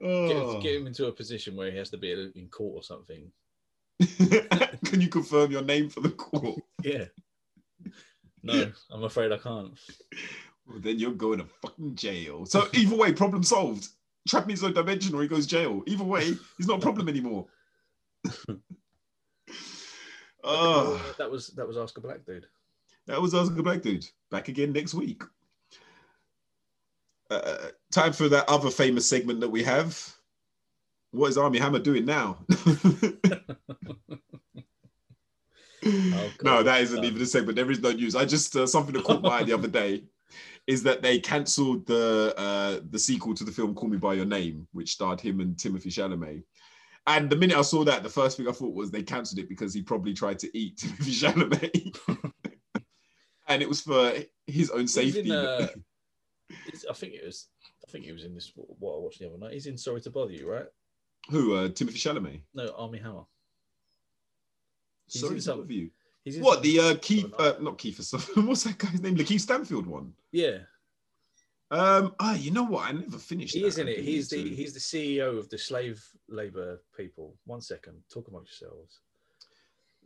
Get, 0.00 0.06
Oh. 0.08 0.60
get 0.62 0.76
him 0.76 0.86
into 0.86 1.06
a 1.06 1.12
position 1.12 1.56
where 1.56 1.70
he 1.70 1.76
has 1.76 1.90
to 1.90 1.98
be 1.98 2.12
in 2.34 2.48
court 2.48 2.76
or 2.76 2.82
something. 2.82 3.30
can 4.84 5.00
you 5.00 5.08
confirm 5.08 5.50
your 5.50 5.62
name 5.62 5.88
for 5.90 6.00
the 6.00 6.10
court? 6.10 6.60
Yeah. 6.84 7.06
No, 8.44 8.70
I'm 8.92 9.02
afraid 9.04 9.32
I 9.32 9.38
can't. 9.38 9.72
Well, 10.68 10.78
then 10.80 10.98
you're 11.00 11.10
going 11.12 11.40
to 11.40 11.46
fucking 11.62 11.96
jail. 11.96 12.46
So 12.46 12.68
either 12.74 12.96
way, 12.96 13.12
problem 13.12 13.42
solved. 13.42 13.88
Trap 14.28 14.46
me 14.46 14.52
in 14.54 14.60
his 14.60 14.72
dimension 14.72 15.14
or 15.14 15.22
he 15.22 15.28
goes 15.28 15.46
jail. 15.46 15.82
Either 15.86 16.04
way, 16.04 16.32
he's 16.56 16.66
not 16.68 16.78
a 16.78 16.82
problem 16.82 17.08
anymore. 17.08 17.46
Oh, 20.44 21.14
that 21.18 21.30
was 21.30 21.48
that 21.48 21.66
was 21.66 21.76
Ask 21.76 21.98
a 21.98 22.00
Black 22.00 22.24
Dude. 22.24 22.46
that 23.06 23.20
was 23.20 23.34
Oscar 23.34 23.62
Black 23.62 23.82
Dude. 23.82 24.06
Back 24.30 24.48
again 24.48 24.72
next 24.72 24.94
week. 24.94 25.22
Uh, 27.30 27.68
time 27.92 28.12
for 28.12 28.28
that 28.30 28.48
other 28.48 28.70
famous 28.70 29.06
segment 29.08 29.40
that 29.40 29.48
we 29.50 29.62
have. 29.64 30.00
What 31.10 31.28
is 31.28 31.36
Armie 31.38 31.58
Hammer 31.58 31.80
doing 31.80 32.04
now? 32.06 32.38
no, 36.42 36.62
that 36.62 36.80
isn't 36.82 36.98
Um, 36.98 37.04
even 37.04 37.22
a 37.22 37.26
segment. 37.26 37.56
There 37.56 37.70
is 37.70 37.80
no 37.80 37.92
news. 37.92 38.14
I 38.16 38.24
just 38.24 38.54
uh, 38.56 38.66
something 38.66 38.94
that 38.94 39.04
caught 39.04 39.22
my 39.22 39.38
eye 39.40 39.42
the 39.44 39.52
other 39.52 39.68
day 39.68 40.04
is 40.66 40.82
that 40.82 41.02
they 41.02 41.18
cancelled 41.18 41.86
the 41.86 42.34
uh, 42.36 42.80
the 42.90 42.98
sequel 42.98 43.34
to 43.34 43.44
the 43.44 43.52
film 43.52 43.74
Call 43.74 43.88
Me 43.88 43.96
by 43.96 44.14
Your 44.14 44.26
Name, 44.26 44.66
which 44.72 44.92
starred 44.92 45.20
him 45.20 45.40
and 45.40 45.56
Timothée 45.56 45.86
Chalamet. 45.88 46.42
And 47.08 47.30
the 47.30 47.36
minute 47.36 47.56
I 47.56 47.62
saw 47.62 47.84
that, 47.84 48.02
the 48.02 48.10
first 48.10 48.36
thing 48.36 48.46
I 48.46 48.52
thought 48.52 48.74
was 48.74 48.90
they 48.90 49.02
cancelled 49.02 49.38
it 49.38 49.48
because 49.48 49.72
he 49.72 49.80
probably 49.80 50.12
tried 50.12 50.38
to 50.40 50.56
eat 50.56 50.76
Chalamet, 51.00 51.98
and 53.48 53.62
it 53.62 53.68
was 53.68 53.80
for 53.80 54.12
his 54.46 54.70
own 54.70 54.86
safety. 54.86 55.32
uh, 55.32 55.68
I 56.90 56.92
think 56.92 57.14
it 57.14 57.24
was. 57.24 57.48
I 57.86 57.90
think 57.90 58.04
he 58.04 58.12
was 58.12 58.24
in 58.24 58.34
this. 58.34 58.52
What 58.54 58.94
I 58.94 58.98
watched 58.98 59.20
the 59.20 59.26
other 59.26 59.38
night. 59.38 59.54
He's 59.54 59.64
in 59.64 59.78
Sorry 59.78 60.02
to 60.02 60.10
Bother 60.10 60.32
You, 60.32 60.50
right? 60.50 60.66
Who? 61.30 61.54
Uh, 61.54 61.68
Timothée 61.70 61.96
Chalamet. 61.96 62.42
No, 62.52 62.74
Armie 62.76 62.98
Hammer. 62.98 63.24
He's 65.08 65.22
Sorry 65.22 65.40
to 65.40 65.54
bother 65.56 65.72
you. 65.72 65.90
He's 66.24 66.36
in 66.36 66.42
What 66.42 66.62
the 66.62 66.78
uh, 66.78 66.94
Keith? 67.00 67.32
Uh, 67.38 67.54
not 67.58 67.78
Keith. 67.78 67.96
What's 68.36 68.64
that 68.64 68.76
guy's 68.76 69.00
name? 69.00 69.16
LaKeith 69.16 69.40
Stanfield 69.40 69.86
one. 69.86 70.12
Yeah, 70.30 70.58
Um. 71.70 72.14
Ah, 72.18 72.34
you 72.34 72.50
know 72.50 72.62
what? 72.64 72.88
I 72.88 72.92
never 72.92 73.18
finished. 73.18 73.54
he 73.54 73.60
that. 73.60 73.66
is 73.66 73.78
in 73.78 73.88
I 73.88 73.90
it. 73.92 73.98
He's 74.00 74.28
the 74.30 74.54
he's 74.54 74.72
the 74.74 74.80
CEO 74.80 75.38
of 75.38 75.48
the 75.50 75.58
slave 75.58 76.02
labor 76.28 76.80
people. 76.96 77.36
One 77.44 77.60
second, 77.60 77.96
talk 78.12 78.28
amongst 78.28 78.60
yourselves. 78.60 79.00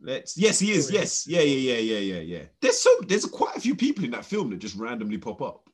Let's. 0.01 0.37
Yes, 0.37 0.59
he 0.59 0.71
is. 0.73 0.91
Yes. 0.91 1.25
Yeah. 1.25 1.41
Yeah. 1.41 1.73
Yeah. 1.75 1.79
Yeah. 1.99 2.15
Yeah. 2.15 2.19
Yeah. 2.37 2.43
There's 2.59 2.79
so. 2.79 2.89
There's 3.07 3.25
quite 3.25 3.55
a 3.55 3.61
few 3.61 3.75
people 3.75 4.03
in 4.03 4.11
that 4.11 4.25
film 4.25 4.49
that 4.49 4.59
just 4.59 4.75
randomly 4.75 5.17
pop 5.17 5.41
up. 5.41 5.69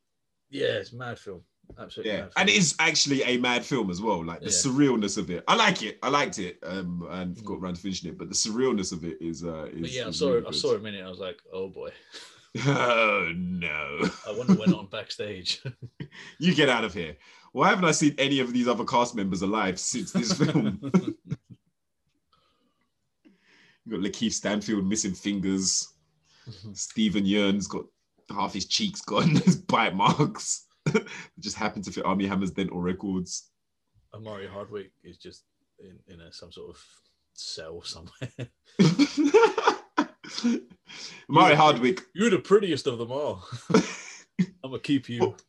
Yeah, 0.52 0.68
it's 0.80 0.92
a 0.94 0.96
mad 0.96 1.18
film. 1.18 1.42
Absolutely. 1.78 2.14
Yeah, 2.14 2.26
and 2.36 2.50
it 2.50 2.56
is 2.56 2.76
actually 2.80 3.22
a 3.24 3.38
mad 3.38 3.64
film 3.64 3.92
as 3.92 4.02
well. 4.02 4.26
Like 4.26 4.40
the 4.40 4.46
Yeah. 4.48 4.52
surrealness 4.52 5.20
of 5.20 5.30
it. 5.30 5.44
I 5.48 5.56
like 5.56 5.84
it. 5.84 6.00
I 6.02 6.10
liked 6.10 6.40
it. 6.40 6.58
Um, 6.64 7.06
and 7.12 7.36
Mm. 7.36 7.44
got 7.46 7.60
around 7.60 7.76
to 7.76 7.82
finishing 7.82 8.10
it, 8.10 8.18
but 8.18 8.28
the 8.28 8.34
surrealness 8.36 8.92
of 8.92 9.04
it 9.06 9.18
is. 9.22 9.44
Uh, 9.44 9.66
is 9.72 9.82
But 9.82 9.92
yeah, 9.92 10.08
I 10.08 10.12
saw 10.12 10.30
really 10.30 10.40
it. 10.40 10.46
I 10.48 10.52
saw 10.52 10.74
it 10.74 10.78
a 10.78 10.80
minute. 10.80 11.06
I 11.06 11.10
was 11.10 11.20
like, 11.20 11.40
oh 11.54 11.68
boy. 11.70 11.92
Oh 12.66 13.32
no! 13.36 14.10
I 14.28 14.32
wonder 14.32 14.54
what 14.54 14.68
went 14.68 14.74
on 14.74 14.88
backstage. 14.88 15.62
you 16.40 16.56
get 16.56 16.68
out 16.68 16.84
of 16.84 16.94
here. 16.94 17.16
Why 17.52 17.70
haven't 17.70 17.86
I 17.86 17.92
seen 17.92 18.16
any 18.18 18.40
of 18.40 18.54
these 18.54 18.68
other 18.68 18.86
cast 18.86 19.16
members 19.16 19.44
alive 19.44 19.80
since 19.80 20.12
this 20.12 20.34
film? 20.34 20.80
you 23.24 23.32
got 23.90 24.00
LaKeith 24.00 24.34
Stanfield 24.34 24.86
missing 24.86 25.14
fingers. 25.14 25.94
Steven 26.74 27.26
Yeun's 27.26 27.68
got 27.68 27.86
half 28.32 28.54
his 28.54 28.66
cheeks 28.66 29.02
gone, 29.02 29.36
his 29.36 29.56
bite 29.56 29.96
marks. 29.96 30.66
It 30.88 31.08
just 31.40 31.56
happened 31.56 31.84
to 31.86 31.92
fit 31.92 32.06
Armie 32.06 32.26
Hammer's 32.28 32.52
dental 32.52 32.82
records. 32.82 33.52
Omari 34.14 34.48
Hardwick 34.48 34.92
is 35.04 35.18
just 35.18 35.44
in, 35.80 36.00
in 36.12 36.22
a, 36.22 36.34
some 36.34 36.52
sort 36.52 36.72
of 36.72 36.84
cell 37.34 37.84
somewhere. 37.84 38.50
Omari 41.30 41.56
Hardwick. 41.56 42.02
You're 42.14 42.30
the 42.30 42.40
prettiest 42.40 42.88
of 42.88 42.98
them 42.98 43.12
all. 43.12 43.44
I'm 44.40 44.72
gonna 44.72 44.80
keep 44.80 45.10
you. 45.10 45.20
What, 45.20 45.42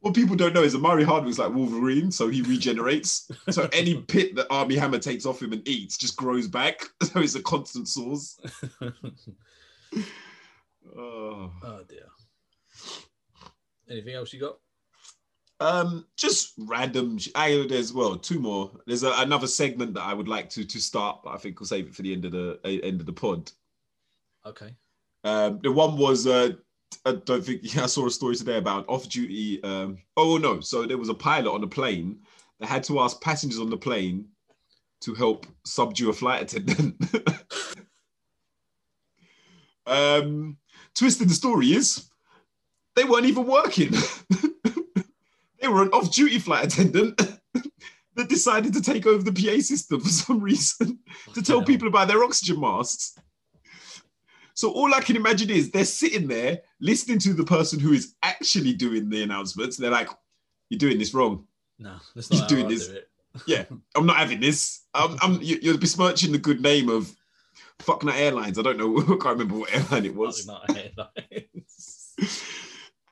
what 0.00 0.14
people 0.14 0.36
don't 0.36 0.52
know 0.52 0.62
is 0.62 0.72
that 0.72 0.78
Omari 0.78 1.04
Hardwick's 1.04 1.38
like 1.38 1.54
Wolverine, 1.54 2.10
so 2.10 2.28
he 2.28 2.42
regenerates. 2.42 3.30
so 3.50 3.68
any 3.72 3.94
pit 4.08 4.34
that 4.36 4.46
Armie 4.50 4.76
Hammer 4.76 4.98
takes 4.98 5.24
off 5.24 5.40
him 5.40 5.52
and 5.52 5.66
eats 5.66 5.96
just 5.96 6.16
grows 6.16 6.46
back. 6.46 6.84
So 7.04 7.20
it's 7.20 7.36
a 7.36 7.42
constant 7.42 7.86
source. 7.86 8.40
Oh. 10.96 11.50
oh 11.62 11.80
dear. 11.88 12.06
Anything 13.88 14.14
else 14.14 14.32
you 14.32 14.40
got? 14.40 14.58
Um, 15.60 16.06
just 16.16 16.54
random. 16.58 17.18
I 17.34 17.66
there's 17.68 17.92
well 17.92 18.16
two 18.16 18.40
more. 18.40 18.70
There's 18.86 19.04
a, 19.04 19.12
another 19.18 19.46
segment 19.46 19.94
that 19.94 20.02
I 20.02 20.12
would 20.12 20.28
like 20.28 20.50
to 20.50 20.64
to 20.64 20.80
start, 20.80 21.20
but 21.22 21.30
I 21.30 21.38
think 21.38 21.60
we'll 21.60 21.66
save 21.66 21.86
it 21.86 21.94
for 21.94 22.02
the 22.02 22.12
end 22.12 22.24
of 22.24 22.32
the 22.32 22.58
uh, 22.64 22.86
end 22.86 23.00
of 23.00 23.06
the 23.06 23.12
pod. 23.12 23.50
Okay. 24.46 24.74
Um, 25.24 25.60
the 25.62 25.72
one 25.72 25.96
was 25.96 26.26
uh, 26.26 26.50
I 27.04 27.12
don't 27.12 27.44
think 27.44 27.60
yeah, 27.74 27.84
I 27.84 27.86
saw 27.86 28.06
a 28.06 28.10
story 28.10 28.36
today 28.36 28.58
about 28.58 28.88
off 28.88 29.08
duty. 29.08 29.62
Um, 29.62 29.98
oh 30.16 30.36
no, 30.36 30.60
so 30.60 30.86
there 30.86 30.98
was 30.98 31.08
a 31.08 31.14
pilot 31.14 31.52
on 31.52 31.62
a 31.64 31.68
plane 31.68 32.18
that 32.60 32.68
had 32.68 32.84
to 32.84 33.00
ask 33.00 33.20
passengers 33.20 33.58
on 33.58 33.70
the 33.70 33.76
plane 33.76 34.26
to 35.00 35.14
help 35.14 35.46
subdue 35.64 36.10
a 36.10 36.12
flight 36.12 36.42
attendant. 36.42 36.96
um, 39.86 40.56
twist 40.94 41.20
in 41.20 41.28
the 41.28 41.34
story 41.34 41.72
is 41.72 42.08
they 42.94 43.04
weren't 43.04 43.26
even 43.26 43.46
working. 43.46 43.90
they 45.60 45.68
were 45.68 45.82
an 45.82 45.88
off-duty 45.88 46.38
flight 46.38 46.66
attendant 46.66 47.20
that 48.14 48.28
decided 48.28 48.72
to 48.72 48.80
take 48.80 49.06
over 49.06 49.22
the 49.22 49.32
PA 49.32 49.60
system 49.60 50.00
for 50.00 50.08
some 50.08 50.40
reason 50.40 50.98
to 51.34 51.42
tell 51.42 51.62
people 51.62 51.88
about 51.88 52.08
their 52.08 52.22
oxygen 52.24 52.60
masks. 52.60 53.18
So 54.54 54.70
all 54.70 54.94
I 54.94 55.00
can 55.00 55.16
imagine 55.16 55.50
is 55.50 55.70
they're 55.70 55.84
sitting 55.84 56.28
there 56.28 56.60
listening 56.80 57.18
to 57.20 57.32
the 57.34 57.44
person 57.44 57.78
who 57.80 57.92
is 57.92 58.14
actually 58.22 58.72
doing 58.72 59.10
the 59.10 59.22
announcements. 59.22 59.76
They're 59.76 59.90
like, 59.90 60.08
"You're 60.70 60.78
doing 60.78 60.98
this 60.98 61.12
wrong. 61.12 61.46
No, 61.78 61.96
that's 62.14 62.30
not 62.30 62.40
how 62.42 62.46
doing 62.46 62.68
this. 62.68 62.88
do. 62.88 62.98
Yeah, 63.48 63.64
I'm 63.96 64.06
not 64.06 64.16
having 64.16 64.40
this. 64.40 64.82
I'm, 64.94 65.16
I'm 65.20 65.42
you- 65.42 65.58
you're 65.60 65.76
besmirching 65.78 66.30
the 66.32 66.38
good 66.38 66.60
name 66.62 66.88
of 66.88 67.10
fuck 67.80 68.04
nut 68.04 68.14
airlines. 68.14 68.58
I 68.58 68.62
don't 68.62 68.78
know. 68.78 68.96
I 69.02 69.04
can't 69.06 69.24
remember 69.24 69.56
what 69.58 69.74
airline 69.74 70.04
it 70.06 70.14
was. 70.14 70.46
Not 70.46 70.70
airlines. 70.70 72.14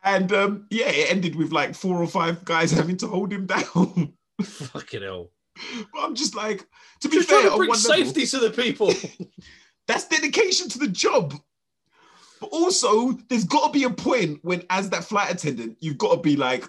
And 0.05 0.33
um, 0.33 0.67
yeah, 0.71 0.89
it 0.89 1.13
ended 1.13 1.37
with 1.37 1.53
like 1.53 1.77
four 1.77 2.03
or 2.03 2.09
five 2.09 2.45
guys 2.45 2.71
having 2.73 2.97
to 2.99 3.07
hold 3.07 3.33
him 3.33 3.47
down. 3.47 4.13
Fucking 4.43 5.03
hell. 5.03 5.31
but 5.93 6.01
I'm 6.03 6.15
just 6.17 6.35
like, 6.35 6.67
to 7.03 7.09
be 7.09 7.19
Just 7.19 7.29
fair, 7.29 7.43
to 7.43 7.57
bring 7.57 7.69
one 7.69 7.79
level, 7.79 8.05
safety 8.05 8.27
to 8.27 8.39
the 8.41 8.51
people. 8.51 8.93
That's 9.87 10.09
dedication 10.09 10.69
to 10.71 10.79
the 10.79 10.89
job. 10.89 11.35
But 12.41 12.51
also, 12.51 13.13
there's 13.29 13.45
got 13.45 13.67
to 13.67 13.73
be 13.73 13.85
a 13.85 13.91
point 13.91 14.41
when, 14.43 14.65
as 14.71 14.91
that 14.91 15.05
flight 15.05 15.33
attendant, 15.33 15.77
you've 15.81 15.99
got 15.99 16.15
to 16.15 16.21
be 16.21 16.37
like, 16.37 16.65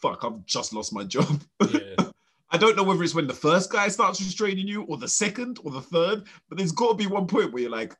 fuck, 0.00 0.24
I've 0.24 0.44
just 0.46 0.72
lost 0.72 0.92
my 0.92 1.04
job. 1.04 1.42
yeah. 1.70 1.96
I 2.50 2.58
don't 2.58 2.76
know 2.76 2.84
whether 2.84 3.02
it's 3.02 3.14
when 3.14 3.26
the 3.26 3.34
first 3.34 3.72
guy 3.72 3.88
starts 3.88 4.20
restraining 4.20 4.68
you, 4.68 4.82
or 4.84 4.96
the 4.96 5.08
second, 5.08 5.58
or 5.64 5.72
the 5.72 5.80
third, 5.80 6.24
but 6.48 6.56
there's 6.56 6.72
got 6.72 6.90
to 6.90 6.94
be 6.94 7.06
one 7.06 7.26
point 7.26 7.52
where 7.52 7.62
you're 7.62 7.70
like, 7.70 7.94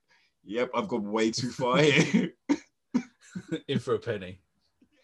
yep, 0.45 0.70
I've 0.72 0.89
gone 0.89 1.11
way 1.11 1.32
too 1.32 1.51
far 1.51 1.78
here. 1.78 2.32
In 3.68 3.80
for 3.80 3.95
a 3.95 3.99
penny. 3.99 4.41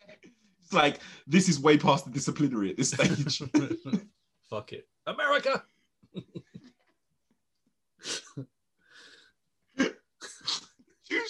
it's 0.62 0.72
like, 0.72 1.01
this 1.26 1.49
is 1.49 1.61
way 1.61 1.76
past 1.76 2.05
the 2.05 2.12
disciplinary 2.12 2.70
at 2.70 2.76
this 2.76 2.93
stage. 2.93 3.43
Fuck 4.49 4.72
it. 4.72 4.89
America. 5.07 5.64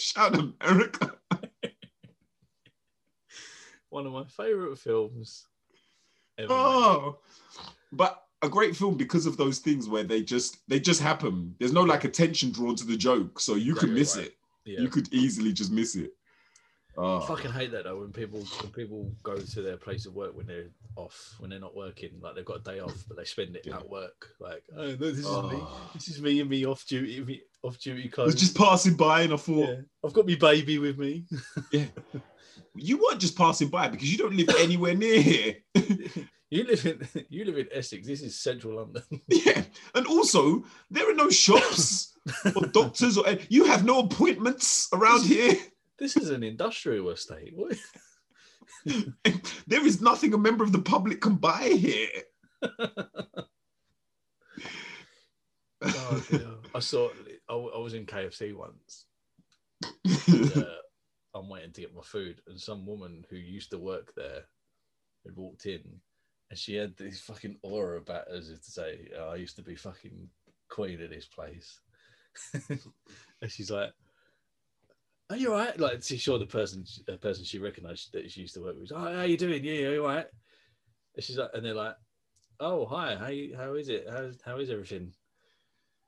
Shout 0.02 0.36
America. 0.36 1.14
One 3.90 4.06
of 4.06 4.12
my 4.12 4.24
favourite 4.24 4.78
films. 4.78 5.46
Ever 6.38 6.48
made. 6.48 6.54
Oh, 6.54 7.18
but 7.92 8.22
a 8.40 8.48
great 8.48 8.74
film 8.74 8.96
because 8.96 9.26
of 9.26 9.36
those 9.36 9.58
things 9.58 9.88
where 9.88 10.02
they 10.02 10.22
just 10.22 10.58
they 10.68 10.80
just 10.80 11.00
happen. 11.00 11.54
There's 11.58 11.72
no 11.72 11.82
like 11.82 12.04
attention 12.04 12.50
drawn 12.52 12.74
to 12.76 12.86
the 12.86 12.96
joke, 12.96 13.38
so 13.38 13.54
you 13.54 13.74
can 13.74 13.94
miss 13.94 14.16
right. 14.16 14.26
it. 14.26 14.34
Yeah. 14.64 14.80
You 14.80 14.88
could 14.88 15.12
easily 15.12 15.52
just 15.52 15.70
miss 15.70 15.94
it. 15.94 16.12
Oh. 16.96 17.02
I 17.02 17.16
ah. 17.16 17.20
fucking 17.20 17.52
hate 17.52 17.72
that 17.72 17.84
though 17.84 18.00
when 18.00 18.12
people 18.12 18.40
when 18.60 18.70
people 18.72 19.10
go 19.22 19.36
to 19.36 19.62
their 19.62 19.76
place 19.76 20.04
of 20.04 20.14
work 20.14 20.36
when 20.36 20.46
they're 20.46 20.68
off 20.96 21.36
when 21.38 21.48
they're 21.48 21.58
not 21.58 21.74
working 21.74 22.10
like 22.20 22.34
they've 22.34 22.44
got 22.44 22.58
a 22.58 22.62
day 22.62 22.80
off 22.80 23.04
but 23.08 23.16
they 23.16 23.24
spend 23.24 23.56
it 23.56 23.64
Yeah. 23.64 23.76
at 23.76 23.88
work 23.88 24.28
like 24.40 24.62
oh 24.76 24.88
no 24.88 24.96
this 24.96 25.18
is 25.18 25.24
me 25.24 25.58
Oh. 25.58 25.90
this 25.94 26.08
is 26.08 26.20
me 26.20 26.40
and 26.40 26.50
me 26.50 26.66
off 26.66 26.86
duty 26.86 27.24
me 27.24 27.40
off 27.62 27.78
duty 27.78 28.10
I 28.18 28.22
was 28.22 28.34
just 28.34 28.56
passing 28.56 28.94
by 28.94 29.22
and 29.22 29.32
I 29.32 29.36
thought, 29.36 29.68
yeah. 29.68 29.80
I've 30.04 30.12
got 30.12 30.26
my 30.26 30.34
baby 30.34 30.78
with 30.78 30.98
me 30.98 31.24
yeah. 31.72 31.86
you 32.74 32.98
weren't 32.98 33.20
just 33.20 33.36
passing 33.36 33.68
by 33.68 33.88
because 33.88 34.10
you 34.10 34.18
don't 34.18 34.34
live 34.34 34.48
anywhere 34.58 34.94
near 34.94 35.20
here. 35.20 35.54
you 36.50 36.64
live 36.64 36.84
in 36.86 37.08
you 37.28 37.44
live 37.44 37.58
in 37.58 37.68
Essex 37.72 38.06
this 38.06 38.22
is 38.22 38.38
central 38.38 38.76
London 38.76 39.02
yeah. 39.28 39.62
And 39.94 40.06
also, 40.06 40.64
there 40.90 41.08
are 41.10 41.14
no 41.14 41.30
shops 41.30 42.16
or 42.56 42.66
doctors 42.66 43.16
or 43.16 43.24
you 43.48 43.64
have 43.64 43.84
no 43.84 44.00
appointments 44.00 44.88
around 44.92 45.24
here. 45.24 45.54
this 45.98 46.16
is 46.16 46.30
an 46.30 46.42
industrial 46.42 47.10
estate 47.10 47.52
what? 47.54 47.76
There 49.66 49.86
is 49.86 50.00
nothing 50.00 50.34
a 50.34 50.38
member 50.38 50.64
of 50.64 50.72
the 50.72 50.80
public 50.80 51.20
can 51.20 51.36
buy 51.36 51.68
here. 51.68 52.08
oh 55.82 56.58
I 56.74 56.80
saw 56.80 57.10
I, 57.52 57.54
I 57.54 57.78
was 57.78 57.94
in 57.94 58.06
KFC 58.06 58.54
once 58.54 59.06
and, 60.04 60.56
uh, 60.56 60.64
I'm 61.34 61.48
waiting 61.48 61.72
to 61.72 61.80
get 61.80 61.94
my 61.94 62.02
food, 62.02 62.40
and 62.46 62.60
some 62.60 62.86
woman 62.86 63.24
who 63.30 63.36
used 63.36 63.70
to 63.70 63.78
work 63.78 64.14
there 64.14 64.42
had 65.24 65.36
walked 65.36 65.66
in, 65.66 65.82
and 66.50 66.58
she 66.58 66.74
had 66.74 66.96
this 66.96 67.20
fucking 67.20 67.56
aura 67.62 67.98
about 67.98 68.28
her 68.28 68.36
as 68.36 68.50
if 68.50 68.62
to 68.64 68.70
say, 68.70 69.08
oh, 69.18 69.30
"I 69.30 69.36
used 69.36 69.56
to 69.56 69.62
be 69.62 69.74
fucking 69.74 70.28
queen 70.68 71.02
of 71.02 71.10
this 71.10 71.26
place," 71.26 71.80
and 72.68 73.50
she's 73.50 73.70
like. 73.70 73.92
Are 75.30 75.36
you 75.36 75.52
alright? 75.52 75.80
Like, 75.80 76.02
she 76.02 76.18
saw 76.18 76.38
the 76.38 76.44
person, 76.44 76.84
a 77.08 77.16
person 77.16 77.42
she 77.42 77.58
recognised 77.58 78.12
that 78.12 78.30
she 78.30 78.42
used 78.42 78.52
to 78.52 78.60
work 78.60 78.76
with. 78.78 78.92
Oh, 78.94 78.98
how 78.98 79.22
you 79.22 79.38
doing? 79.38 79.64
Yeah, 79.64 79.72
you 79.72 80.02
alright? 80.02 80.26
And 81.14 81.24
she's 81.24 81.38
like, 81.38 81.48
and 81.54 81.64
they're 81.64 81.72
like, 81.72 81.94
"Oh, 82.60 82.84
hi. 82.84 83.16
How 83.16 83.28
you, 83.28 83.56
how 83.56 83.72
is 83.74 83.88
it? 83.88 84.06
How 84.10 84.30
how 84.44 84.58
is 84.58 84.68
everything?" 84.68 85.14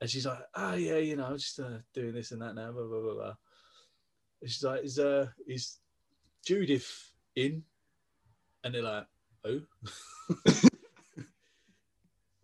And 0.00 0.10
she's 0.10 0.26
like, 0.26 0.40
"Oh 0.54 0.74
yeah, 0.74 0.98
you 0.98 1.16
know, 1.16 1.36
just 1.36 1.60
uh, 1.60 1.78
doing 1.92 2.14
this 2.14 2.32
and 2.32 2.42
that 2.42 2.54
now." 2.54 2.72
Blah 2.72 2.86
blah 2.86 3.00
blah. 3.00 3.14
blah. 3.14 3.34
And 4.42 4.50
she's 4.50 4.64
like, 4.64 4.84
"Is 4.84 4.98
uh 4.98 5.28
is 5.46 5.78
Judith 6.44 7.12
in?" 7.36 7.62
And 8.62 8.74
they're 8.74 8.82
like, 8.82 9.06
"Oh." 9.44 9.60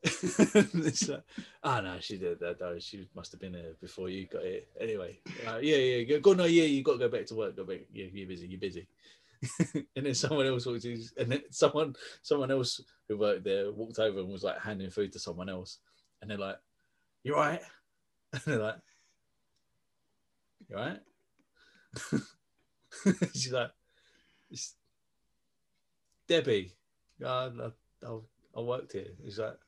it's 0.03 1.09
like, 1.09 1.23
oh 1.63 1.81
no, 1.81 1.97
she 2.01 2.17
did 2.17 2.41
that. 2.41 2.61
No, 2.61 2.79
she 2.79 3.09
must 3.15 3.33
have 3.33 3.41
been 3.41 3.53
there 3.53 3.73
before 3.81 4.09
you 4.09 4.27
got 4.27 4.43
here. 4.43 4.61
Anyway, 4.81 5.19
uh, 5.47 5.59
yeah, 5.61 5.77
yeah, 5.77 6.05
go, 6.05 6.21
go. 6.21 6.33
No, 6.33 6.45
yeah, 6.45 6.65
you 6.65 6.83
got 6.83 6.93
to 6.93 6.99
go 6.99 7.09
back 7.09 7.27
to 7.27 7.35
work. 7.35 7.57
Go 7.57 7.65
back. 7.65 7.81
Yeah, 7.93 8.07
you're 8.13 8.29
busy. 8.29 8.47
You're 8.47 8.61
busy. 8.61 8.89
and 9.97 10.07
then 10.07 10.15
someone 10.15 10.47
else 10.47 10.67
walked 10.67 10.85
in, 10.85 11.03
and 11.19 11.33
then 11.33 11.43
someone, 11.51 11.95
someone 12.23 12.51
else 12.51 12.81
who 13.09 13.19
worked 13.19 13.45
there 13.45 13.71
walked 13.73 13.99
over 13.99 14.21
and 14.21 14.29
was 14.29 14.43
like 14.43 14.59
handing 14.59 14.91
food 14.91 15.13
to 15.13 15.19
someone 15.19 15.49
else, 15.49 15.79
and 16.21 16.31
they're 16.31 16.39
like, 16.39 16.57
"You 17.23 17.35
right?" 17.35 17.61
And 18.33 18.43
they're 18.47 18.59
like, 18.59 18.77
you 20.69 20.77
right? 20.77 21.01
She's 23.35 23.53
like, 23.53 23.71
it's 24.51 24.75
Debbie. 26.29 26.73
I, 27.25 27.51
I, 28.07 28.19
I 28.57 28.61
worked 28.61 28.93
here. 28.93 29.09
He's 29.23 29.39
like, 29.39 29.59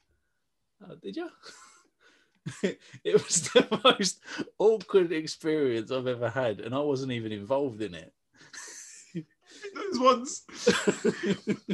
oh, 0.88 0.94
did 1.03 1.16
you? 1.16 1.28
it 2.62 3.14
was 3.14 3.42
the 3.50 3.80
most 3.84 4.20
awkward 4.59 5.12
experience 5.12 5.90
I've 5.90 6.07
ever 6.07 6.30
had, 6.30 6.61
and 6.61 6.74
I 6.74 6.80
wasn't 6.80 7.12
even 7.12 7.32
involved 7.32 7.82
in 7.82 7.94
it. 7.94 8.12
Those 9.74 10.00
ones. 10.00 10.42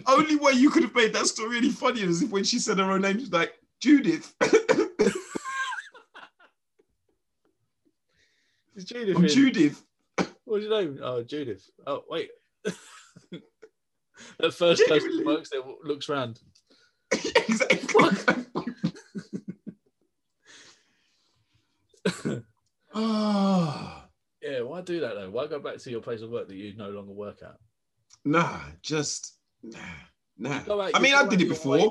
Only 0.06 0.36
way 0.36 0.52
you 0.52 0.70
could 0.70 0.82
have 0.82 0.94
made 0.94 1.12
that 1.14 1.26
story 1.26 1.56
any 1.56 1.70
funnier 1.70 2.06
is 2.06 2.22
if 2.22 2.30
when 2.30 2.44
she 2.44 2.58
said 2.58 2.78
her 2.78 2.90
own 2.90 3.02
name, 3.02 3.18
she's 3.18 3.32
like, 3.32 3.54
Judith. 3.80 4.34
Is 8.78 8.84
Judith 8.84 9.16
in? 9.16 9.26
Judith. 9.28 9.82
What's 10.44 10.64
your 10.64 10.80
name? 10.80 11.00
Oh, 11.02 11.24
Judith. 11.24 11.68
Oh, 11.86 12.04
wait. 12.08 12.30
That 14.40 14.52
first 14.52 14.82
person 14.88 15.00
Genuinely. 15.10 15.24
who 15.24 15.30
works 15.30 15.50
there 15.50 15.62
looks 15.84 16.08
round. 16.08 16.40
exactly. 17.12 17.88
oh. 22.94 23.94
Yeah, 24.40 24.60
why 24.60 24.80
do 24.82 25.00
that 25.00 25.14
though? 25.14 25.30
Why 25.30 25.46
go 25.48 25.58
back 25.58 25.78
to 25.78 25.90
your 25.90 26.00
place 26.00 26.22
of 26.22 26.30
work 26.30 26.46
that 26.48 26.54
you 26.54 26.72
no 26.76 26.90
longer 26.90 27.12
work 27.12 27.42
at? 27.42 27.56
Nah, 28.24 28.60
just 28.82 29.34
nah, 29.62 29.78
nah. 30.38 30.60
out- 30.68 30.92
I 30.94 31.00
mean, 31.00 31.14
I 31.14 31.26
did 31.26 31.42
it 31.42 31.48
before 31.48 31.76
way. 31.76 31.90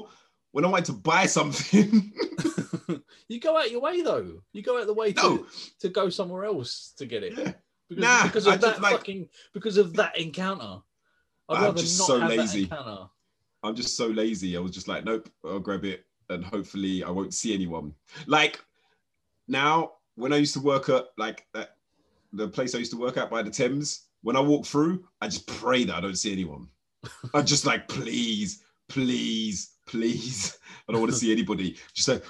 when 0.54 0.64
I 0.64 0.70
wanted 0.70 0.86
to 0.86 0.94
buy 0.94 1.26
something. 1.26 2.14
you 3.28 3.40
go 3.40 3.58
out 3.58 3.72
your 3.72 3.82
way 3.82 4.02
though. 4.02 4.42
You 4.54 4.62
go 4.64 4.80
out 4.80 4.88
the 4.88 4.94
way 4.94 5.14
to, 5.14 5.22
No. 5.22 5.46
to 5.80 5.90
go 5.90 6.10
somewhere 6.10 6.46
else 6.46 6.94
to 6.98 7.06
get 7.06 7.24
it. 7.24 7.34
yeah. 7.38 7.54
Because, 7.90 8.02
Nah, 8.04 8.24
because 8.24 8.48
I 8.48 8.56
of 8.56 8.62
just 8.62 8.76
that 8.76 8.82
like- 8.82 8.98
fucking 8.98 9.30
because 9.54 9.78
of 9.78 9.94
that 9.96 10.18
encounter. 10.20 10.82
I'd 11.50 11.64
I'm 11.70 11.76
just 11.78 11.96
so 11.98 12.18
lazy. 12.18 12.70
I'm 13.64 13.76
just 13.76 13.96
so 13.96 14.08
lazy. 14.08 14.58
I 14.58 14.60
was 14.60 14.72
just 14.72 14.88
like, 14.90 15.06
nope, 15.06 15.30
I'll 15.46 15.60
grab 15.60 15.86
it 15.86 16.06
and 16.30 16.44
hopefully 16.44 17.04
I 17.04 17.10
won't 17.10 17.34
see 17.34 17.54
anyone. 17.54 17.94
Like 18.26 18.60
now, 19.48 19.94
when 20.16 20.34
I 20.34 20.38
used 20.38 20.54
to 20.56 20.60
work 20.60 20.90
at 20.90 21.06
like 21.18 21.46
at 21.56 21.76
the 22.34 22.48
place 22.50 22.76
I 22.76 22.80
used 22.80 22.92
to 22.92 22.98
work 23.00 23.16
at 23.18 23.30
by 23.30 23.42
the 23.42 23.50
Thames, 23.50 24.08
when 24.24 24.36
I 24.36 24.42
walk 24.42 24.66
through, 24.66 25.06
I 25.22 25.28
just 25.28 25.48
pray 25.48 25.86
that 25.86 25.96
I 25.96 26.02
don't 26.02 26.18
see 26.18 26.32
anyone. 26.34 26.68
I'm 27.34 27.46
just 27.46 27.66
like, 27.66 27.88
please, 27.88 28.64
please, 28.90 29.72
please. 29.88 30.58
I 30.88 30.92
don't 30.92 31.02
want 31.02 31.14
to 31.14 31.18
see 31.20 31.32
anybody. 31.32 31.78
Just 31.94 32.08
like, 32.08 32.24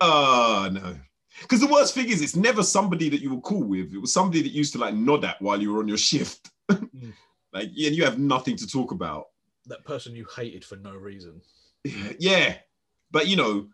oh 0.00 0.68
no. 0.72 0.96
Because 1.40 1.60
the 1.60 1.66
worst 1.66 1.94
thing 1.94 2.08
is, 2.08 2.22
it's 2.22 2.36
never 2.36 2.62
somebody 2.62 3.08
that 3.08 3.20
you 3.20 3.34
were 3.34 3.40
cool 3.40 3.64
with. 3.64 3.92
It 3.92 3.98
was 3.98 4.12
somebody 4.12 4.42
that 4.42 4.50
you 4.50 4.58
used 4.58 4.72
to 4.74 4.78
like 4.78 4.94
nod 4.94 5.24
at 5.24 5.42
while 5.42 5.60
you 5.60 5.72
were 5.72 5.80
on 5.80 5.88
your 5.88 5.96
shift. 5.96 6.50
Mm. 6.70 7.12
like, 7.52 7.70
yeah, 7.72 7.90
you 7.90 8.04
have 8.04 8.18
nothing 8.18 8.56
to 8.56 8.66
talk 8.66 8.92
about. 8.92 9.24
That 9.66 9.84
person 9.84 10.14
you 10.14 10.24
hated 10.36 10.64
for 10.64 10.76
no 10.76 10.94
reason. 10.94 11.40
Yeah, 12.18 12.54
but 13.10 13.26
you 13.26 13.34
know, 13.34 13.66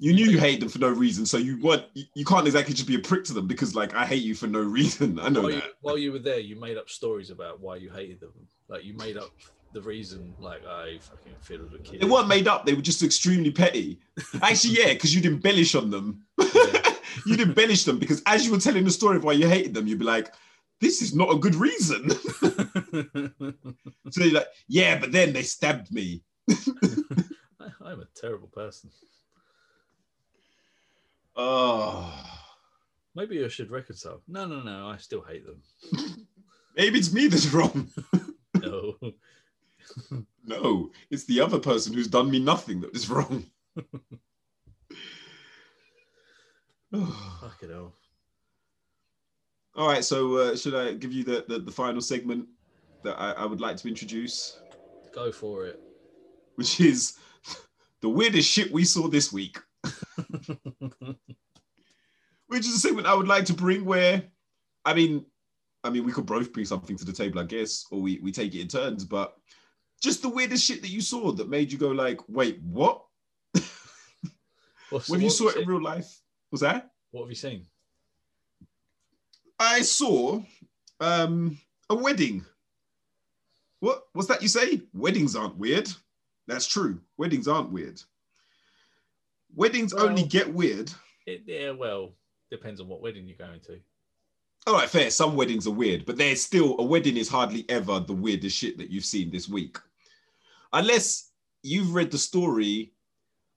you 0.00 0.12
knew 0.12 0.26
you 0.26 0.38
hated 0.40 0.62
them 0.62 0.68
for 0.68 0.80
no 0.80 0.88
reason, 0.88 1.24
so 1.24 1.36
you 1.36 1.60
weren't. 1.62 1.84
You, 1.94 2.04
you 2.14 2.24
can't 2.24 2.46
exactly 2.46 2.74
just 2.74 2.88
be 2.88 2.96
a 2.96 3.00
prick 3.00 3.24
to 3.26 3.32
them 3.32 3.46
because, 3.46 3.76
like, 3.76 3.94
I 3.94 4.04
hate 4.04 4.22
you 4.22 4.34
for 4.34 4.48
no 4.48 4.60
reason. 4.60 5.20
I 5.20 5.28
know 5.28 5.42
While 5.42 5.50
you, 5.50 5.60
that. 5.60 5.72
while 5.82 5.98
you 5.98 6.12
were 6.12 6.18
there, 6.18 6.40
you 6.40 6.56
made 6.56 6.76
up 6.76 6.90
stories 6.90 7.30
about 7.30 7.60
why 7.60 7.76
you 7.76 7.90
hated 7.90 8.20
them. 8.20 8.32
Like 8.68 8.84
you 8.84 8.94
made 8.94 9.16
up 9.16 9.30
the 9.74 9.82
reason. 9.82 10.32
Like 10.38 10.64
I 10.66 10.98
fucking 11.00 11.34
feel 11.40 11.66
as 11.66 11.74
a 11.74 11.78
kid. 11.78 12.00
They 12.00 12.06
weren't 12.06 12.28
made 12.28 12.48
up. 12.48 12.64
They 12.64 12.72
were 12.72 12.80
just 12.80 13.02
extremely 13.02 13.50
petty. 13.50 13.98
Actually, 14.40 14.78
yeah, 14.78 14.94
because 14.94 15.14
you'd 15.14 15.26
embellish 15.26 15.74
on 15.74 15.90
them. 15.90 16.24
Yeah. 16.38 16.94
you'd 17.26 17.40
embellish 17.40 17.84
them 17.84 17.98
because 17.98 18.22
as 18.26 18.46
you 18.46 18.52
were 18.52 18.58
telling 18.58 18.84
the 18.84 18.90
story 18.90 19.16
of 19.16 19.24
why 19.24 19.32
you 19.32 19.48
hated 19.48 19.74
them, 19.74 19.86
you'd 19.86 19.98
be 19.98 20.04
like, 20.04 20.32
"This 20.80 21.02
is 21.02 21.14
not 21.14 21.30
a 21.30 21.38
good 21.38 21.56
reason." 21.56 22.10
so 24.10 24.24
you're 24.24 24.34
like, 24.34 24.48
"Yeah, 24.68 24.98
but 24.98 25.12
then 25.12 25.34
they 25.34 25.42
stabbed 25.42 25.92
me." 25.92 26.22
I, 26.50 26.56
I'm 27.84 28.00
a 28.00 28.06
terrible 28.16 28.48
person. 28.48 28.90
Oh, 31.36 32.12
Maybe 33.16 33.44
I 33.44 33.48
should 33.48 33.70
reconcile. 33.70 34.22
No, 34.26 34.46
no, 34.46 34.62
no. 34.62 34.88
I 34.88 34.96
still 34.96 35.22
hate 35.22 35.44
them. 35.46 35.62
maybe 36.76 36.98
it's 36.98 37.12
me 37.12 37.28
that's 37.28 37.46
wrong. 37.52 37.88
No. 38.60 38.96
No, 40.46 40.90
it's 41.10 41.24
the 41.24 41.40
other 41.40 41.58
person 41.58 41.94
who's 41.94 42.06
done 42.06 42.30
me 42.30 42.38
nothing 42.38 42.82
that 42.82 42.94
is 42.94 43.08
wrong. 43.08 43.46
Fuck 46.92 47.62
it 47.62 47.72
all. 47.72 47.94
All 49.74 49.88
right, 49.88 50.04
so 50.04 50.36
uh, 50.36 50.54
should 50.56 50.74
I 50.74 50.92
give 50.92 51.12
you 51.12 51.24
the, 51.24 51.44
the, 51.48 51.58
the 51.60 51.72
final 51.72 52.00
segment 52.02 52.46
that 53.02 53.18
I, 53.18 53.32
I 53.32 53.46
would 53.46 53.60
like 53.62 53.76
to 53.78 53.88
introduce, 53.88 54.60
Go 55.14 55.32
for 55.32 55.66
it. 55.66 55.80
which 56.56 56.78
is 56.80 57.16
the 58.02 58.08
weirdest 58.08 58.48
shit 58.48 58.70
we 58.70 58.84
saw 58.84 59.08
this 59.08 59.32
week, 59.32 59.58
which 62.46 62.66
is 62.66 62.74
a 62.74 62.78
segment 62.78 63.06
I 63.06 63.14
would 63.14 63.28
like 63.28 63.46
to 63.46 63.54
bring 63.54 63.84
where, 63.84 64.22
I 64.84 64.92
mean, 64.94 65.24
I 65.82 65.88
mean, 65.90 66.04
we 66.04 66.12
could 66.12 66.26
both 66.26 66.52
bring 66.52 66.66
something 66.66 66.96
to 66.98 67.04
the 67.04 67.12
table, 67.12 67.40
I 67.40 67.44
guess, 67.44 67.86
or 67.90 68.00
we, 68.00 68.20
we 68.22 68.30
take 68.30 68.54
it 68.54 68.60
in 68.60 68.68
turns, 68.68 69.04
but 69.04 69.34
just 70.02 70.22
the 70.22 70.28
weirdest 70.28 70.64
shit 70.64 70.82
that 70.82 70.90
you 70.90 71.00
saw 71.00 71.32
that 71.32 71.48
made 71.48 71.72
you 71.72 71.78
go 71.78 71.88
like, 71.88 72.20
wait, 72.28 72.60
what? 72.62 73.02
What's- 74.90 75.08
when 75.08 75.20
you 75.20 75.30
saw 75.30 75.48
it 75.48 75.56
in 75.56 75.68
real 75.68 75.82
life, 75.82 76.20
was 76.50 76.60
that? 76.60 76.90
What 77.10 77.22
have 77.22 77.30
you 77.30 77.34
seen? 77.36 77.66
I 79.58 79.82
saw 79.82 80.42
um, 81.00 81.58
a 81.88 81.94
wedding. 81.94 82.44
What? 83.80 84.04
What's 84.12 84.28
that 84.28 84.42
you 84.42 84.48
say? 84.48 84.82
Weddings 84.92 85.36
aren't 85.36 85.56
weird. 85.56 85.88
That's 86.46 86.66
true. 86.66 87.00
Weddings 87.16 87.48
aren't 87.48 87.70
weird. 87.70 88.00
Weddings 89.54 89.94
Well- 89.94 90.06
only 90.06 90.24
get 90.24 90.52
weird. 90.52 90.92
It, 91.26 91.44
yeah, 91.46 91.70
well, 91.70 92.12
depends 92.50 92.80
on 92.80 92.88
what 92.88 93.00
wedding 93.00 93.26
you're 93.26 93.38
going 93.38 93.60
to. 93.60 93.80
All 94.66 94.74
right, 94.74 94.88
fair. 94.88 95.10
Some 95.10 95.36
weddings 95.36 95.66
are 95.66 95.72
weird, 95.72 96.06
but 96.06 96.16
there's 96.16 96.42
still 96.42 96.76
a 96.78 96.82
wedding 96.82 97.18
is 97.18 97.28
hardly 97.28 97.66
ever 97.68 98.00
the 98.00 98.14
weirdest 98.14 98.56
shit 98.56 98.78
that 98.78 98.90
you've 98.90 99.04
seen 99.04 99.30
this 99.30 99.48
week, 99.48 99.78
unless 100.72 101.30
you've 101.62 101.94
read 101.94 102.10
the 102.10 102.18
story 102.18 102.92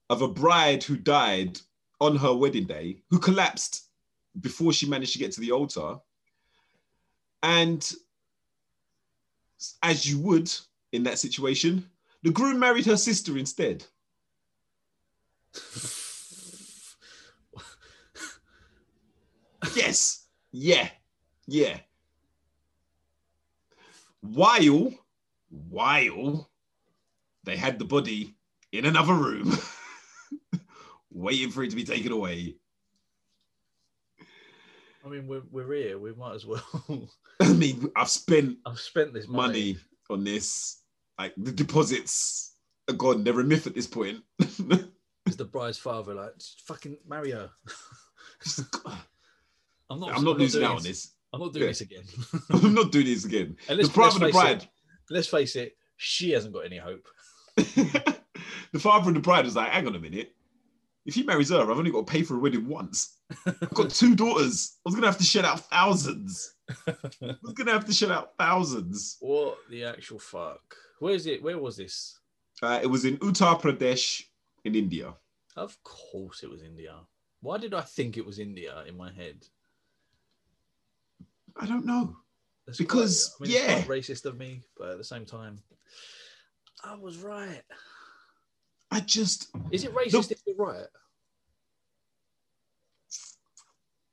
of 0.10 0.22
a 0.22 0.28
bride 0.28 0.84
who 0.84 0.98
died 0.98 1.60
on 2.02 2.18
her 2.18 2.34
wedding 2.34 2.66
day, 2.66 2.98
who 3.10 3.20
collapsed 3.20 3.86
before 4.42 4.74
she 4.74 4.86
managed 4.88 5.14
to 5.14 5.20
get 5.20 5.32
to 5.32 5.42
the 5.42 5.52
altar, 5.52 5.96
and 7.44 7.94
as 9.84 10.06
you 10.10 10.20
would 10.20 10.52
in 10.92 11.04
that 11.04 11.20
situation, 11.20 11.90
the 12.24 12.32
groom 12.32 12.60
married 12.60 12.86
her 12.86 12.98
sister 12.98 13.38
instead. 13.38 13.86
Yes. 19.76 20.26
Yeah. 20.52 20.90
Yeah. 21.48 21.80
While, 24.22 24.94
while 25.50 26.50
they 27.44 27.56
had 27.56 27.80
the 27.80 27.86
body 27.86 28.36
in 28.72 28.86
another 28.86 29.14
room, 29.14 29.58
waiting 31.12 31.50
for 31.50 31.64
it 31.64 31.70
to 31.70 31.76
be 31.76 31.86
taken 31.86 32.12
away. 32.12 32.56
I 35.06 35.10
mean, 35.10 35.28
we're, 35.28 35.44
we're 35.52 35.74
here. 35.74 35.98
We 35.98 36.14
might 36.14 36.36
as 36.36 36.46
well. 36.46 36.62
I 37.40 37.54
mean, 37.54 37.90
I've 37.96 38.10
spent 38.10 38.58
I've 38.66 38.80
spent 38.80 39.14
this 39.14 39.28
money. 39.28 39.48
money 39.48 39.78
on 40.10 40.24
this. 40.26 40.82
Like 41.18 41.34
the 41.38 41.54
deposits 41.54 42.56
are 42.90 42.94
gone. 42.94 43.24
They're 43.24 43.40
a 43.40 43.44
myth 43.44 43.68
at 43.68 43.74
this 43.74 43.88
point. 43.88 44.18
Is 44.40 45.38
the 45.38 45.46
bride's 45.46 45.78
father 45.78 46.14
like 46.14 46.34
fucking 46.66 46.98
marry 47.08 47.32
her? 47.32 47.50
I'm 49.90 50.00
not. 50.02 50.18
I'm 50.18 50.26
not 50.26 50.38
losing 50.38 50.64
out 50.64 50.78
on 50.78 50.84
this. 50.84 51.14
I'm 51.34 51.40
not 51.42 51.54
doing 51.54 51.64
Yeah. 51.64 51.70
this 51.70 51.82
again. 51.82 52.04
I'm 52.52 52.74
not 52.74 52.92
doing 52.92 53.06
this 53.06 53.26
again. 53.26 53.58
And 53.70 53.80
The 53.80 53.84
let's, 53.84 53.90
bride 53.90 54.04
let's 54.06 54.16
and 54.16 54.24
the 54.24 54.28
face 54.28 54.34
bride. 54.36 54.62
It, 54.64 54.70
let's 55.10 55.28
face 55.28 55.56
it. 55.56 55.78
She 55.98 56.32
hasn't 56.32 56.54
got 56.54 56.66
any 56.66 56.78
hope. 56.78 57.08
the 57.58 58.80
father 58.80 59.08
and 59.08 59.16
the 59.16 59.22
bride 59.22 59.46
was 59.46 59.56
like, 59.56 59.70
hang 59.72 59.88
on 59.88 59.96
a 59.96 60.00
minute. 60.00 60.34
If 61.06 61.16
he 61.16 61.24
marries 61.24 61.50
her, 61.50 61.62
I've 61.62 61.70
only 61.70 61.92
got 61.92 62.06
to 62.06 62.12
pay 62.12 62.22
for 62.24 62.36
a 62.36 62.40
wedding 62.40 62.68
once. 62.68 63.18
I've 63.46 63.70
got 63.74 63.90
two 63.90 64.14
daughters. 64.16 64.78
I 64.86 64.90
was 64.90 64.96
gonna 64.96 65.08
have 65.08 65.18
to 65.18 65.24
shell 65.24 65.46
out 65.46 65.62
thousands. 65.70 66.56
I 66.86 66.96
was 67.42 67.54
gonna 67.56 67.72
have 67.72 67.86
to 67.86 67.94
shell 67.94 68.12
out 68.12 68.32
thousands. 68.38 69.16
What 69.22 69.58
the 69.70 69.86
actual 69.86 70.20
fuck? 70.20 70.76
Where 71.00 71.14
is 71.14 71.26
it? 71.26 71.42
Where 71.42 71.58
was 71.58 71.78
this? 71.78 72.20
Uh, 72.62 72.80
it 72.84 72.88
was 72.88 73.06
in 73.06 73.18
Uttar 73.20 73.60
Pradesh 73.62 74.24
in 74.66 74.76
India. 74.76 75.14
Of 75.56 75.82
course, 75.84 76.44
it 76.44 76.50
was 76.50 76.62
India. 76.62 76.96
Why 77.42 77.58
did 77.58 77.74
I 77.74 77.82
think 77.82 78.18
it 78.18 78.26
was 78.26 78.38
India 78.40 78.84
in 78.88 78.98
my 78.98 79.12
head? 79.12 79.46
I 81.60 81.66
don't 81.66 81.86
know. 81.86 82.16
Because, 82.78 83.34
quite, 83.38 83.50
I 83.50 83.54
mean, 83.54 83.64
yeah. 83.64 83.84
racist 83.84 84.26
of 84.26 84.38
me, 84.38 84.62
but 84.78 84.90
at 84.90 84.98
the 84.98 85.04
same 85.04 85.26
time, 85.26 85.60
I 86.84 86.96
was 86.96 87.18
right. 87.18 87.62
I 88.92 89.00
just 89.02 89.48
Is 89.72 89.84
it 89.84 89.94
racist 89.94 90.32
if 90.32 90.42
you're 90.46 90.56
right? 90.56 90.88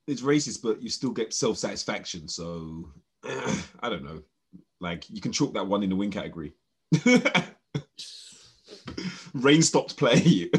it's 0.06 0.22
racist, 0.22 0.62
but 0.62 0.82
you 0.82 0.88
still 0.88 1.10
get 1.10 1.32
self 1.32 1.58
satisfaction. 1.58 2.28
So 2.28 2.90
I 3.24 3.88
don't 3.88 4.04
know. 4.04 4.22
Like 4.80 5.08
you 5.10 5.20
can 5.20 5.32
chalk 5.32 5.54
that 5.54 5.66
one 5.66 5.82
in 5.82 5.90
the 5.90 5.96
win 5.96 6.10
category. 6.10 6.52
Rain 9.34 9.62
stopped 9.62 9.96
play. 9.96 10.20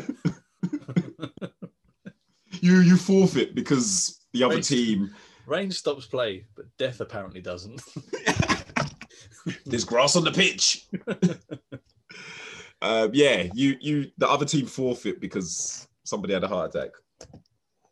you 2.61 2.79
you 2.79 2.97
forfeit 2.97 3.55
because 3.55 4.19
the 4.33 4.43
other 4.43 4.61
team 4.61 5.13
Rain 5.47 5.71
stops 5.71 6.05
play, 6.05 6.45
but 6.55 6.65
death 6.77 7.01
apparently 7.01 7.41
doesn't. 7.41 7.81
there's 9.65 9.85
grass 9.85 10.15
on 10.15 10.23
the 10.23 10.31
pitch. 10.31 10.87
um, 12.81 13.11
yeah, 13.13 13.47
you 13.53 13.75
you 13.79 14.11
the 14.17 14.27
other 14.27 14.45
team 14.45 14.65
forfeit 14.65 15.21
because 15.21 15.87
somebody 16.03 16.33
had 16.33 16.43
a 16.43 16.47
heart 16.47 16.75
attack, 16.75 16.91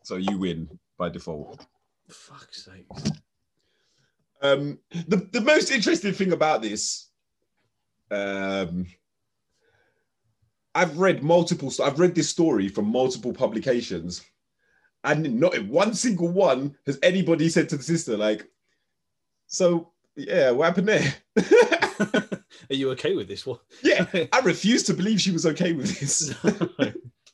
so 0.04 0.16
you 0.16 0.38
win 0.38 0.68
by 0.98 1.10
default. 1.10 1.66
Fuck's 2.10 2.66
sake. 2.66 2.88
Um, 4.42 4.80
the 5.08 5.28
the 5.32 5.42
most 5.42 5.72
interesting 5.72 6.14
thing 6.14 6.34
about 6.34 6.62
this, 6.62 7.10
um, 8.12 8.88
I've 10.76 10.98
read 10.98 11.24
multiple. 11.24 11.72
I've 11.84 12.00
read 12.00 12.16
this 12.16 12.30
story 12.30 12.68
from 12.68 12.92
multiple 12.92 13.34
publications, 13.34 14.26
and 15.04 15.40
not 15.40 15.56
in 15.56 15.70
one 15.70 15.94
single 15.94 16.30
one 16.30 16.76
has 16.86 17.00
anybody 17.04 17.50
said 17.50 17.70
to 17.70 17.78
the 17.78 17.84
sister 17.84 18.18
like, 18.18 18.48
So 19.48 19.92
yeah, 20.16 20.52
what 20.52 20.66
happened 20.66 20.88
there? 20.88 21.14
Are 22.70 22.76
you 22.76 22.92
okay 22.92 23.16
with 23.16 23.28
this? 23.28 23.46
one? 23.46 23.60
yeah, 23.84 24.06
I 24.32 24.40
refuse 24.40 24.84
to 24.84 24.94
believe 24.94 25.22
she 25.22 25.32
was 25.32 25.46
okay 25.46 25.74
with 25.74 26.00
this. 26.00 26.34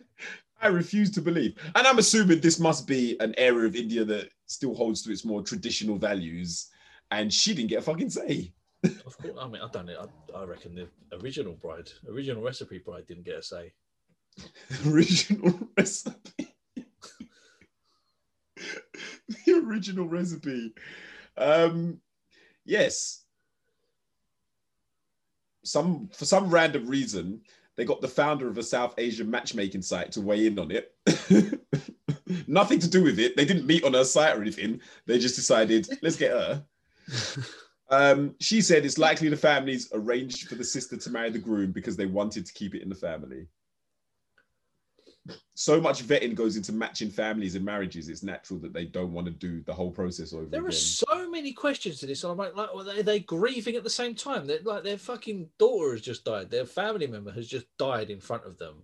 I 0.62 0.68
refuse 0.68 1.10
to 1.12 1.22
believe. 1.22 1.56
And 1.76 1.88
I'm 1.88 2.00
assuming 2.00 2.42
this 2.42 2.60
must 2.60 2.88
be 2.88 3.18
an 3.20 3.34
area 3.38 3.66
of 3.66 3.76
India 3.76 4.04
that 4.06 4.30
still 4.46 4.76
holds 4.76 5.02
to 5.04 5.12
its 5.12 5.24
more 5.24 5.42
traditional 5.42 5.98
values. 5.98 6.68
And 7.12 7.34
she 7.34 7.54
didn't 7.54 7.70
get 7.70 7.80
a 7.80 7.82
fucking 7.84 8.10
say. 8.10 8.54
of 8.84 9.18
course, 9.18 9.36
I 9.40 9.48
mean, 9.48 9.62
I 9.62 9.68
don't 9.72 9.86
know. 9.86 10.08
I, 10.36 10.40
I 10.40 10.44
reckon 10.46 10.76
the 10.76 10.88
original 11.22 11.54
bride, 11.54 11.90
original 12.10 12.44
recipe 12.44 12.80
bride, 12.80 13.08
didn't 13.08 13.26
get 13.26 13.36
a 13.36 13.44
say. 13.44 13.74
original 14.88 15.70
recipe. 15.78 16.56
the 18.56 19.49
original 19.66 20.08
recipe. 20.08 20.74
Um, 21.38 22.00
yes. 22.66 23.24
Some 25.64 26.10
for 26.14 26.26
some 26.26 26.50
random 26.50 26.88
reason, 26.88 27.42
they 27.76 27.86
got 27.86 28.02
the 28.02 28.08
founder 28.08 28.48
of 28.48 28.58
a 28.58 28.64
South 28.64 28.96
Asian 28.98 29.30
matchmaking 29.30 29.82
site 29.82 30.12
to 30.14 30.22
weigh 30.22 30.48
in 30.48 30.58
on 30.60 30.72
it. 30.72 30.96
Nothing 32.48 32.80
to 32.80 32.90
do 32.90 33.04
with 33.04 33.20
it. 33.20 33.36
They 33.36 33.46
didn't 33.46 33.68
meet 33.68 33.84
on 33.84 33.94
her 33.94 34.04
site 34.04 34.36
or 34.36 34.42
anything. 34.42 34.82
They 35.06 35.20
just 35.20 35.36
decided, 35.36 35.88
let's 36.02 36.18
get 36.18 36.32
her. 36.32 36.66
Um, 37.92 38.36
she 38.40 38.62
said 38.62 38.86
it's 38.86 39.00
likely 39.00 39.30
the 39.30 39.36
families 39.36 39.90
arranged 39.94 40.48
for 40.48 40.56
the 40.56 40.64
sister 40.64 40.96
to 40.96 41.10
marry 41.10 41.32
the 41.32 41.40
groom 41.40 41.72
because 41.72 41.98
they 41.98 42.06
wanted 42.06 42.46
to 42.46 42.54
keep 42.54 42.76
it 42.76 42.84
in 42.84 42.90
the 42.90 42.94
family. 42.94 43.48
So 45.56 45.80
much 45.82 46.04
vetting 46.04 46.36
goes 46.36 46.56
into 46.58 46.72
matching 46.72 47.10
families 47.10 47.56
and 47.56 47.64
marriages. 47.66 48.08
It's 48.10 48.24
natural 48.24 48.60
that 48.60 48.74
they 48.74 48.86
don't 48.86 49.12
want 49.14 49.28
to 49.28 49.32
do 49.32 49.62
the 49.66 49.74
whole 49.74 49.92
process 49.92 50.34
over 50.34 50.46
There 50.46 50.60
again. 50.62 50.70
are 50.70 50.72
so 50.72 51.30
many 51.30 51.52
questions 51.54 52.00
to 52.00 52.06
this. 52.06 52.24
I'm 52.24 52.38
like, 52.38 52.56
like, 52.56 52.70
are 52.74 52.84
they, 52.84 53.00
are 53.00 53.04
they 53.04 53.20
grieving 53.20 53.76
at 53.76 53.84
the 53.84 53.90
same 53.90 54.16
time? 54.16 54.48
They're, 54.48 54.60
like, 54.64 54.84
their 54.84 54.98
fucking 54.98 55.50
daughter 55.58 55.92
has 55.92 56.02
just 56.02 56.24
died. 56.26 56.50
Their 56.50 56.66
family 56.66 57.08
member 57.08 57.32
has 57.32 57.48
just 57.48 57.66
died 57.78 58.10
in 58.10 58.20
front 58.20 58.46
of 58.46 58.58
them. 58.58 58.76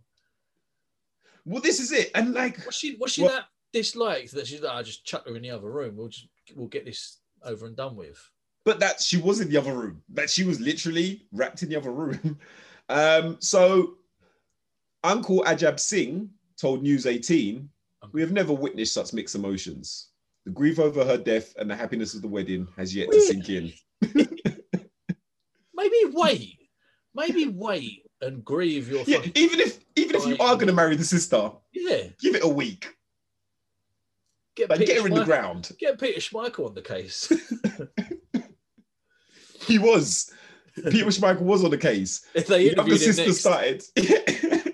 Well, 1.45 1.61
this 1.61 1.79
is 1.79 1.91
it. 1.91 2.11
And 2.15 2.33
like, 2.33 2.65
Was 2.65 2.75
she 2.75 2.95
was 2.95 3.11
she 3.11 3.23
Well- 3.23 3.31
that 3.31 3.45
disliked 3.71 4.31
that 4.33 4.47
she's 4.47 4.61
like, 4.61 4.73
I 4.75 4.81
just 4.83 5.05
chuck 5.05 5.27
her 5.27 5.35
in 5.35 5.41
the 5.43 5.51
other 5.51 5.69
room. 5.69 5.95
We'll 5.95 6.07
just 6.07 6.27
we'll 6.55 6.67
get 6.67 6.85
this 6.85 7.17
over 7.43 7.65
and 7.67 7.75
done 7.75 7.95
with. 7.95 8.17
but 8.63 8.79
that 8.79 8.99
she 9.01 9.17
was 9.17 9.39
in 9.41 9.49
the 9.49 9.57
other 9.57 9.73
room. 9.73 10.01
That 10.13 10.29
she 10.29 10.43
was 10.43 10.59
literally 10.59 11.27
wrapped 11.31 11.61
in 11.63 11.69
the 11.69 11.75
other 11.77 11.91
room. 11.91 12.39
Um, 12.87 13.37
so 13.39 13.95
Uncle 15.05 15.43
Ajab 15.43 15.79
Singh 15.79 16.29
told 16.59 16.83
News 16.83 17.05
18, 17.05 17.69
um. 18.01 18.09
we 18.13 18.21
have 18.21 18.31
never 18.31 18.53
witnessed 18.53 18.93
such 18.93 19.13
mixed 19.13 19.35
emotions. 19.35 20.09
The 20.45 20.51
grief 20.51 20.79
over 20.79 21.03
her 21.03 21.17
death 21.17 21.55
and 21.57 21.69
the 21.69 21.75
happiness 21.75 22.13
of 22.13 22.21
the 22.21 22.27
wedding 22.27 22.67
has 22.77 22.95
yet 22.95 23.09
to 23.11 23.21
sink 23.21 23.49
in. 23.49 23.73
Maybe 25.73 25.97
wait. 26.11 26.59
Maybe 27.13 27.47
wait 27.47 28.03
and 28.21 28.43
grieve 28.45 28.89
your 28.89 29.03
Yeah, 29.07 29.19
even 29.35 29.59
if 29.59 29.79
even 29.95 30.15
if 30.15 30.25
you 30.27 30.37
are 30.39 30.55
going 30.55 30.67
to 30.67 30.73
marry 30.73 30.95
the 30.95 31.03
sister, 31.03 31.51
yeah. 31.73 32.03
give 32.19 32.35
it 32.35 32.43
a 32.43 32.47
week. 32.47 32.93
Get 34.55 34.69
Peter 34.69 34.85
get 34.85 35.01
her 35.01 35.07
in 35.07 35.13
the 35.15 35.25
ground. 35.25 35.71
Get 35.79 35.99
Peter 35.99 36.19
Schmeichel 36.19 36.67
on 36.67 36.75
the 36.75 36.81
case. 36.81 37.31
He 39.65 39.79
was. 39.79 40.31
Peter 40.75 41.05
Schmeichel 41.07 41.41
was 41.41 41.63
on 41.63 41.71
the 41.71 41.77
case. 41.77 42.25
if 42.33 42.47
they 42.47 42.65
The 42.65 42.71
interviewed 42.73 43.01
him 43.01 43.13
sister 43.13 43.25
next, 43.25 43.39
started. 43.39 43.83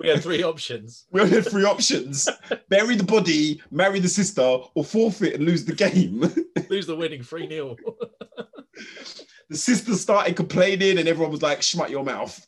We 0.01 0.09
had 0.09 0.23
three 0.23 0.43
options. 0.43 1.05
We 1.11 1.21
only 1.21 1.35
had 1.35 1.45
three 1.45 1.63
options: 1.63 2.27
bury 2.69 2.95
the 2.95 3.03
body, 3.03 3.61
marry 3.69 3.99
the 3.99 4.09
sister, 4.09 4.41
or 4.41 4.83
forfeit 4.83 5.35
and 5.35 5.45
lose 5.45 5.63
the 5.65 5.75
game. 5.75 6.21
Lose 6.69 6.87
the 6.87 6.95
winning 6.95 7.21
3 7.21 7.49
0. 7.49 7.75
the 9.49 9.57
sister 9.57 9.93
started 9.95 10.37
complaining, 10.37 10.97
and 10.97 11.07
everyone 11.07 11.31
was 11.31 11.41
like, 11.41 11.61
"Shut 11.61 11.89
your 11.89 12.03
mouth." 12.03 12.47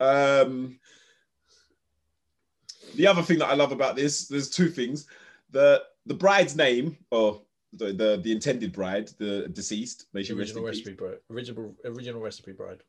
um, 0.00 0.80
the 2.96 3.06
other 3.06 3.22
thing 3.22 3.38
that 3.38 3.48
I 3.48 3.54
love 3.54 3.70
about 3.72 3.94
this, 3.94 4.26
there's 4.26 4.50
two 4.50 4.68
things: 4.68 5.06
the 5.50 5.84
the 6.06 6.14
bride's 6.14 6.56
name, 6.56 6.96
or 7.10 7.40
the 7.72 7.92
the, 7.92 8.20
the 8.22 8.32
intended 8.32 8.72
bride, 8.72 9.08
the 9.18 9.48
deceased, 9.52 10.06
may 10.12 10.24
she 10.24 10.32
rest 10.32 10.50
original 10.50 10.64
recipe 10.64 10.92
bride. 10.94 11.18
Original 11.30 11.76
original 11.84 12.20
recipe 12.20 12.52
bride. 12.52 12.82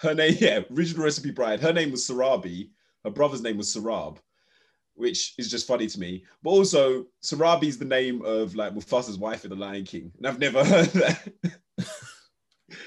Her 0.00 0.14
name, 0.14 0.36
yeah, 0.40 0.60
original 0.72 1.04
recipe 1.04 1.30
bride. 1.30 1.60
Her 1.60 1.72
name 1.72 1.90
was 1.90 2.06
Sarabi. 2.06 2.70
Her 3.04 3.10
brother's 3.10 3.42
name 3.42 3.58
was 3.58 3.74
Sarab, 3.74 4.18
which 4.94 5.34
is 5.38 5.50
just 5.50 5.66
funny 5.66 5.86
to 5.86 6.00
me. 6.00 6.24
But 6.42 6.50
also, 6.50 7.06
Sarabi 7.22 7.64
is 7.64 7.78
the 7.78 7.84
name 7.84 8.22
of 8.22 8.54
like 8.54 8.74
Mufasa's 8.74 9.18
wife 9.18 9.44
in 9.44 9.50
The 9.50 9.56
Lion 9.56 9.84
King, 9.84 10.10
and 10.16 10.26
I've 10.26 10.38
never 10.38 10.64
heard 10.64 10.88
that. 10.88 11.32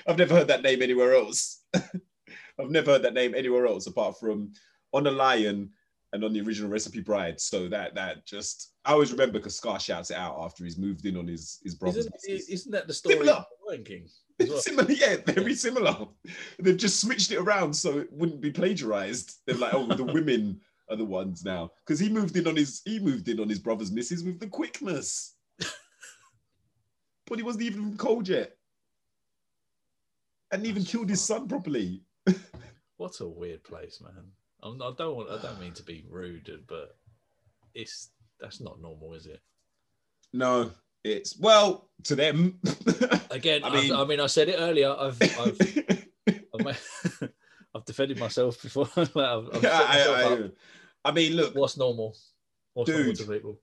I've 0.08 0.18
never 0.18 0.34
heard 0.34 0.48
that 0.48 0.64
name 0.64 0.82
anywhere 0.82 1.14
else. 1.14 1.62
I've 1.76 2.72
never 2.72 2.92
heard 2.92 3.04
that 3.04 3.14
name 3.14 3.34
anywhere 3.36 3.66
else 3.68 3.88
apart 3.88 4.20
from 4.20 4.54
on 4.94 5.04
the 5.04 5.12
Lion 5.12 5.72
and 6.14 6.24
on 6.24 6.34
the 6.34 6.42
original 6.42 6.70
recipe 6.70 7.02
bride. 7.02 7.40
So 7.40 7.68
that 7.70 7.96
that 7.96 8.26
just 8.26 8.74
I 8.86 8.94
always 8.94 9.12
remember 9.12 9.40
because 9.40 9.56
Scar 9.56 9.80
shouts 9.80 10.12
it 10.12 10.18
out 10.18 10.38
after 10.40 10.64
he's 10.64 10.78
moved 10.78 11.06
in 11.06 11.18
on 11.18 11.28
his 11.28 11.60
his 11.64 11.76
brother. 11.76 12.00
Isn't, 12.00 12.16
isn't 12.28 12.72
that 12.72 12.88
the 12.88 12.94
story 12.94 13.16
Similar. 13.16 13.34
of 13.34 13.46
the 13.66 13.72
Lion 13.72 13.84
King? 13.84 14.08
well? 14.48 14.60
Similar, 14.60 14.92
yeah, 14.92 15.18
very 15.26 15.56
similar. 15.56 16.08
They've 16.60 16.78
just 16.78 17.02
switched 17.02 17.32
it 17.32 17.38
around 17.38 17.74
so 17.74 18.00
it 18.00 18.12
wouldn't 18.12 18.42
be 18.42 18.52
plagiarized. 18.52 19.38
They're 19.46 19.56
like, 19.56 19.74
oh, 19.74 19.88
the 19.88 20.04
women 20.04 20.60
are 20.90 20.98
the 20.98 21.06
ones 21.06 21.46
now 21.46 21.72
because 21.86 22.00
he 22.00 22.10
moved 22.10 22.36
in 22.36 22.48
on 22.48 22.56
his 22.56 22.82
he 22.86 23.00
moved 23.00 23.30
in 23.30 23.40
on 23.40 23.50
his 23.50 23.60
brother's 23.60 23.92
missus 23.92 24.24
with 24.24 24.40
the 24.40 24.48
quickness. 24.48 25.36
but 27.28 27.38
he 27.38 27.44
wasn't 27.44 27.64
even 27.64 27.82
from 27.82 27.98
cold 27.98 28.28
yet, 28.28 28.56
and 30.52 30.66
even 30.66 30.84
killed 30.84 31.10
his 31.10 31.22
son 31.22 31.48
properly. 31.48 32.02
What 32.98 33.20
a 33.20 33.28
weird 33.28 33.64
place, 33.64 34.00
man. 34.02 34.32
I'm, 34.62 34.82
I 34.82 34.94
don't 34.98 35.16
want. 35.16 35.30
I 35.30 35.42
don't 35.42 35.60
mean 35.60 35.74
to 35.74 35.84
be 35.84 36.06
rude, 36.10 36.50
but 36.70 36.96
it's 37.74 38.12
that's 38.40 38.62
not 38.62 38.82
normal, 38.82 39.14
is 39.14 39.26
it? 39.26 39.42
No, 40.32 40.72
it's 41.04 41.38
well 41.40 41.90
to 42.04 42.16
them. 42.16 42.60
Again, 43.32 43.64
I 43.64 43.70
mean- 43.70 43.94
I, 43.94 44.04
mean, 44.06 44.20
I 44.20 44.28
said 44.28 44.50
it 44.50 44.56
earlier. 44.58 44.92
I've 44.98 45.22
I've 45.40 45.58
I've, 46.68 47.30
I've 47.76 47.86
defended 47.86 48.20
myself 48.20 48.62
before. 48.62 48.88
I've, 48.96 49.16
I've 49.18 49.66
I, 49.66 50.50
I- 51.06 51.12
mean, 51.12 51.34
look, 51.34 51.56
What's 51.56 51.78
normal? 51.78 52.16
What's 52.74 52.90
normal 52.90 53.06
Dude. 53.14 53.16
to 53.18 53.26
people? 53.32 53.60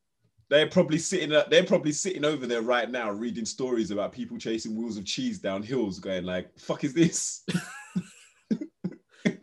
they're 0.48 0.66
probably 0.68 0.98
sitting 0.98 1.32
uh, 1.32 1.44
they're 1.48 1.62
probably 1.62 1.92
sitting 1.92 2.24
over 2.24 2.44
there 2.44 2.60
right 2.62 2.90
now 2.90 3.08
reading 3.08 3.44
stories 3.44 3.92
about 3.92 4.10
people 4.10 4.36
chasing 4.36 4.74
wheels 4.76 4.96
of 4.96 5.04
cheese 5.04 5.38
down 5.38 5.62
hills 5.62 6.00
going 6.00 6.24
like 6.24 6.50
fuck 6.58 6.82
is 6.82 6.92
this 6.92 7.44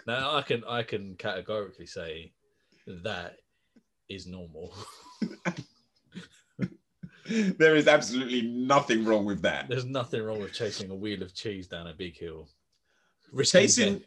Now 0.05 0.35
I 0.35 0.41
can 0.41 0.63
I 0.67 0.83
can 0.83 1.15
categorically 1.15 1.85
say 1.85 2.33
that 3.03 3.35
is 4.09 4.25
normal. 4.27 4.73
There 7.29 7.75
is 7.75 7.87
absolutely 7.87 8.41
nothing 8.43 9.05
wrong 9.05 9.25
with 9.25 9.41
that 9.41 9.67
There's 9.67 9.85
nothing 9.85 10.23
wrong 10.23 10.39
with 10.39 10.53
chasing 10.53 10.89
a 10.89 10.95
wheel 10.95 11.21
of 11.21 11.33
cheese 11.33 11.67
down 11.67 11.87
a 11.87 11.93
big 11.93 12.17
hill. 12.17 12.47
Risking 13.31 13.61
chasing 13.61 14.03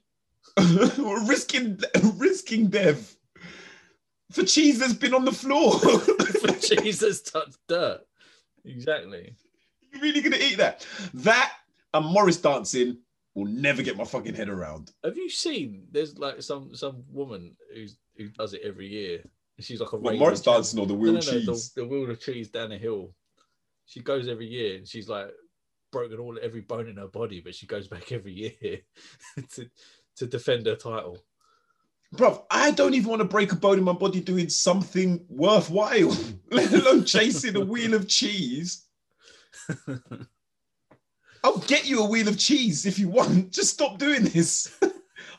death. 0.57 0.99
risking 1.29 1.79
risking 2.17 2.69
death 2.69 3.17
for 4.33 4.43
cheese 4.45 4.79
that's 4.79 4.95
been 4.95 5.15
on 5.15 5.25
the 5.25 5.33
floor 5.33 5.79
for 5.79 6.53
cheese 6.55 7.01
that's 7.01 7.21
touched 7.21 7.59
dirt. 7.69 8.01
Exactly. 8.65 9.35
You're 9.93 10.03
really 10.03 10.21
gonna 10.21 10.37
eat 10.37 10.57
that 10.59 10.87
that 11.15 11.53
and 11.93 12.07
morris 12.07 12.37
dancing 12.37 12.99
will 13.35 13.47
never 13.47 13.83
get 13.83 13.97
my 13.97 14.05
fucking 14.05 14.35
head 14.35 14.49
around 14.49 14.93
Have 15.05 15.17
you 15.17 15.29
seen? 15.29 15.87
There's 15.91 16.19
like 16.19 16.43
some 16.43 16.75
some 16.75 17.05
woman 17.11 17.57
who's 17.75 17.97
who 18.17 18.29
does 18.29 18.55
it 18.55 18.63
every 18.65 18.89
year. 18.89 19.23
She's 19.61 19.81
like 19.81 19.93
a 19.93 19.99
radio 19.99 20.19
morris 20.19 20.41
dancing 20.41 20.81
or 20.81 20.87
the 20.87 20.95
wheel 20.95 21.13
no, 21.13 21.21
no, 21.21 21.25
cheese 21.25 21.73
the, 21.73 21.83
the 21.83 21.89
wheel 21.89 22.11
of 22.11 22.21
cheese 22.21 22.49
down 22.49 22.71
the 22.71 22.79
hill. 22.79 23.15
She 23.87 24.01
goes 24.01 24.29
every 24.29 24.47
year, 24.47 24.77
and 24.77 24.87
she's 24.87 25.09
like 25.09 25.31
broken 25.93 26.19
all 26.19 26.39
every 26.41 26.61
bone 26.61 26.89
in 26.89 26.97
her 26.97 27.09
body, 27.09 27.41
but 27.41 27.55
she 27.55 27.67
goes 27.67 27.89
back 27.89 28.13
every 28.13 28.33
year 28.33 28.81
to 29.55 29.69
to 30.17 30.27
defend 30.27 30.67
her 30.67 30.77
title. 30.77 31.19
Bruv, 32.15 32.43
I 32.51 32.73
don't 32.73 32.95
even 32.95 33.09
want 33.09 33.21
to 33.21 33.29
break 33.29 33.53
a 33.53 33.57
bone 33.57 33.79
in 33.79 33.85
my 33.85 33.93
body 33.93 34.21
doing 34.21 34.49
something 34.49 35.25
worthwhile, 35.29 36.17
let 36.51 36.73
alone 36.73 37.05
chasing 37.05 37.57
a 37.57 37.65
wheel 37.65 37.95
of 37.95 38.09
cheese. 38.09 38.87
I'll 41.45 41.59
get 41.59 41.87
you 41.87 42.03
a 42.03 42.09
wheel 42.09 42.29
of 42.29 42.37
cheese 42.37 42.85
if 42.85 42.99
you 42.99 43.09
want. 43.09 43.53
Just 43.53 43.75
stop 43.75 43.99
doing 43.99 44.25
this. 44.25 44.77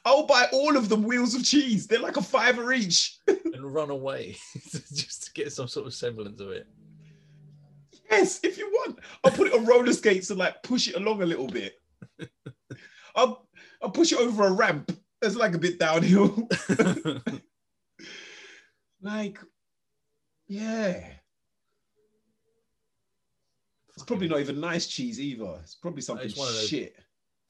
I'll 0.03 0.25
buy 0.25 0.47
all 0.51 0.75
of 0.75 0.89
them 0.89 1.03
wheels 1.03 1.35
of 1.35 1.43
cheese. 1.43 1.85
They're 1.87 1.99
like 1.99 2.17
a 2.17 2.21
fiver 2.23 2.73
each. 2.73 3.17
and 3.27 3.73
run 3.73 3.89
away 3.91 4.35
just 4.71 5.23
to 5.25 5.33
get 5.33 5.51
some 5.53 5.67
sort 5.67 5.85
of 5.87 5.93
semblance 5.93 6.39
of 6.41 6.49
it. 6.49 6.67
Yes, 8.09 8.39
if 8.43 8.57
you 8.57 8.67
want. 8.71 8.99
I'll 9.23 9.31
put 9.31 9.47
it 9.47 9.53
on 9.53 9.65
roller 9.65 9.93
skates 9.93 10.29
and 10.31 10.39
like 10.39 10.61
push 10.63 10.87
it 10.87 10.95
along 10.95 11.21
a 11.21 11.25
little 11.25 11.47
bit. 11.47 11.75
I'll 13.15 13.47
I'll 13.81 13.91
push 13.91 14.11
it 14.11 14.19
over 14.19 14.47
a 14.47 14.51
ramp. 14.51 14.91
It's 15.21 15.35
like 15.35 15.53
a 15.53 15.59
bit 15.59 15.77
downhill. 15.79 16.49
like, 19.01 19.37
yeah. 20.47 21.05
It's 23.95 24.03
probably 24.05 24.27
not 24.27 24.39
even 24.39 24.59
nice 24.59 24.87
cheese 24.87 25.19
either. 25.19 25.57
It's 25.61 25.75
probably 25.75 26.01
something 26.01 26.25
It's 26.25 26.37
one 26.37 26.47
of 26.47 26.55
those- 26.55 26.67
shit. 26.67 26.95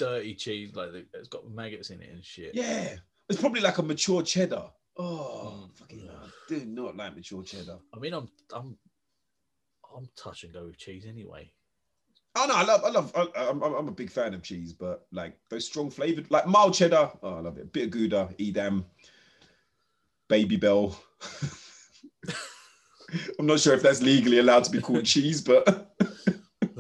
Dirty 0.01 0.33
cheese, 0.33 0.75
like 0.75 0.89
it's 1.13 1.27
got 1.27 1.47
maggots 1.51 1.91
in 1.91 2.01
it 2.01 2.09
and 2.11 2.25
shit. 2.25 2.55
Yeah, 2.55 2.95
it's 3.29 3.39
probably 3.39 3.61
like 3.61 3.77
a 3.77 3.83
mature 3.83 4.23
cheddar. 4.23 4.63
Oh, 4.97 5.69
Mm. 5.69 5.75
fucking. 5.77 6.09
I 6.09 6.27
do 6.47 6.65
not 6.65 6.97
like 6.97 7.15
mature 7.15 7.43
cheddar. 7.43 7.77
I 7.93 7.99
mean, 7.99 8.13
I'm 8.13 8.27
I'm 8.51 8.75
I'm 9.95 10.09
touch 10.15 10.43
and 10.43 10.53
go 10.53 10.65
with 10.65 10.77
cheese 10.79 11.05
anyway. 11.07 11.51
Oh 12.35 12.45
no, 12.47 12.55
I 12.55 12.63
love, 12.63 12.83
I 12.83 12.89
love, 12.89 13.11
I, 13.13 13.27
I'm, 13.49 13.61
I'm 13.61 13.73
I'm 13.75 13.87
a 13.89 13.91
big 13.91 14.09
fan 14.09 14.33
of 14.33 14.41
cheese, 14.41 14.73
but 14.73 15.05
like 15.11 15.37
those 15.49 15.67
strong 15.67 15.91
flavored, 15.91 16.31
like 16.31 16.47
mild 16.47 16.73
cheddar. 16.73 17.11
Oh, 17.21 17.35
I 17.35 17.39
love 17.41 17.59
it. 17.59 17.71
Bit 17.71 17.85
of 17.85 17.91
Gouda, 17.91 18.29
Edam, 18.39 18.85
Babybel. 20.29 20.95
I'm 23.37 23.45
not 23.45 23.59
sure 23.59 23.75
if 23.75 23.83
that's 23.83 24.01
legally 24.01 24.39
allowed 24.39 24.63
to 24.63 24.71
be 24.71 24.81
called 24.81 25.05
cheese, 25.05 25.41
but 25.41 25.90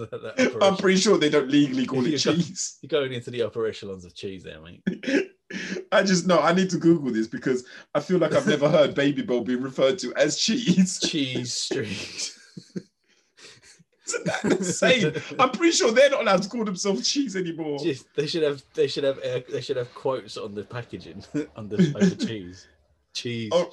That- 0.09 0.35
that 0.37 0.57
I'm 0.61 0.77
pretty 0.77 0.99
sure 0.99 1.17
they 1.17 1.29
don't 1.29 1.49
legally 1.49 1.85
call 1.85 2.05
it 2.05 2.17
cheese. 2.17 2.77
You're 2.81 2.89
going 2.89 3.13
into 3.13 3.31
the 3.31 3.41
upper 3.43 3.65
echelons 3.67 4.05
of 4.05 4.13
cheese 4.15 4.43
there, 4.43 4.59
mate. 4.61 4.81
I 5.91 6.01
just 6.03 6.27
know 6.27 6.39
I 6.39 6.53
need 6.53 6.69
to 6.69 6.77
Google 6.77 7.11
this 7.11 7.27
because 7.27 7.65
I 7.93 7.99
feel 7.99 8.19
like 8.19 8.33
I've 8.33 8.47
never 8.47 8.69
heard 8.69 8.95
Babybel 8.95 9.45
being 9.45 9.61
referred 9.61 9.99
to 9.99 10.13
as 10.15 10.37
cheese. 10.39 10.99
Cheese 11.03 11.51
street. 11.53 12.33
Isn't 14.07 14.25
that 14.25 14.43
insane? 14.45 15.13
I'm 15.39 15.51
pretty 15.51 15.71
sure 15.73 15.91
they're 15.91 16.09
not 16.09 16.21
allowed 16.21 16.41
to 16.43 16.49
call 16.49 16.65
themselves 16.65 17.09
cheese 17.09 17.35
anymore. 17.35 17.79
Just- 17.79 18.07
they 18.15 18.27
should 18.27 18.43
have 18.43 18.63
they 18.73 18.87
should 18.87 19.03
have 19.03 19.19
uh, 19.19 19.41
they 19.49 19.61
should 19.61 19.77
have 19.77 19.93
quotes 19.93 20.37
on 20.37 20.53
the 20.55 20.63
packaging 20.63 21.23
under 21.55 21.75
over 21.95 22.15
cheese. 22.15 22.67
Cheese. 23.13 23.51
Oh, 23.53 23.71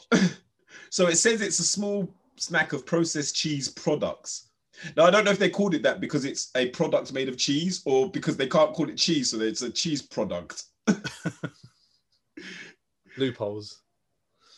so 0.90 1.06
it 1.06 1.16
says 1.16 1.40
it's 1.40 1.60
a 1.60 1.64
small 1.64 2.08
snack 2.36 2.72
of 2.72 2.84
processed 2.86 3.36
cheese 3.36 3.68
products. 3.68 4.47
Now 4.96 5.04
I 5.04 5.10
don't 5.10 5.24
know 5.24 5.30
if 5.30 5.38
they 5.38 5.50
called 5.50 5.74
it 5.74 5.82
that 5.82 6.00
because 6.00 6.24
it's 6.24 6.50
a 6.56 6.68
product 6.70 7.12
made 7.12 7.28
of 7.28 7.36
cheese, 7.36 7.82
or 7.84 8.10
because 8.10 8.36
they 8.36 8.46
can't 8.46 8.72
call 8.74 8.88
it 8.88 8.96
cheese, 8.96 9.30
so 9.30 9.40
it's 9.40 9.62
a 9.62 9.70
cheese 9.70 10.02
product. 10.02 10.64
Loopholes. 13.16 13.82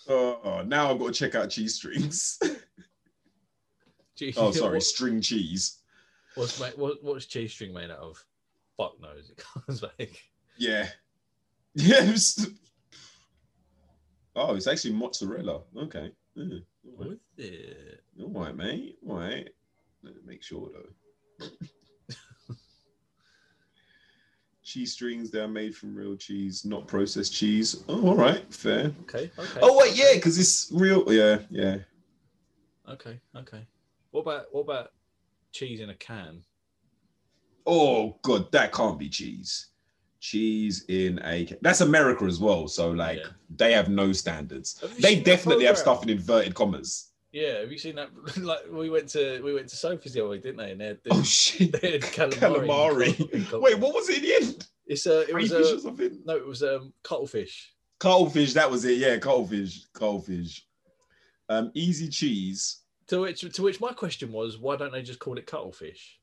Oh, 0.09 0.63
now 0.67 0.91
I've 0.91 0.99
got 0.99 1.07
to 1.07 1.13
check 1.13 1.35
out 1.35 1.51
cheese 1.51 1.77
strings. 1.77 2.39
Cheese. 4.17 4.35
oh, 4.37 4.51
sorry, 4.53 4.75
What, 4.75 4.83
string 4.83 5.21
cheese. 5.23 5.79
what's 6.35 6.61
made, 6.61 6.73
what, 6.77 7.03
what's 7.03 7.25
cheese 7.27 7.53
string 7.53 7.73
made 7.73 7.91
out 7.91 7.99
of? 8.01 8.23
Fuck 8.77 9.01
knows. 9.01 9.31
It 9.31 9.39
comes 9.39 9.83
like 9.83 10.23
Yeah, 10.59 10.89
yeah. 11.75 12.05
it 12.05 12.13
was- 12.13 12.51
Oh, 14.37 14.55
it's 14.55 14.67
actually 14.67 14.93
mozzarella. 14.95 15.63
Okay. 15.77 16.13
Yeah, 16.35 16.59
all 16.87 17.05
right. 17.05 17.19
All 18.23 18.29
right, 18.45 18.57
mate. 18.57 18.99
All 19.09 19.17
right. 19.17 19.49
Make 20.25 20.43
sure 20.43 20.71
though. 20.73 21.47
cheese 24.71 24.93
strings 24.93 25.31
they 25.31 25.41
are 25.41 25.49
made 25.49 25.75
from 25.75 25.95
real 25.95 26.17
cheese, 26.17 26.65
not 26.65 26.87
processed 26.87 27.35
cheese. 27.35 27.83
Oh, 27.89 28.09
all 28.09 28.17
right, 28.17 28.43
fair. 28.55 28.93
Okay. 29.03 29.31
Okay. 29.39 29.61
Oh 29.61 29.77
wait, 29.79 29.97
yeah, 29.97 30.15
because 30.15 30.39
it's 30.39 30.71
real. 30.73 31.13
Yeah, 31.13 31.39
yeah. 31.51 31.79
Okay. 32.89 33.21
Okay. 33.37 33.67
What 34.13 34.23
about 34.23 34.47
what 34.53 34.63
about 34.63 34.93
cheese 35.53 35.81
in 35.81 35.91
a 35.91 35.95
can? 35.95 36.43
Oh 37.67 38.19
god, 38.23 38.51
that 38.53 38.73
can't 38.73 38.99
be 38.99 39.09
cheese. 39.09 39.69
Cheese 40.21 40.85
in 40.89 41.21
a 41.25 41.49
that's 41.63 41.81
America 41.81 42.25
as 42.25 42.39
well. 42.39 42.69
So 42.69 42.91
like 42.91 43.19
Yeah. 43.19 43.31
they 43.57 43.73
have 43.73 43.89
no 43.89 44.13
standards. 44.13 44.81
Have 44.81 45.01
They 45.01 45.21
definitely 45.21 45.65
have 45.65 45.79
stuff 45.79 46.03
in 46.03 46.11
inverted 46.11 46.55
commas. 46.55 47.10
Yeah. 47.33 47.61
Have 47.61 47.71
you 47.73 47.79
seen 47.79 47.97
that? 47.97 48.11
like 48.39 48.61
we 48.71 48.91
went 48.91 49.09
to 49.11 49.41
we 49.43 49.55
went 49.55 49.69
to 49.69 49.77
Sophie's 49.77 50.13
the 50.13 50.21
other 50.21 50.31
week, 50.31 50.43
didn't 50.43 50.59
they? 50.59 50.73
And 50.73 50.81
they 50.81 50.87
had, 50.87 50.99
Oh 51.11 51.23
shit. 51.23 51.81
they 51.81 51.93
had 51.93 52.01
calamari. 52.03 52.67
Calamari. 53.15 53.61
Wait, 53.63 53.79
what 53.79 53.95
was 53.95 54.09
it 54.09 54.19
in 54.19 54.23
the 54.23 54.35
end? 54.35 54.67
It's 54.87 55.07
uh, 55.07 55.25
it 55.29 55.35
was 55.35 55.53
uh, 55.53 55.79
something? 55.81 56.21
no, 56.25 56.37
it 56.37 56.47
was 56.47 56.63
um 56.63 56.93
cuttlefish. 57.05 57.73
Cuttlefish, 58.01 58.55
that 58.55 58.71
was 58.71 58.85
it. 58.85 58.99
Yeah, 58.99 59.19
cuttlefish. 59.19 59.85
Cuttlefish. 59.93 60.67
Um, 61.49 61.71
easy 61.75 62.09
cheese. 62.09 62.79
To 63.09 63.21
which 63.21 63.41
to 63.41 63.63
which 63.63 63.81
my 63.81 63.93
question 63.93 64.33
was, 64.33 64.59
why 64.59 64.77
don't 64.77 64.93
they 64.93 65.03
just 65.03 65.19
call 65.19 65.39
it 65.39 65.47
cuttlefish? 65.47 66.19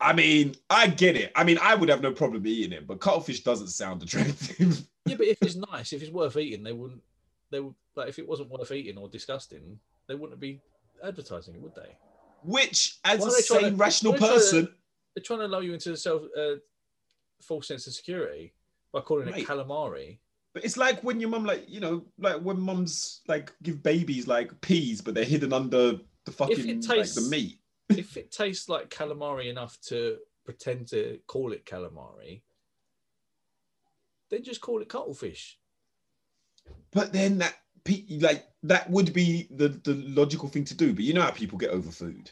I 0.00 0.12
mean, 0.12 0.54
I 0.68 0.88
get 0.88 1.16
it. 1.16 1.32
I 1.34 1.44
mean, 1.44 1.58
I 1.62 1.74
would 1.74 1.88
have 1.88 2.02
no 2.02 2.12
problem 2.12 2.46
eating 2.46 2.72
it, 2.72 2.86
but 2.86 3.00
cuttlefish 3.00 3.42
doesn't 3.42 3.68
sound 3.68 4.02
attractive. 4.02 4.82
Yeah, 5.06 5.16
but 5.16 5.26
if 5.26 5.38
it's 5.42 5.54
nice, 5.54 5.92
if 5.92 6.02
it's 6.02 6.10
worth 6.10 6.36
eating, 6.36 6.62
they 6.62 6.72
wouldn't. 6.72 7.02
They 7.50 7.60
would 7.60 7.74
like 7.94 8.08
if 8.08 8.18
it 8.18 8.26
wasn't 8.28 8.50
worth 8.50 8.72
eating 8.72 8.98
or 8.98 9.08
disgusting, 9.08 9.78
they 10.08 10.14
wouldn't 10.14 10.40
be 10.40 10.60
advertising 11.02 11.54
it, 11.54 11.60
would 11.62 11.74
they? 11.74 11.96
Which, 12.42 12.98
as 13.04 13.20
Why 13.20 13.28
a 13.28 13.30
sane, 13.30 13.76
rational 13.76 14.12
why 14.12 14.18
are 14.18 14.20
they 14.20 14.26
trying 14.26 14.38
to- 14.38 14.44
person, 14.44 14.74
They're 15.14 15.22
trying 15.24 15.38
to 15.40 15.48
lull 15.48 15.62
you 15.62 15.74
into 15.74 15.92
a 15.92 15.96
self 15.96 16.22
uh, 16.36 16.56
false 17.42 17.68
sense 17.68 17.86
of 17.86 17.94
security 17.94 18.52
by 18.92 19.00
calling 19.00 19.28
it 19.28 19.46
calamari. 19.46 20.18
but 20.52 20.64
it's 20.64 20.76
like 20.76 21.02
when 21.02 21.20
your 21.20 21.30
mum, 21.30 21.44
like, 21.44 21.64
you 21.68 21.80
know, 21.80 22.04
like 22.18 22.40
when 22.40 22.60
mums 22.60 23.22
like 23.28 23.52
give 23.62 23.82
babies 23.82 24.26
like 24.26 24.58
peas, 24.60 25.00
but 25.00 25.14
they're 25.14 25.24
hidden 25.24 25.52
under 25.52 25.98
the 26.24 26.30
fucking 26.32 26.82
like, 26.82 27.12
the 27.12 27.28
meat. 27.30 27.58
if 27.90 28.16
it 28.16 28.30
tastes 28.30 28.68
like 28.68 28.88
calamari 28.88 29.46
enough 29.50 29.78
to 29.82 30.18
pretend 30.44 30.88
to 30.88 31.18
call 31.26 31.52
it 31.52 31.64
calamari, 31.66 32.42
then 34.30 34.42
just 34.42 34.60
call 34.60 34.80
it 34.80 34.88
cuttlefish. 34.88 35.58
But 36.92 37.12
then 37.12 37.38
that, 37.38 37.54
like, 38.10 38.46
that 38.62 38.88
would 38.90 39.12
be 39.12 39.48
the 39.50 39.68
the 39.68 39.94
logical 39.94 40.48
thing 40.48 40.64
to 40.64 40.74
do. 40.74 40.92
But 40.94 41.04
you 41.04 41.12
know 41.12 41.22
how 41.22 41.30
people 41.30 41.58
get 41.58 41.70
over 41.70 41.90
food. 41.90 42.30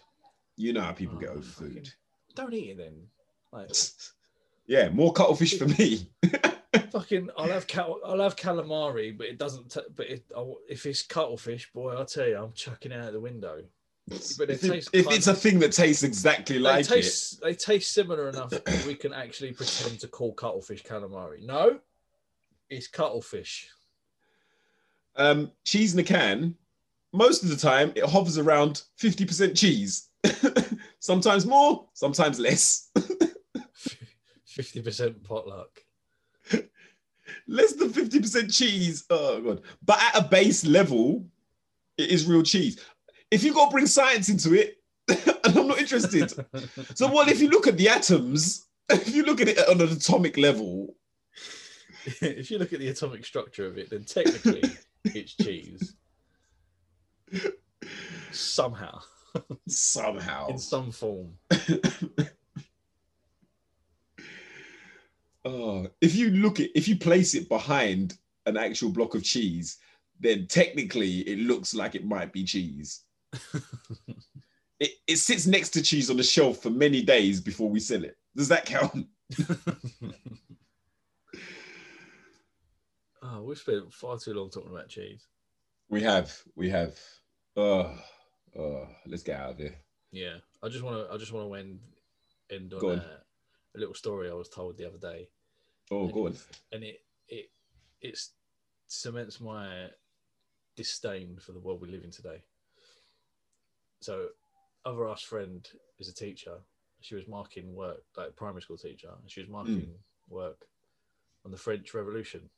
You 0.56 0.72
know 0.72 0.82
how 0.82 0.92
people 0.92 1.16
Oh, 1.16 1.20
get 1.20 1.30
over 1.30 1.42
food. 1.42 1.90
Don't 2.34 2.52
eat 2.54 2.70
it 2.70 2.78
then. 2.78 3.08
Like 3.52 3.70
Yeah, 4.66 4.88
more 4.90 5.12
cuttlefish 5.12 5.58
for 5.58 5.66
me. 5.66 6.08
fucking, 6.90 7.30
I'll 7.36 7.48
have 7.48 7.66
cal- 7.66 8.00
I'll 8.04 8.20
have 8.20 8.36
calamari, 8.36 9.16
but 9.16 9.26
it 9.26 9.38
doesn't. 9.38 9.70
T- 9.70 9.80
but 9.94 10.06
it, 10.06 10.24
I, 10.36 10.44
if 10.68 10.86
it's 10.86 11.02
cuttlefish, 11.02 11.72
boy, 11.72 11.94
I'll 11.94 12.06
tell 12.06 12.26
you, 12.28 12.36
I'm 12.36 12.52
chucking 12.52 12.92
it 12.92 13.00
out 13.00 13.12
the 13.12 13.20
window. 13.20 13.64
But 14.38 14.50
it 14.50 14.50
if, 14.62 14.64
it- 14.64 14.88
if 14.92 15.10
it's 15.10 15.26
a 15.26 15.34
thing 15.34 15.58
that 15.60 15.72
tastes 15.72 16.02
exactly 16.02 16.56
They 16.56 16.62
like 16.62 16.86
taste 16.86 17.40
they 17.42 17.54
taste 17.54 17.92
similar 17.92 18.28
enough 18.28 18.50
that 18.50 18.84
we 18.86 18.94
can 18.94 19.12
actually 19.12 19.52
pretend 19.52 20.00
to 20.00 20.08
call 20.08 20.32
cuttlefish 20.32 20.82
calamari. 20.84 21.42
No, 21.44 21.80
it's 22.70 22.88
cuttlefish. 22.88 23.68
Um, 25.16 25.50
cheese 25.64 25.94
in 25.94 26.00
a 26.00 26.04
can, 26.04 26.54
most 27.12 27.42
of 27.42 27.50
the 27.50 27.56
time 27.56 27.92
it 27.94 28.04
hovers 28.04 28.38
around 28.38 28.82
50% 29.00 29.56
cheese. 29.56 30.08
sometimes 31.00 31.46
more, 31.46 31.88
sometimes 31.94 32.38
less. 32.38 32.90
Fifty 34.46 34.82
percent 34.82 35.24
potluck. 35.24 35.80
less 37.48 37.72
than 37.72 37.88
50% 37.88 38.54
cheese. 38.54 39.04
Oh 39.08 39.40
god. 39.40 39.62
But 39.82 40.00
at 40.02 40.18
a 40.18 40.28
base 40.28 40.66
level, 40.66 41.26
it 41.96 42.10
is 42.10 42.26
real 42.26 42.42
cheese. 42.42 42.78
If 43.30 43.42
you 43.42 43.54
got 43.54 43.66
to 43.66 43.72
bring 43.72 43.86
science 43.86 44.28
into 44.28 44.54
it, 44.54 44.78
and 45.08 45.58
I'm 45.58 45.68
not 45.68 45.78
interested. 45.78 46.32
So 46.94 47.08
what 47.08 47.28
if 47.28 47.40
you 47.40 47.48
look 47.48 47.66
at 47.66 47.76
the 47.76 47.88
atoms, 47.88 48.66
if 48.90 49.14
you 49.14 49.24
look 49.24 49.40
at 49.40 49.48
it 49.48 49.58
on 49.68 49.80
an 49.80 49.88
atomic 49.88 50.36
level, 50.36 50.94
if 52.20 52.50
you 52.50 52.58
look 52.58 52.72
at 52.72 52.78
the 52.78 52.88
atomic 52.88 53.24
structure 53.24 53.66
of 53.66 53.78
it, 53.78 53.90
then 53.90 54.04
technically 54.04 54.62
it's 55.04 55.34
cheese. 55.34 55.94
Somehow, 58.30 59.00
somehow. 59.68 60.48
in 60.48 60.58
some 60.58 60.90
form. 60.90 61.32
Oh, 65.44 65.88
if 66.00 66.14
you 66.14 66.30
look 66.30 66.60
at 66.60 66.70
if 66.74 66.86
you 66.86 66.96
place 66.96 67.34
it 67.34 67.48
behind 67.48 68.16
an 68.46 68.56
actual 68.56 68.90
block 68.90 69.14
of 69.14 69.24
cheese, 69.24 69.78
then 70.20 70.46
technically 70.46 71.20
it 71.20 71.38
looks 71.40 71.74
like 71.74 71.94
it 71.94 72.04
might 72.04 72.32
be 72.32 72.44
cheese. 72.44 73.02
it, 74.80 74.90
it 75.06 75.16
sits 75.16 75.46
next 75.46 75.70
to 75.70 75.82
cheese 75.82 76.10
on 76.10 76.16
the 76.16 76.22
shelf 76.22 76.62
for 76.62 76.70
many 76.70 77.02
days 77.02 77.40
before 77.40 77.68
we 77.68 77.80
sell 77.80 78.04
it. 78.04 78.16
Does 78.36 78.48
that 78.48 78.66
count? 78.66 79.06
oh, 83.32 83.42
we 83.42 83.54
spent 83.54 83.92
far 83.92 84.18
too 84.18 84.34
long 84.34 84.50
talking 84.50 84.70
about 84.70 84.88
cheese. 84.88 85.26
We 85.88 86.02
have, 86.02 86.32
we 86.56 86.70
have. 86.70 86.98
Oh, 87.56 87.94
oh 88.58 88.88
let's 89.06 89.22
get 89.22 89.40
out 89.40 89.50
of 89.52 89.58
here. 89.58 89.74
Yeah, 90.10 90.36
I 90.62 90.68
just 90.68 90.84
want 90.84 90.96
to. 90.96 91.12
I 91.12 91.16
just 91.16 91.32
want 91.32 91.48
to 91.48 91.54
end 91.54 91.78
end 92.50 92.74
on, 92.74 92.84
on. 92.84 92.98
a, 92.98 93.76
a 93.76 93.78
little 93.78 93.94
story 93.94 94.30
I 94.30 94.34
was 94.34 94.48
told 94.48 94.76
the 94.76 94.86
other 94.86 94.98
day. 94.98 95.28
Oh, 95.90 96.08
go 96.08 96.26
on. 96.26 96.36
and 96.72 96.84
it 96.84 97.00
it 97.28 97.50
it 98.00 98.18
cements 98.86 99.40
my 99.40 99.88
disdain 100.76 101.38
for 101.40 101.52
the 101.52 101.60
world 101.60 101.80
we 101.80 101.90
live 101.90 102.04
in 102.04 102.10
today. 102.10 102.42
So, 104.00 104.28
other 104.84 105.08
us 105.08 105.22
friend 105.22 105.66
is 105.98 106.08
a 106.08 106.14
teacher. 106.14 106.56
She 107.00 107.14
was 107.14 107.28
marking 107.28 107.74
work, 107.74 108.02
like 108.16 108.36
primary 108.36 108.62
school 108.62 108.76
teacher, 108.76 109.10
and 109.20 109.30
she 109.30 109.40
was 109.40 109.48
marking 109.48 109.80
hmm. 109.80 110.34
work 110.34 110.66
on 111.44 111.50
the 111.50 111.56
French 111.56 111.94
Revolution. 111.94 112.48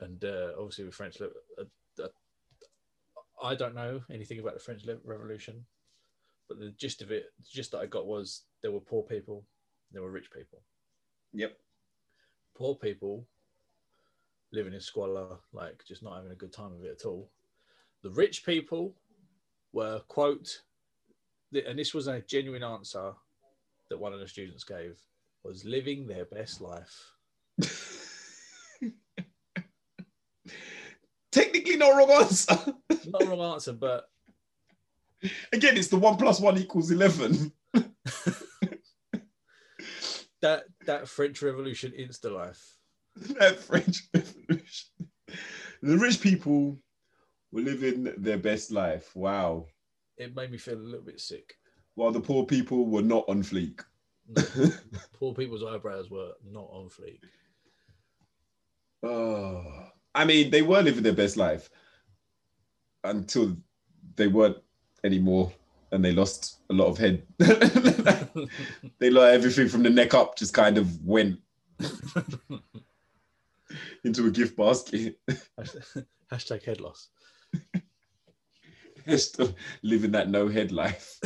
And 0.00 0.24
uh, 0.24 0.52
obviously, 0.58 0.84
with 0.84 0.94
French, 0.94 1.20
uh, 1.20 1.26
uh, 2.02 2.08
I 3.42 3.54
don't 3.54 3.74
know 3.74 4.00
anything 4.10 4.38
about 4.40 4.54
the 4.54 4.60
French 4.60 4.82
Revolution, 5.04 5.64
But 6.48 6.58
the 6.58 6.70
gist 6.78 7.02
of 7.02 7.10
it, 7.10 7.26
the 7.38 7.46
gist 7.52 7.72
that 7.72 7.78
I 7.80 7.86
got 7.86 8.06
was 8.06 8.42
there 8.62 8.72
were 8.72 8.80
poor 8.80 9.02
people, 9.02 9.44
there 9.92 10.02
were 10.02 10.10
rich 10.10 10.30
people. 10.30 10.62
Yep. 11.34 11.56
Poor 12.56 12.74
people 12.76 13.26
living 14.52 14.74
in 14.74 14.80
squalor, 14.80 15.38
like 15.52 15.82
just 15.86 16.02
not 16.02 16.16
having 16.16 16.32
a 16.32 16.36
good 16.36 16.52
time 16.52 16.72
of 16.72 16.84
it 16.84 16.98
at 17.00 17.06
all. 17.06 17.30
The 18.02 18.10
rich 18.10 18.44
people 18.44 18.94
were 19.72 20.00
quote, 20.08 20.62
and 21.52 21.78
this 21.78 21.94
was 21.94 22.08
a 22.08 22.20
genuine 22.20 22.62
answer 22.62 23.12
that 23.88 23.98
one 23.98 24.12
of 24.12 24.20
the 24.20 24.28
students 24.28 24.64
gave 24.64 25.00
was 25.44 25.64
living 25.64 26.06
their 26.06 26.24
best 26.26 26.60
life. 26.60 27.12
Technically, 31.64 31.76
not 31.78 31.96
wrong 31.96 32.10
answer. 32.22 32.56
Not 33.10 33.26
wrong 33.26 33.52
answer, 33.54 33.72
but 33.72 34.04
Again, 35.52 35.76
it's 35.76 35.88
the 35.88 35.96
one 35.98 36.16
plus 36.16 36.40
one 36.40 36.58
equals 36.58 36.90
eleven. 36.90 37.52
that 40.40 40.64
that 40.86 41.08
French 41.08 41.42
Revolution 41.42 41.92
insta 41.98 42.32
life. 42.32 42.76
that 43.38 43.58
French 43.58 44.02
Revolution. 44.14 44.88
The 45.82 45.98
rich 45.98 46.20
people 46.20 46.78
were 47.52 47.62
living 47.62 48.12
their 48.18 48.38
best 48.38 48.70
life. 48.70 49.14
Wow. 49.14 49.66
It 50.16 50.34
made 50.36 50.50
me 50.50 50.58
feel 50.58 50.74
a 50.74 50.78
little 50.78 51.04
bit 51.04 51.20
sick. 51.20 51.54
While 51.94 52.12
the 52.12 52.20
poor 52.20 52.44
people 52.46 52.86
were 52.86 53.02
not 53.02 53.24
on 53.28 53.42
fleek. 53.42 53.80
No, 54.28 54.42
poor 55.12 55.34
people's 55.34 55.64
eyebrows 55.64 56.10
were 56.10 56.32
not 56.48 56.68
on 56.70 56.88
fleek. 56.88 57.20
Oh, 59.04 59.88
I 60.14 60.24
mean, 60.24 60.50
they 60.50 60.62
were 60.62 60.82
living 60.82 61.02
their 61.02 61.12
best 61.12 61.36
life 61.36 61.70
until 63.04 63.56
they 64.16 64.26
weren't 64.26 64.58
anymore, 65.04 65.52
and 65.90 66.04
they 66.04 66.12
lost 66.12 66.58
a 66.70 66.74
lot 66.74 66.86
of 66.86 66.98
head. 66.98 67.22
they 68.98 69.10
lost 69.10 69.34
everything 69.34 69.68
from 69.68 69.82
the 69.82 69.90
neck 69.90 70.14
up, 70.14 70.36
just 70.36 70.54
kind 70.54 70.78
of 70.78 71.04
went 71.04 71.40
into 74.04 74.26
a 74.26 74.30
gift 74.30 74.56
basket. 74.56 75.18
Hashtag, 76.30 76.64
head 76.64 76.80
loss. 76.80 77.08
just 79.06 79.40
living 79.82 80.12
that 80.12 80.28
no 80.28 80.48
head 80.48 80.72
life. 80.72 81.18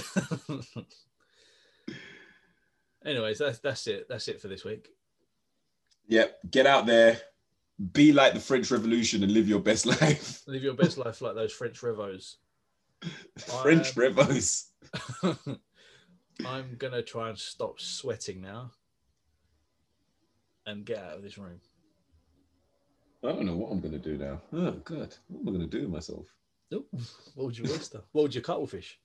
Anyways, 3.05 3.39
that's 3.39 3.61
that's 3.61 3.87
it. 3.87 4.07
That's 4.09 4.27
it 4.27 4.41
for 4.41 4.49
this 4.49 4.65
week. 4.65 4.89
Yep, 6.09 6.39
get 6.51 6.67
out 6.67 6.87
there, 6.87 7.21
be 7.93 8.13
like 8.13 8.33
the 8.35 8.41
French 8.41 8.71
Revolution, 8.71 9.23
and 9.23 9.33
live 9.33 9.49
your 9.49 9.61
best 9.61 9.87
life. 10.01 10.43
Live 10.47 10.63
your 10.63 10.75
best 10.75 10.99
life 10.99 11.21
like 11.21 11.35
those 11.35 11.53
French 11.53 11.83
revos. 11.83 12.39
French 13.39 13.89
Um, 13.97 14.03
revos. 14.03 14.71
I'm 16.45 16.77
gonna 16.79 17.03
try 17.03 17.29
and 17.29 17.39
stop 17.39 17.81
sweating 17.81 18.41
now 18.41 18.73
and 20.67 20.85
get 20.85 20.99
out 20.99 21.17
of 21.17 21.23
this 21.23 21.39
room. 21.39 21.61
I 23.25 23.29
don't 23.33 23.47
know 23.47 23.57
what 23.57 23.73
I'm 23.73 23.81
gonna 23.81 23.99
do 23.99 24.17
now. 24.19 24.41
Oh 24.53 24.73
God, 24.73 25.15
what 25.29 25.41
am 25.41 25.49
I 25.49 25.53
gonna 25.53 25.67
do 25.67 25.81
with 25.83 25.91
myself? 25.91 26.27
Oh, 26.73 26.85
what 27.35 27.47
would 27.47 27.59
your 27.59 27.69
oyster? 27.71 28.03
What 28.13 28.23
would 28.23 28.35
your 28.35 28.43
cuttlefish? 28.43 28.99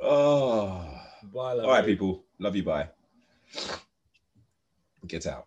oh. 0.00 0.88
Bye, 1.32 1.58
All 1.58 1.68
right, 1.70 1.84
people. 1.84 2.24
Love 2.42 2.56
you. 2.56 2.64
Bye. 2.64 2.88
Get 5.06 5.28
out. 5.28 5.46